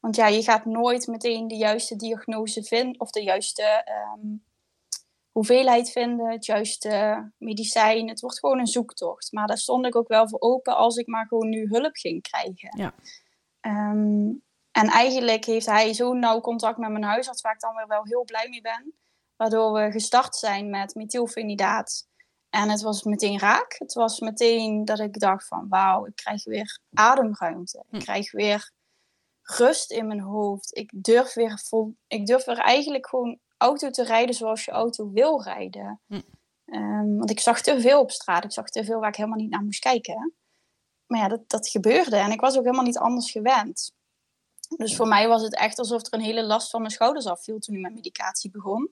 want 0.00 0.16
ja, 0.16 0.26
je 0.26 0.42
gaat 0.42 0.64
nooit 0.64 1.06
meteen 1.06 1.48
de 1.48 1.56
juiste 1.56 1.96
diagnose 1.96 2.62
vinden 2.62 3.00
of 3.00 3.10
de 3.10 3.22
juiste 3.22 3.62
ehm, 3.62 4.36
hoeveelheid 5.32 5.90
vinden, 5.90 6.30
het 6.30 6.46
juiste 6.46 7.32
medicijn. 7.38 8.08
Het 8.08 8.20
wordt 8.20 8.38
gewoon 8.38 8.58
een 8.58 8.66
zoektocht. 8.66 9.32
Maar 9.32 9.46
daar 9.46 9.58
stond 9.58 9.86
ik 9.86 9.96
ook 9.96 10.08
wel 10.08 10.28
voor 10.28 10.40
open 10.40 10.76
als 10.76 10.96
ik 10.96 11.06
maar 11.06 11.26
gewoon 11.26 11.48
nu 11.48 11.66
hulp 11.68 11.96
ging 11.96 12.22
krijgen. 12.22 12.78
Ja. 12.78 12.94
Ehm, 13.60 14.32
en 14.70 14.86
eigenlijk 14.88 15.44
heeft 15.44 15.66
hij 15.66 15.94
zo'n 15.94 16.18
nauw 16.18 16.40
contact 16.40 16.78
met 16.78 16.90
mijn 16.90 17.04
huisarts, 17.04 17.40
waar 17.40 17.54
ik 17.54 17.60
dan 17.60 17.74
weer 17.74 17.86
wel 17.86 18.04
heel 18.04 18.24
blij 18.24 18.48
mee 18.48 18.60
ben. 18.60 18.94
Waardoor 19.38 19.72
we 19.72 19.90
gestart 19.90 20.36
zijn 20.36 20.70
met 20.70 20.94
methylfenidaat. 20.94 22.06
En 22.50 22.70
het 22.70 22.82
was 22.82 23.02
meteen 23.02 23.38
raak. 23.38 23.74
Het 23.78 23.92
was 23.92 24.20
meteen 24.20 24.84
dat 24.84 24.98
ik 24.98 25.20
dacht 25.20 25.46
van 25.46 25.66
wauw, 25.68 26.06
ik 26.06 26.16
krijg 26.16 26.44
weer 26.44 26.80
ademruimte. 26.92 27.78
Ik 27.78 27.98
Hm. 27.98 28.04
krijg 28.04 28.32
weer 28.32 28.70
rust 29.42 29.90
in 29.90 30.06
mijn 30.06 30.20
hoofd. 30.20 30.76
Ik 30.76 30.90
durf 30.94 31.34
weer 31.34 31.60
vol, 31.64 31.94
ik 32.06 32.26
durf 32.26 32.44
weer 32.44 32.58
eigenlijk 32.58 33.08
gewoon 33.08 33.38
auto 33.56 33.90
te 33.90 34.04
rijden 34.04 34.34
zoals 34.34 34.64
je 34.64 34.70
auto 34.70 35.10
wil 35.12 35.42
rijden. 35.42 36.00
Hm. 36.06 36.20
Ehm, 36.64 37.16
want 37.16 37.30
ik 37.30 37.40
zag 37.40 37.60
te 37.60 37.80
veel 37.80 38.00
op 38.00 38.10
straat. 38.10 38.44
Ik 38.44 38.52
zag 38.52 38.68
te 38.68 38.84
veel 38.84 39.00
waar 39.00 39.08
ik 39.08 39.16
helemaal 39.16 39.38
niet 39.38 39.50
naar 39.50 39.64
moest 39.64 39.80
kijken. 39.80 40.32
Maar 41.06 41.20
ja, 41.20 41.28
dat, 41.28 41.48
dat 41.50 41.68
gebeurde. 41.68 42.16
En 42.16 42.30
ik 42.30 42.40
was 42.40 42.56
ook 42.56 42.64
helemaal 42.64 42.84
niet 42.84 42.98
anders 42.98 43.30
gewend. 43.30 43.92
Dus 44.76 44.96
voor 44.96 45.08
mij 45.08 45.28
was 45.28 45.42
het 45.42 45.54
echt 45.56 45.78
alsof 45.78 46.06
er 46.06 46.14
een 46.14 46.20
hele 46.20 46.42
last 46.42 46.70
van 46.70 46.80
mijn 46.80 46.92
schouders 46.92 47.26
afviel 47.26 47.58
toen 47.58 47.74
ik 47.74 47.80
met 47.80 47.94
medicatie 47.94 48.50
begon. 48.50 48.90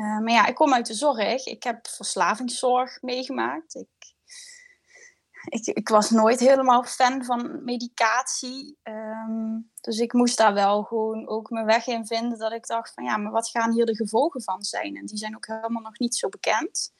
Eh, 0.00 0.18
maar 0.18 0.32
ja, 0.32 0.46
ik 0.46 0.54
kom 0.54 0.74
uit 0.74 0.86
de 0.86 0.94
zorg. 0.94 1.46
Ik 1.46 1.62
heb 1.62 1.86
verslavingszorg 1.88 3.02
meegemaakt. 3.02 3.74
Ik, 3.74 4.14
ik, 5.44 5.66
ik 5.66 5.88
was 5.88 6.10
nooit 6.10 6.40
helemaal 6.40 6.84
fan 6.84 7.24
van 7.24 7.64
medicatie. 7.64 8.78
Ehm, 8.82 9.58
dus 9.80 9.98
ik 9.98 10.12
moest 10.12 10.36
daar 10.36 10.54
wel 10.54 10.82
gewoon 10.82 11.28
ook 11.28 11.50
mijn 11.50 11.66
weg 11.66 11.86
in 11.86 12.06
vinden. 12.06 12.38
Dat 12.38 12.52
ik 12.52 12.66
dacht 12.66 12.94
van 12.94 13.04
ja, 13.04 13.16
maar 13.16 13.32
wat 13.32 13.48
gaan 13.48 13.72
hier 13.72 13.86
de 13.86 13.96
gevolgen 13.96 14.42
van 14.42 14.62
zijn? 14.62 14.96
En 14.96 15.06
die 15.06 15.18
zijn 15.18 15.36
ook 15.36 15.46
helemaal 15.46 15.82
nog 15.82 15.98
niet 15.98 16.16
zo 16.16 16.28
bekend. 16.28 16.92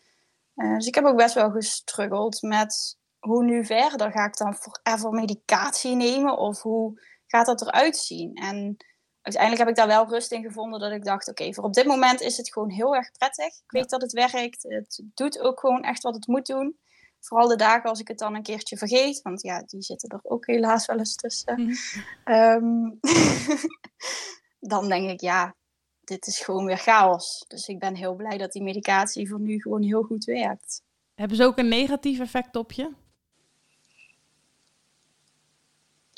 Eh, 0.54 0.74
dus 0.74 0.86
ik 0.86 0.94
heb 0.94 1.04
ook 1.04 1.16
best 1.16 1.34
wel 1.34 1.50
gestruggeld 1.50 2.42
met 2.42 2.98
hoe 3.18 3.44
nu 3.44 3.64
verder. 3.64 4.12
Ga 4.12 4.24
ik 4.24 4.36
dan 4.36 4.54
forever 4.54 5.10
medicatie 5.10 5.94
nemen? 5.94 6.38
Of 6.38 6.62
hoe 6.62 7.00
gaat 7.26 7.46
dat 7.46 7.60
eruit 7.60 7.96
zien? 7.96 8.34
En 8.34 8.76
uiteindelijk 9.22 9.62
heb 9.62 9.68
ik 9.68 9.76
daar 9.76 9.87
wel 9.87 10.09
rust 10.09 10.33
in 10.33 10.42
gevonden 10.42 10.80
dat 10.80 10.92
ik 10.92 11.04
dacht, 11.04 11.28
oké, 11.28 11.52
voor 11.52 11.64
op 11.64 11.74
dit 11.74 11.87
moment 11.87 12.20
is 12.20 12.37
het 12.37 12.52
gewoon 12.52 12.70
heel 12.70 12.96
erg 12.96 13.11
prettig. 13.12 13.46
Ik 13.46 13.70
weet 13.70 13.90
dat 13.90 14.02
het 14.02 14.12
werkt. 14.12 14.62
Het 14.62 15.02
doet 15.14 15.40
ook 15.40 15.61
gewoon 15.61 15.83
echt 15.83 16.02
wat 16.02 16.14
het 16.14 16.26
moet 16.26 16.46
doen. 16.46 16.78
Vooral 17.20 17.48
de 17.48 17.56
dagen 17.56 17.90
als 17.90 18.00
ik 18.00 18.09
het 18.09 18.18
dan 18.18 18.35
een 18.35 18.42
keertje 18.42 18.76
vergeet. 18.76 19.22
Want 19.22 19.42
ja, 19.42 19.62
die 19.62 19.83
zitten 19.83 20.09
er 20.09 20.20
ook 20.22 20.46
helaas 20.46 20.87
wel 20.87 20.98
eens 20.98 21.14
tussen. 21.14 21.62
Mhm. 21.62 21.74
Ehm, 22.24 22.90
dan 24.72 24.88
denk 24.88 25.11
ik, 25.11 25.20
ja, 25.20 25.54
dit 26.00 26.26
is 26.26 26.40
gewoon 26.40 26.64
weer 26.64 26.78
chaos. 26.78 27.44
Dus 27.48 27.68
ik 27.68 27.78
ben 27.78 27.94
heel 27.94 28.14
blij 28.14 28.38
dat 28.38 28.52
die 28.52 28.62
medicatie 28.62 29.28
voor 29.28 29.40
nu 29.40 29.61
gewoon 29.61 29.83
heel 29.83 30.02
goed 30.02 30.24
werkt. 30.24 30.83
Hebben 31.14 31.37
ze 31.37 31.44
ook 31.44 31.59
een 31.59 31.68
negatief 31.68 32.20
effect 32.20 32.56
op 32.56 32.72
je? 32.72 32.90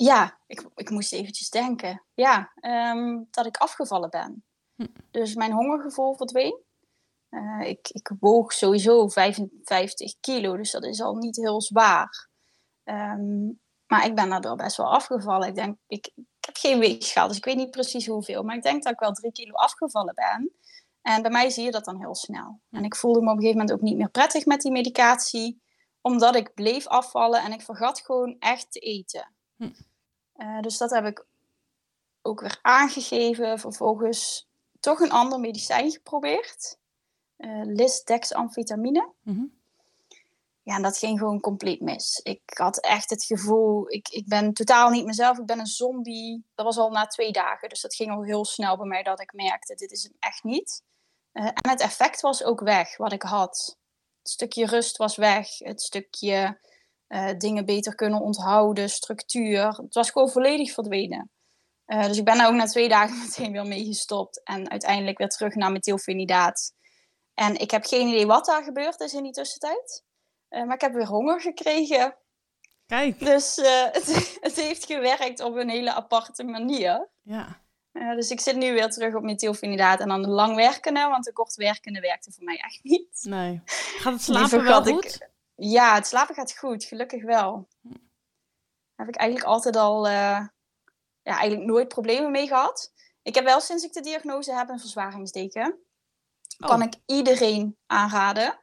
Ja, 0.03 0.39
ik, 0.47 0.65
ik 0.75 0.89
moest 0.89 1.13
eventjes 1.13 1.49
denken. 1.49 2.03
Ja, 2.13 2.51
ehm, 2.55 3.23
dat 3.31 3.45
ik 3.45 3.57
afgevallen 3.57 4.09
ben. 4.09 4.43
Hm. 4.75 4.87
Dus 5.11 5.35
mijn 5.35 5.51
hongergevoel 5.51 6.15
verdween. 6.15 6.63
Eh, 7.29 7.61
ik, 7.67 7.89
ik 7.89 8.11
woog 8.19 8.53
sowieso 8.53 9.07
55 9.07 10.19
kilo, 10.19 10.57
dus 10.57 10.71
dat 10.71 10.83
is 10.83 11.01
al 11.01 11.15
niet 11.15 11.35
heel 11.35 11.61
zwaar. 11.61 12.29
Ehm, 12.83 13.45
maar 13.87 14.05
ik 14.05 14.15
ben 14.15 14.29
daardoor 14.29 14.55
best 14.55 14.77
wel 14.77 14.93
afgevallen. 14.93 15.47
Ik 15.47 15.55
denk, 15.55 15.77
ik, 15.87 16.11
ik 16.15 16.45
heb 16.45 16.57
geen 16.57 16.79
weegschaal, 16.79 17.27
dus 17.27 17.37
ik 17.37 17.45
weet 17.45 17.55
niet 17.55 17.71
precies 17.71 18.07
hoeveel. 18.07 18.43
Maar 18.43 18.55
ik 18.55 18.63
denk 18.63 18.83
dat 18.83 18.93
ik 18.93 18.99
wel 18.99 19.11
drie 19.11 19.31
kilo 19.31 19.53
afgevallen 19.53 20.15
ben. 20.15 20.53
En 21.01 21.21
bij 21.21 21.31
mij 21.31 21.49
zie 21.49 21.63
je 21.63 21.71
dat 21.71 21.85
dan 21.85 21.99
heel 21.99 22.15
snel. 22.15 22.59
En 22.69 22.83
ik 22.83 22.95
voelde 22.95 23.21
me 23.21 23.29
op 23.29 23.35
een 23.35 23.41
gegeven 23.41 23.59
moment 23.59 23.77
ook 23.77 23.85
niet 23.85 23.97
meer 23.97 24.09
prettig 24.09 24.45
met 24.45 24.61
die 24.61 24.71
medicatie. 24.71 25.61
Omdat 26.01 26.35
ik 26.35 26.53
bleef 26.53 26.87
afvallen 26.87 27.41
en 27.41 27.51
ik 27.51 27.61
vergat 27.61 27.99
gewoon 27.99 28.35
echt 28.39 28.71
te 28.71 28.79
eten. 28.79 29.33
Hm. 29.55 29.71
Eh, 30.33 30.59
dus 30.59 30.77
dat 30.77 30.89
heb 30.89 31.05
ik 31.05 31.25
ook 32.21 32.41
weer 32.41 32.59
aangegeven. 32.61 33.59
Vervolgens 33.59 34.47
toch 34.79 34.99
een 34.99 35.11
ander 35.11 35.39
medicijn 35.39 35.91
geprobeerd. 35.91 36.77
eh 37.37 37.61
lisdexamfetamine. 37.63 39.09
Mhm. 39.21 39.43
Ja, 40.63 40.75
en 40.75 40.81
dat 40.81 40.97
ging 40.97 41.19
gewoon 41.19 41.39
compleet 41.39 41.81
mis. 41.81 42.19
Ik 42.23 42.41
had 42.45 42.77
echt 42.79 43.09
het 43.09 43.23
gevoel, 43.23 43.91
ik, 43.91 44.09
ik 44.09 44.27
ben 44.27 44.53
totaal 44.53 44.89
niet 44.89 45.05
mezelf. 45.05 45.37
Ik 45.37 45.45
ben 45.45 45.59
een 45.59 45.65
zombie. 45.65 46.45
Dat 46.55 46.65
was 46.65 46.77
al 46.77 46.89
na 46.91 47.05
twee 47.05 47.31
dagen. 47.31 47.69
Dus 47.69 47.81
dat 47.81 47.95
ging 47.95 48.11
al 48.11 48.23
heel 48.23 48.45
snel 48.45 48.77
bij 48.77 48.87
mij 48.87 49.03
dat 49.03 49.21
ik 49.21 49.33
merkte, 49.33 49.75
dit 49.75 49.91
is 49.91 50.03
hem 50.03 50.13
echt 50.19 50.43
niet. 50.43 50.83
Eh, 51.31 51.45
en 51.45 51.69
het 51.69 51.81
effect 51.81 52.21
was 52.21 52.43
ook 52.43 52.59
weg, 52.59 52.97
wat 52.97 53.11
ik 53.11 53.21
had. 53.21 53.77
Het 54.19 54.31
stukje 54.31 54.65
rust 54.65 54.97
was 54.97 55.15
weg. 55.15 55.57
Het 55.57 55.81
stukje 55.81 56.59
eh, 57.13 57.37
dingen 57.37 57.65
beter 57.65 57.95
kunnen 57.95 58.21
onthouden, 58.21 58.89
structuur. 58.89 59.67
Het 59.67 59.93
was 59.93 60.11
gewoon 60.11 60.29
volledig 60.29 60.71
verdwenen. 60.71 61.31
Eh, 61.85 62.05
dus 62.05 62.17
ik 62.17 62.25
ben 62.25 62.37
daar 62.37 62.47
ook 62.47 62.53
na 62.53 62.65
twee 62.65 62.89
dagen 62.89 63.19
meteen 63.25 63.51
weer 63.51 63.67
mee 63.67 63.85
gestopt. 63.85 64.43
En 64.43 64.69
uiteindelijk 64.69 65.17
weer 65.17 65.27
terug 65.27 65.55
naar 65.55 65.71
methylfenidaat. 65.71 66.73
En 67.33 67.55
ik 67.59 67.71
heb 67.71 67.85
geen 67.85 68.07
idee 68.07 68.25
wat 68.25 68.45
daar 68.45 68.63
gebeurd 68.63 68.99
is 68.99 69.13
in 69.13 69.23
die 69.23 69.31
tussentijd. 69.31 70.03
Eh, 70.47 70.63
maar 70.63 70.75
ik 70.75 70.81
heb 70.81 70.93
weer 70.93 71.07
honger 71.07 71.41
gekregen. 71.41 72.15
Kijk, 72.85 73.19
Dus 73.19 73.55
het, 73.91 74.37
het 74.47 74.55
heeft 74.55 74.85
gewerkt 74.85 75.39
op 75.39 75.55
een 75.55 75.69
hele 75.69 75.93
aparte 75.93 76.43
manier. 76.43 77.09
ja. 77.21 77.61
Dus 78.15 78.31
ik 78.31 78.39
zit 78.39 78.55
nu 78.55 78.73
weer 78.73 78.89
terug 78.89 79.15
op 79.15 79.23
methylfenidaat 79.23 79.99
en 79.99 80.07
dan 80.07 80.21
de 80.21 80.29
langwerkende. 80.29 81.07
Want 81.07 81.23
de 81.23 81.33
kortwerkende 81.33 81.99
werkte 81.99 82.31
voor 82.31 82.43
mij 82.43 82.57
echt 82.57 82.79
niet. 82.83 83.19
Nee. 83.23 83.61
Gaat 83.65 84.13
het 84.13 84.21
slapen 84.21 84.63
wel 84.63 84.87
ik. 84.87 85.31
Ja, 85.55 85.95
het 85.95 86.07
slapen 86.07 86.35
gaat 86.35 86.57
goed. 86.57 86.83
Gelukkig 86.83 87.23
wel. 87.23 87.67
Daar 87.81 89.05
heb 89.05 89.07
ik 89.07 89.15
eigenlijk 89.15 89.49
altijd 89.49 89.75
al... 89.75 90.07
eh, 90.07 90.47
ja, 91.21 91.37
eigenlijk 91.37 91.65
nooit 91.69 91.87
problemen 91.87 92.31
mee 92.31 92.47
gehad. 92.47 92.91
Ik 93.21 93.35
heb 93.35 93.43
wel 93.43 93.59
sinds 93.61 93.83
ik 93.83 93.93
de 93.93 94.01
diagnose 94.01 94.53
heb 94.53 94.69
een 94.69 94.79
verzwaringsdeken. 94.79 95.79
Oh. 96.59 96.67
Kan 96.69 96.81
ik 96.81 96.93
iedereen 97.05 97.77
aanraden. 97.85 98.59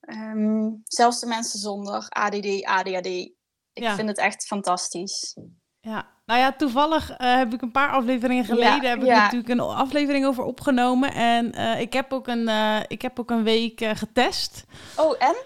Ehm, 0.00 0.68
zelfs 0.84 1.20
de 1.20 1.26
mensen 1.26 1.58
zonder 1.58 2.06
ADD, 2.08 2.64
ADHD. 2.64 3.06
Ik 3.06 3.82
Ja. 3.82 3.94
vind 3.94 4.08
het 4.08 4.18
echt 4.18 4.46
fantastisch. 4.46 5.36
Ja, 5.80 6.08
nou 6.26 6.40
ja, 6.40 6.52
toevallig 6.52 7.10
eh, 7.10 7.36
heb 7.36 7.52
ik 7.54 7.62
een 7.62 7.70
paar 7.72 7.90
afleveringen 7.90 8.44
geleden 8.44 8.82
Ja, 8.82 8.88
heb 8.88 8.98
ik 8.98 9.06
ja. 9.06 9.22
natuurlijk 9.22 9.48
een 9.48 9.60
aflevering 9.60 10.26
over 10.26 10.44
opgenomen. 10.44 11.12
En 11.14 11.52
eh, 11.52 11.80
ik, 11.80 11.92
heb 11.92 12.12
ook 12.12 12.26
een, 12.26 12.48
ik 12.88 13.02
heb 13.02 13.18
ook 13.20 13.30
een 13.30 13.42
week 13.42 13.84
getest. 13.84 14.64
Oh, 14.96 15.14
en? 15.18 15.36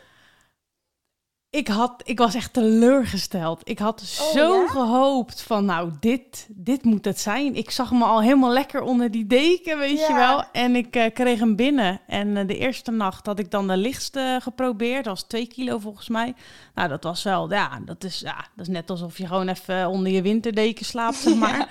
Ik, 1.54 1.68
had, 1.68 2.02
ik 2.04 2.18
was 2.18 2.34
echt 2.34 2.52
teleurgesteld. 2.52 3.60
Ik 3.68 3.78
had 3.78 4.00
zo 4.00 4.60
ja? 4.60 4.68
gehoopt 4.68 5.42
van, 5.42 5.64
nou, 5.64 5.90
dit, 6.00 6.48
dit 6.50 6.84
moet 6.84 7.04
het 7.04 7.20
zijn. 7.20 7.54
Ik 7.54 7.70
zag 7.70 7.92
me 7.92 8.04
al 8.04 8.22
helemaal 8.22 8.52
lekker 8.52 8.82
onder 8.82 9.10
die 9.10 9.26
deken, 9.26 9.78
weet 9.78 10.06
je 10.06 10.14
wel. 10.14 10.44
En 10.52 10.76
ik 10.76 10.96
eh, 10.96 11.12
kreeg 11.12 11.38
hem 11.38 11.56
binnen. 11.56 12.00
En 12.06 12.36
eh, 12.36 12.46
de 12.46 12.58
eerste 12.58 12.90
nacht 12.90 13.26
had 13.26 13.38
ik 13.38 13.50
dan 13.50 13.66
de 13.66 13.76
lichtste 13.76 14.38
geprobeerd. 14.42 15.04
Dat 15.04 15.12
was 15.14 15.22
twee 15.22 15.46
kilo 15.46 15.78
volgens 15.78 16.08
mij. 16.08 16.34
Nou, 16.74 16.88
dat 16.88 17.04
was 17.04 17.22
wel, 17.22 17.50
ja, 17.50 17.80
dat 17.84 18.04
is, 18.04 18.20
ja, 18.20 18.36
dat 18.36 18.66
is 18.66 18.72
net 18.72 18.90
alsof 18.90 19.18
je 19.18 19.26
gewoon 19.26 19.48
even 19.48 19.88
onder 19.88 20.12
je 20.12 20.22
winterdeken 20.22 20.84
slaapt, 20.84 21.16
zeg 21.16 21.34
maar. 21.44 21.58
Ja. 21.58 21.66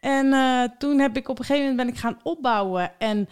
En 0.00 0.32
eh, 0.32 0.68
toen 0.78 0.98
heb 0.98 1.16
ik 1.16 1.28
op 1.28 1.38
een 1.38 1.44
gegeven 1.44 1.68
moment 1.68 1.86
ben 1.86 1.94
ik 1.96 2.00
gaan 2.00 2.20
opbouwen. 2.22 2.92
En 2.98 3.28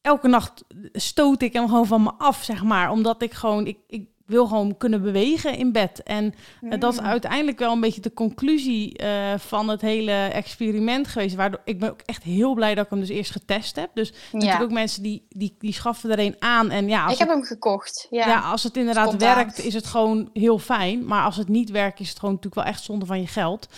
elke 0.00 0.28
nacht 0.28 0.64
stoot 0.92 1.42
ik 1.42 1.52
hem 1.52 1.68
gewoon 1.68 1.86
van 1.86 2.02
me 2.02 2.12
af, 2.18 2.42
zeg 2.42 2.62
maar. 2.62 2.90
Omdat 2.90 3.22
ik 3.22 3.32
gewoon, 3.32 3.66
ik, 3.66 3.78
ik 3.86 4.08
wil 4.30 4.46
gewoon 4.46 4.76
kunnen 4.76 5.02
bewegen 5.02 5.56
in 5.56 5.72
bed. 5.72 6.02
En 6.02 6.34
eh, 6.70 6.80
dat 6.80 6.92
is 6.92 7.00
Mm. 7.00 7.06
uiteindelijk 7.06 7.58
wel 7.58 7.72
een 7.72 7.80
beetje 7.80 8.00
de 8.00 8.12
conclusie 8.12 8.96
eh, 8.98 9.38
van 9.38 9.68
het 9.68 9.80
hele 9.80 10.12
experiment 10.12 11.08
geweest. 11.08 11.34
Waardoor 11.34 11.60
ik 11.64 11.78
ben 11.78 11.90
ook 11.90 12.00
echt 12.06 12.22
heel 12.22 12.54
blij 12.54 12.74
dat 12.74 12.84
ik 12.84 12.90
hem 12.90 13.00
dus 13.00 13.08
eerst 13.08 13.30
getest 13.30 13.76
heb. 13.76 13.90
Dus 13.94 14.12
natuurlijk 14.32 14.58
Ja. 14.60 14.64
ook 14.64 14.70
mensen 14.72 15.02
die, 15.02 15.26
die, 15.28 15.54
die 15.58 15.72
schaffen 15.72 16.10
er 16.10 16.18
een 16.18 16.36
aan. 16.38 16.70
En 16.70 16.88
ja, 16.88 17.02
Ik 17.08 17.18
heb 17.18 17.28
het, 17.28 17.36
hem 17.36 17.46
gekocht. 17.46 18.06
Ja. 18.10 18.26
ja. 18.26 18.40
als 18.40 18.62
het 18.62 18.76
inderdaad 18.76 19.06
Spontaan. 19.08 19.34
werkt, 19.34 19.58
is 19.64 19.74
het 19.74 19.86
gewoon 19.86 20.30
heel 20.32 20.58
fijn. 20.58 21.04
Maar 21.04 21.24
als 21.24 21.36
het 21.36 21.48
niet 21.48 21.70
werkt, 21.70 22.00
is 22.00 22.08
het 22.08 22.18
gewoon 22.18 22.34
natuurlijk 22.34 22.62
wel 22.64 22.72
echt 22.72 22.82
zonde 22.82 23.06
van 23.06 23.20
je 23.20 23.26
geld. 23.26 23.68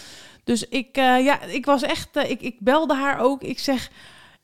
Dus 0.44 0.68
ik, 0.68 0.88
eh, 0.96 1.24
ja, 1.24 1.42
ik 1.42 1.64
was 1.66 1.82
echt, 1.82 2.08
ik, 2.16 2.40
ik 2.40 2.56
belde 2.60 2.94
haar 2.94 3.18
ook. 3.18 3.42
Ik 3.42 3.58
zeg, 3.58 3.90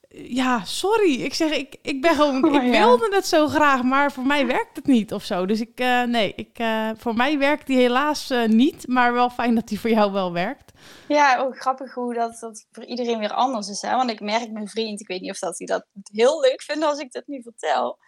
ja, 0.09 0.65
sorry. 0.65 1.23
Ik 1.23 1.35
zeg, 1.35 1.53
ik, 1.53 1.77
ik 1.83 2.03
ben 2.03 2.15
gewoon, 2.15 2.45
Oh, 2.55 2.55
ik 2.55 2.73
ja. 2.75 2.87
wilde 2.87 3.09
het 3.15 3.27
zo 3.27 3.49
graag, 3.49 3.83
maar 3.83 4.13
voor 4.13 4.27
mij 4.27 4.47
werkt 4.47 4.77
het 4.77 4.87
niet 4.87 5.13
of 5.13 5.25
zo. 5.25 5.47
Dus 5.47 5.61
ik, 5.61 5.81
eh, 5.81 6.03
nee, 6.03 6.33
ik, 6.37 6.59
eh, 6.59 6.91
voor 6.97 7.15
mij 7.15 7.39
werkt 7.39 7.67
die 7.67 7.79
helaas 7.79 8.31
eh, 8.31 8.45
niet, 8.45 8.87
maar 8.87 9.13
wel 9.13 9.31
fijn 9.31 9.55
dat 9.55 9.69
die 9.69 9.81
voor 9.81 9.91
jou 9.91 10.13
wel 10.13 10.33
werkt. 10.33 10.73
Ja, 11.09 11.39
ook 11.39 11.61
grappig 11.61 11.95
hoe 11.95 12.15
dat, 12.15 12.39
dat 12.41 12.67
voor 12.71 12.85
iedereen 12.85 13.19
weer 13.19 13.33
anders 13.33 13.69
is. 13.69 13.83
Hè? 13.83 13.97
Want 13.97 14.11
ik 14.11 14.21
merk 14.21 14.51
mijn 14.51 14.69
vriend, 14.69 15.01
ik 15.01 15.07
weet 15.07 15.21
niet 15.21 15.31
of 15.31 15.39
dat 15.39 15.59
hij 15.59 15.67
dat 15.67 15.87
heel 16.03 16.41
leuk 16.41 16.63
vindt 16.63 16.85
als 16.85 16.99
ik 16.99 17.13
dat 17.13 17.27
nu 17.27 17.43
vertel. 17.43 17.99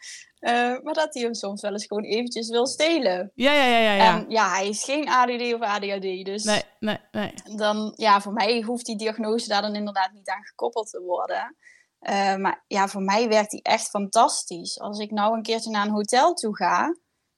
maar 0.82 0.94
dat 0.94 1.14
hij 1.14 1.22
hem 1.22 1.34
soms 1.34 1.62
wel 1.62 1.72
eens 1.72 1.86
gewoon 1.86 2.04
eventjes 2.04 2.48
wil 2.48 2.66
stelen. 2.66 3.32
Ja, 3.34 3.52
ja, 3.52 3.64
ja, 3.64 3.78
ja. 3.78 3.92
ja. 3.92 4.18
En 4.18 4.24
ja, 4.28 4.50
hij 4.50 4.68
is 4.68 4.84
geen 4.84 5.08
ADD 5.08 5.54
of 5.54 5.60
ADHD. 5.60 6.24
Dus 6.24 6.44
nee, 6.44 6.62
nee, 6.78 6.98
nee. 7.12 7.32
dan, 7.56 7.92
ja, 7.96 8.20
voor 8.20 8.32
mij 8.32 8.62
hoeft 8.62 8.86
die 8.86 8.96
diagnose 8.96 9.48
daar 9.48 9.62
dan 9.62 9.74
inderdaad 9.74 10.12
niet 10.12 10.28
aan 10.28 10.44
gekoppeld 10.44 10.90
te 10.90 11.00
worden. 11.00 11.56
Eh, 12.00 12.36
maar 12.36 12.64
ja, 12.66 12.88
voor 12.88 13.02
mij 13.02 13.28
werkt 13.28 13.50
die 13.50 13.62
echt 13.62 13.88
fantastisch. 13.88 14.80
Als 14.80 14.98
ik 14.98 15.10
nou 15.10 15.36
een 15.36 15.42
keertje 15.42 15.70
naar 15.70 15.86
een 15.86 15.92
hotel 15.92 16.34
toe 16.34 16.56
ga, 16.56 16.96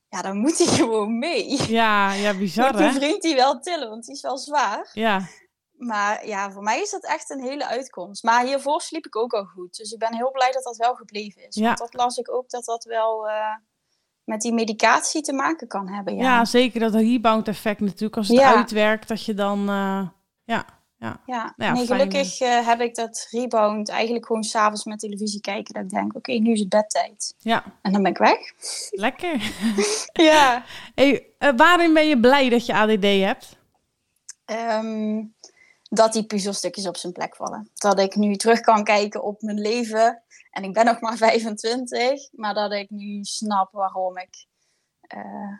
ja, 0.08 0.22
dan 0.22 0.36
moet 0.38 0.58
hij 0.58 0.66
gewoon 0.80 1.18
mee. 1.18 1.62
Ja, 1.68 2.12
ja, 2.12 2.30
Moet 2.30 2.40
bizar 2.40 2.74
mijn 2.74 2.84
hè? 2.84 2.92
vriend 3.00 3.22
die 3.22 3.34
wel 3.34 3.60
tillen, 3.60 3.88
want 3.88 4.04
die 4.04 4.14
is 4.14 4.20
wel 4.22 4.38
zwaar. 4.38 4.90
Ja, 4.92 5.26
Maar 5.72 6.26
ja, 6.26 6.50
voor 6.50 6.62
mij 6.62 6.80
is 6.80 6.90
dat 6.90 7.04
echt 7.04 7.30
een 7.30 7.42
hele 7.42 7.66
uitkomst. 7.66 8.22
Maar 8.22 8.44
hiervoor 8.44 8.80
sliep 8.80 9.06
ik 9.06 9.16
ook 9.16 9.32
al 9.32 9.44
goed. 9.44 9.76
Dus 9.76 9.90
ik 9.92 9.98
ben 9.98 10.14
heel 10.14 10.30
blij 10.30 10.50
dat 10.52 10.62
dat 10.62 10.76
wel 10.76 10.94
gebleven 10.94 11.46
is. 11.46 11.54
Ja. 11.54 11.66
Want 11.66 11.78
dat 11.78 11.94
las 11.94 12.16
ik 12.16 12.32
ook 12.32 12.50
dat 12.50 12.64
dat 12.64 12.84
wel 12.84 13.28
eh, 13.28 13.56
met 14.24 14.40
die 14.40 14.52
medicatie 14.52 15.22
te 15.22 15.32
maken 15.32 15.68
kan 15.68 15.88
hebben. 15.88 16.16
Ja, 16.16 16.22
ja. 16.22 16.44
zeker 16.44 16.80
dat 16.80 16.94
rebound 16.94 17.48
effect 17.48 17.80
natuurlijk. 17.80 18.16
Als 18.16 18.28
het 18.28 18.36
Ja. 18.38 18.54
uitwerkt, 18.54 19.08
dat 19.08 19.24
je 19.24 19.34
dan, 19.34 19.68
eh, 19.68 20.08
ja, 20.44 20.66
ja. 21.02 21.20
Ja, 21.26 21.54
ja, 21.56 21.72
nee, 21.72 21.86
gelukkig 21.86 22.40
eh, 22.40 22.66
heb 22.66 22.80
ik 22.80 22.94
dat 22.94 23.26
rebound 23.30 23.88
eigenlijk 23.88 24.26
gewoon 24.26 24.42
s'avonds 24.42 24.84
met 24.84 24.98
televisie 24.98 25.40
kijken. 25.40 25.74
Dat 25.74 25.82
ik 25.82 25.90
denk, 25.90 26.14
oké, 26.16 26.32
nu 26.32 26.52
is 26.52 26.60
het 26.60 26.68
bedtijd. 26.68 27.34
Ja, 27.38 27.64
En 27.82 27.92
dan 27.92 28.02
ben 28.02 28.10
ik 28.10 28.18
weg. 28.18 28.38
lekker. 28.90 29.52
Ja. 30.12 30.64
Hey, 30.94 31.26
eh, 31.38 31.52
waarin 31.56 31.94
ben 31.94 32.08
je 32.08 32.20
blij 32.20 32.48
dat 32.48 32.66
je 32.66 32.74
ADD 32.74 33.02
hebt? 33.02 33.56
Ehm, 34.44 35.24
dat 35.82 36.12
die 36.12 36.26
puzzelstukjes 36.26 36.86
op 36.86 36.96
zijn 36.96 37.12
plek 37.12 37.36
vallen. 37.36 37.70
Dat 37.74 37.98
ik 37.98 38.16
nu 38.16 38.36
terug 38.36 38.60
kan 38.60 38.84
kijken 38.84 39.22
op 39.22 39.42
mijn 39.42 39.60
leven. 39.60 40.22
En 40.50 40.64
ik 40.64 40.72
ben 40.72 40.84
nog 40.84 41.00
maar 41.00 41.16
25. 41.26 42.28
Maar 42.32 42.54
dat 42.54 42.72
ik 42.72 42.90
nu 42.90 43.24
snap 43.24 43.72
waarom 43.72 44.18
ik 44.18 44.46
eh, 45.00 45.58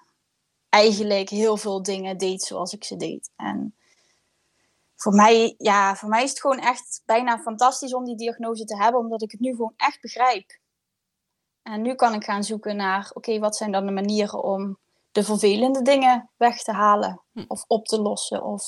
eigenlijk 0.69 1.29
heel 1.29 1.57
veel 1.57 1.83
dingen 1.83 2.19
deed 2.19 2.43
zoals 2.43 2.73
ik 2.73 2.85
ze 2.85 2.97
deed. 2.97 3.31
En 3.37 3.75
voor 5.03 5.15
mij, 5.15 5.55
ja, 5.59 5.97
voor 5.97 6.09
mij 6.09 6.23
is 6.23 6.31
het 6.31 6.41
gewoon 6.41 6.59
echt 6.59 7.03
bijna 7.05 7.39
fantastisch 7.39 7.95
om 7.95 8.05
die 8.05 8.17
diagnose 8.17 8.65
te 8.65 8.77
hebben. 8.77 9.01
Omdat 9.01 9.23
ik 9.23 9.31
het 9.31 9.41
nu 9.41 9.51
gewoon 9.51 9.75
echt 9.77 10.01
begrijp. 10.01 10.59
En 11.63 11.83
nu 11.83 11.95
kan 11.95 12.15
ik 12.15 12.25
gaan 12.25 12.45
zoeken 12.45 12.77
naar, 12.77 13.11
oké, 13.15 13.39
wat 13.39 13.57
zijn 13.57 13.73
dan 13.73 13.87
de 13.87 13.93
manieren 13.93 14.43
om 14.45 14.79
de 15.13 15.25
vervelende 15.25 15.83
dingen 15.83 16.31
weg 16.37 16.63
te 16.63 16.73
halen. 16.73 17.23
Hm. 17.33 17.45
Of 17.49 17.65
op 17.67 17.87
te 17.87 18.01
lossen. 18.01 18.45
Of 18.45 18.65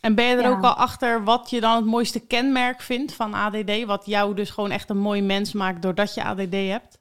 En 0.00 0.14
ben 0.14 0.24
je 0.24 0.36
er 0.36 0.42
Ja. 0.42 0.50
ook 0.50 0.62
al 0.62 0.74
achter 0.74 1.24
wat 1.24 1.50
je 1.50 1.60
dan 1.60 1.76
het 1.76 1.84
mooiste 1.84 2.20
kenmerk 2.26 2.80
vindt 2.80 3.12
van 3.12 3.34
ADD? 3.34 3.84
Wat 3.84 4.06
jou 4.06 4.34
dus 4.34 4.50
gewoon 4.50 4.70
echt 4.70 4.90
een 4.90 4.98
mooi 4.98 5.22
mens 5.22 5.52
maakt 5.52 5.82
doordat 5.82 6.14
je 6.14 6.24
ADD 6.24 6.52
hebt? 6.52 6.98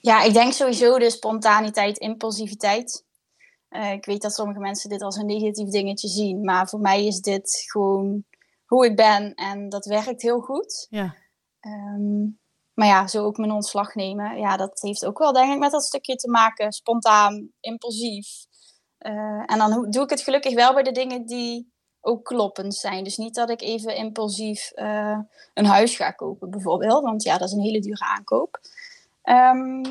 Ja, 0.00 0.22
ik 0.22 0.32
denk 0.32 0.52
sowieso 0.52 0.98
de 0.98 1.10
spontaniteit, 1.10 1.98
impulsiviteit. 1.98 3.04
Eh, 3.68 3.92
ik 3.92 4.04
weet 4.04 4.22
dat 4.22 4.34
sommige 4.34 4.60
mensen 4.60 4.90
dit 4.90 5.02
als 5.02 5.16
een 5.16 5.26
negatief 5.26 5.68
dingetje 5.68 6.08
zien, 6.08 6.40
maar 6.40 6.68
voor 6.68 6.80
mij 6.80 7.06
is 7.06 7.20
dit 7.20 7.64
gewoon 7.66 8.24
hoe 8.64 8.86
ik 8.86 8.96
ben 8.96 9.34
en 9.34 9.68
dat 9.68 9.84
werkt 9.84 10.22
heel 10.22 10.40
goed. 10.40 10.86
Ja, 10.90 11.14
Ehm, 11.66 12.24
maar 12.74 12.86
ja, 12.86 13.06
zo 13.06 13.24
ook 13.24 13.36
mijn 13.36 13.50
ontslag 13.50 13.94
nemen. 13.94 14.38
Ja, 14.38 14.56
dat 14.56 14.80
heeft 14.80 15.06
ook 15.06 15.18
wel 15.18 15.32
denk 15.32 15.52
ik 15.52 15.58
met 15.58 15.70
dat 15.70 15.84
stukje 15.84 16.16
te 16.16 16.30
maken. 16.30 16.72
Spontaan, 16.72 17.50
impulsief. 17.60 18.46
Eh, 18.98 19.42
en 19.46 19.58
dan 19.58 19.90
doe 19.90 20.02
ik 20.02 20.10
het 20.10 20.20
gelukkig 20.20 20.54
wel 20.54 20.74
bij 20.74 20.82
de 20.82 20.92
dingen 20.92 21.26
die 21.26 21.72
ook 22.00 22.24
kloppend 22.24 22.74
zijn. 22.74 23.04
Dus 23.04 23.16
niet 23.16 23.34
dat 23.34 23.50
ik 23.50 23.60
even 23.60 23.96
impulsief 23.96 24.70
eh, 24.70 25.18
een 25.54 25.64
huis 25.64 25.96
ga 25.96 26.10
kopen 26.10 26.50
bijvoorbeeld. 26.50 27.02
Want 27.02 27.22
ja, 27.22 27.38
dat 27.38 27.48
is 27.48 27.54
een 27.54 27.60
hele 27.62 27.80
dure 27.80 28.04
aankoop. 28.04 28.60
Ehm, 29.22 29.84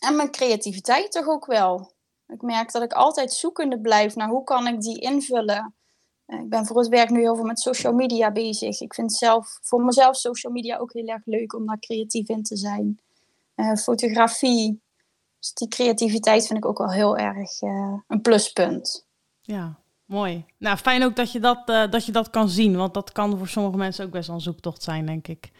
en 0.00 0.16
mijn 0.16 0.30
creativiteit 0.30 1.12
toch 1.12 1.26
ook 1.26 1.46
wel. 1.46 1.94
Ik 2.28 2.42
merk 2.42 2.72
dat 2.72 2.82
ik 2.82 2.92
altijd 2.92 3.32
zoekende 3.32 3.80
blijf 3.80 4.14
naar 4.14 4.28
hoe 4.28 4.44
kan 4.44 4.66
ik 4.66 4.80
die 4.80 5.00
invullen. 5.00 5.74
Eh, 6.26 6.38
Ik 6.38 6.48
ben 6.48 6.66
voor 6.66 6.78
het 6.78 6.88
werk 6.88 7.10
nu 7.10 7.20
heel 7.20 7.34
veel 7.34 7.44
met 7.44 7.60
social 7.60 7.92
media 7.92 8.32
bezig. 8.32 8.80
Ik 8.80 8.94
vind 8.94 9.12
zelf, 9.12 9.58
voor 9.62 9.84
mezelf 9.84 10.16
social 10.16 10.52
media 10.52 10.76
ook 10.76 10.92
heel 10.92 11.06
erg 11.06 11.22
leuk 11.24 11.54
om 11.54 11.66
daar 11.66 11.78
creatief 11.78 12.28
in 12.28 12.42
te 12.42 12.56
zijn. 12.56 13.00
Eh, 13.54 13.74
fotografie. 13.74 14.80
Dus 15.38 15.52
die 15.52 15.68
creativiteit 15.68 16.46
vind 16.46 16.58
ik 16.58 16.64
ook 16.66 16.78
wel 16.78 16.92
heel 16.92 17.16
erg 17.16 17.60
eh, 17.62 17.94
een 18.08 18.20
pluspunt. 18.20 19.06
ja, 19.40 19.78
mooi. 20.04 20.44
Nou, 20.58 20.76
fijn 20.76 21.02
ook 21.04 21.16
dat 21.16 21.32
je 21.32 21.40
dat, 21.40 21.66
dat 21.66 22.06
je 22.06 22.12
dat 22.12 22.30
kan 22.30 22.48
zien, 22.48 22.76
want 22.76 22.94
dat 22.94 23.12
kan 23.12 23.38
voor 23.38 23.48
sommige 23.48 23.76
mensen 23.76 24.04
ook 24.04 24.10
best 24.10 24.26
wel 24.26 24.36
een 24.36 24.42
zoektocht 24.42 24.82
zijn, 24.82 25.06
denk 25.06 25.28
ik. 25.28 25.50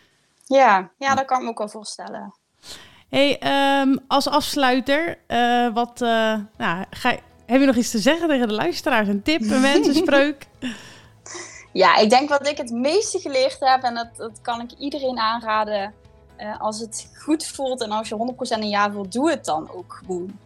Ja, 0.44 0.92
ja, 0.98 1.14
dat 1.14 1.24
kan 1.24 1.36
ik 1.38 1.42
me 1.44 1.50
ook 1.50 1.58
wel 1.58 1.68
voorstellen. 1.68 2.34
Hey, 3.08 3.38
ehm, 3.38 3.96
als 4.08 4.28
afsluiter, 4.28 5.18
eh, 5.26 5.68
wat, 5.74 6.00
eh, 6.02 6.34
nou, 6.58 6.84
ga, 6.90 7.10
heb 7.46 7.60
je 7.60 7.66
nog 7.66 7.76
iets 7.76 7.90
te 7.90 7.98
zeggen 7.98 8.28
tegen 8.28 8.48
de 8.48 8.54
luisteraars? 8.54 9.08
Een 9.08 9.22
tip, 9.22 9.40
een 9.40 9.60
wens, 9.60 9.86
een 9.86 9.94
spreuk? 9.94 10.46
Ja, 11.72 11.96
ik 11.96 12.10
denk 12.10 12.28
wat 12.28 12.48
ik 12.48 12.56
het 12.56 12.70
meeste 12.70 13.18
geleerd 13.18 13.56
heb, 13.60 13.82
en 13.82 13.94
dat, 13.94 14.08
dat 14.16 14.40
kan 14.42 14.60
ik 14.60 14.70
iedereen 14.78 15.18
aanraden. 15.18 15.92
eh, 16.36 16.60
als 16.60 16.80
het 16.80 17.10
goed 17.24 17.46
voelt 17.46 17.82
en 17.82 17.90
als 17.90 18.08
je 18.08 18.14
100% 18.14 18.62
een 18.62 18.68
ja 18.68 18.92
wilt, 18.92 19.12
doe 19.12 19.30
het 19.30 19.44
dan 19.44 19.70
ook 19.74 20.00
gewoon. 20.04 20.38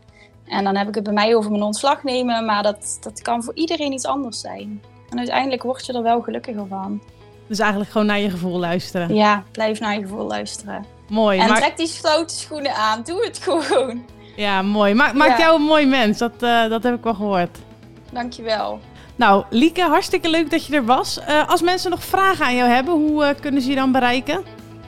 En 0.46 0.64
dan 0.64 0.76
heb 0.76 0.88
ik 0.88 0.94
het 0.94 1.04
bij 1.04 1.12
mij 1.12 1.34
over 1.36 1.50
mijn 1.50 1.62
ontslag 1.62 2.02
nemen, 2.02 2.44
maar 2.44 2.62
dat, 2.62 2.98
dat 3.00 3.22
kan 3.22 3.42
voor 3.42 3.54
iedereen 3.54 3.92
iets 3.92 4.04
anders 4.06 4.40
zijn. 4.40 4.82
En 5.10 5.18
uiteindelijk 5.18 5.62
word 5.62 5.86
je 5.86 5.92
er 5.92 6.02
wel 6.02 6.20
gelukkiger 6.22 6.66
van. 6.66 7.02
Dus 7.46 7.58
eigenlijk 7.58 7.90
gewoon 7.90 8.06
naar 8.06 8.18
je 8.18 8.30
gevoel 8.30 8.58
luisteren. 8.58 9.14
Ja, 9.14 9.44
blijf 9.52 9.80
naar 9.80 9.94
je 9.94 10.00
gevoel 10.00 10.26
luisteren. 10.26 10.84
Mooi. 11.10 11.38
en 11.38 11.48
maak- 11.48 11.58
trek 11.58 11.76
die 11.76 11.86
stoute 11.86 12.34
schoenen 12.34 12.74
aan. 12.74 13.02
Doe 13.04 13.24
het 13.24 13.38
gewoon. 13.42 14.04
Ja, 14.36 14.62
mooi. 14.62 14.94
Ma 14.94 15.12
maakt 15.12 15.38
Ja. 15.38 15.44
jou 15.44 15.54
een 15.56 15.66
mooi 15.66 15.86
mens, 15.86 16.18
dat, 16.18 16.32
eh, 16.40 16.68
dat 16.68 16.82
heb 16.82 16.94
ik 16.94 17.02
wel 17.02 17.14
gehoord. 17.14 17.58
Dankjewel. 18.12 18.80
Nou, 19.16 19.44
Lieke, 19.50 19.82
hartstikke 19.82 20.28
leuk 20.30 20.50
dat 20.50 20.66
je 20.66 20.74
er 20.74 20.84
was. 20.84 21.18
Eh, 21.20 21.48
als 21.48 21.62
mensen 21.62 21.90
nog 21.90 22.04
vragen 22.04 22.44
aan 22.44 22.56
jou 22.56 22.70
hebben, 22.70 22.94
hoe 22.94 23.24
eh, 23.24 23.40
kunnen 23.40 23.62
ze 23.62 23.68
je 23.68 23.74
dan 23.74 23.92
bereiken? 23.92 24.44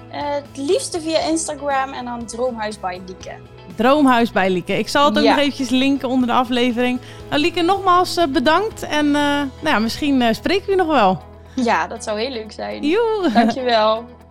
Het 0.09 0.45
liefste 0.57 1.01
via 1.01 1.19
Instagram 1.19 1.93
en 1.93 2.05
dan 2.05 2.27
Droomhuis 2.27 2.81
bij 2.81 3.01
Lieke. 3.07 3.33
Droomhuis 3.77 4.33
bij 4.33 4.51
Lieke. 4.51 4.79
Ik 4.79 4.89
zal 4.89 5.05
het 5.05 5.19
ook 5.19 5.25
Ja. 5.25 5.31
nog 5.31 5.39
eventjes 5.41 5.69
linken 5.69 6.09
onder 6.09 6.27
de 6.27 6.35
aflevering. 6.35 7.01
Nou, 7.31 7.41
Lieke, 7.41 7.63
nogmaals 7.63 8.19
bedankt. 8.29 8.83
En 8.83 9.11
nou 9.11 9.49
ja, 9.65 9.79
misschien 9.79 10.35
spreken 10.35 10.69
we 10.69 10.75
nog 10.75 10.87
wel. 10.87 11.23
Ja, 11.55 11.87
dat 11.87 12.05
zou 12.05 12.21
heel 12.21 12.31
leuk 12.31 12.53
zijn. 12.53 12.83
Joe! 12.87 13.31
Dankjewel. 13.35 14.05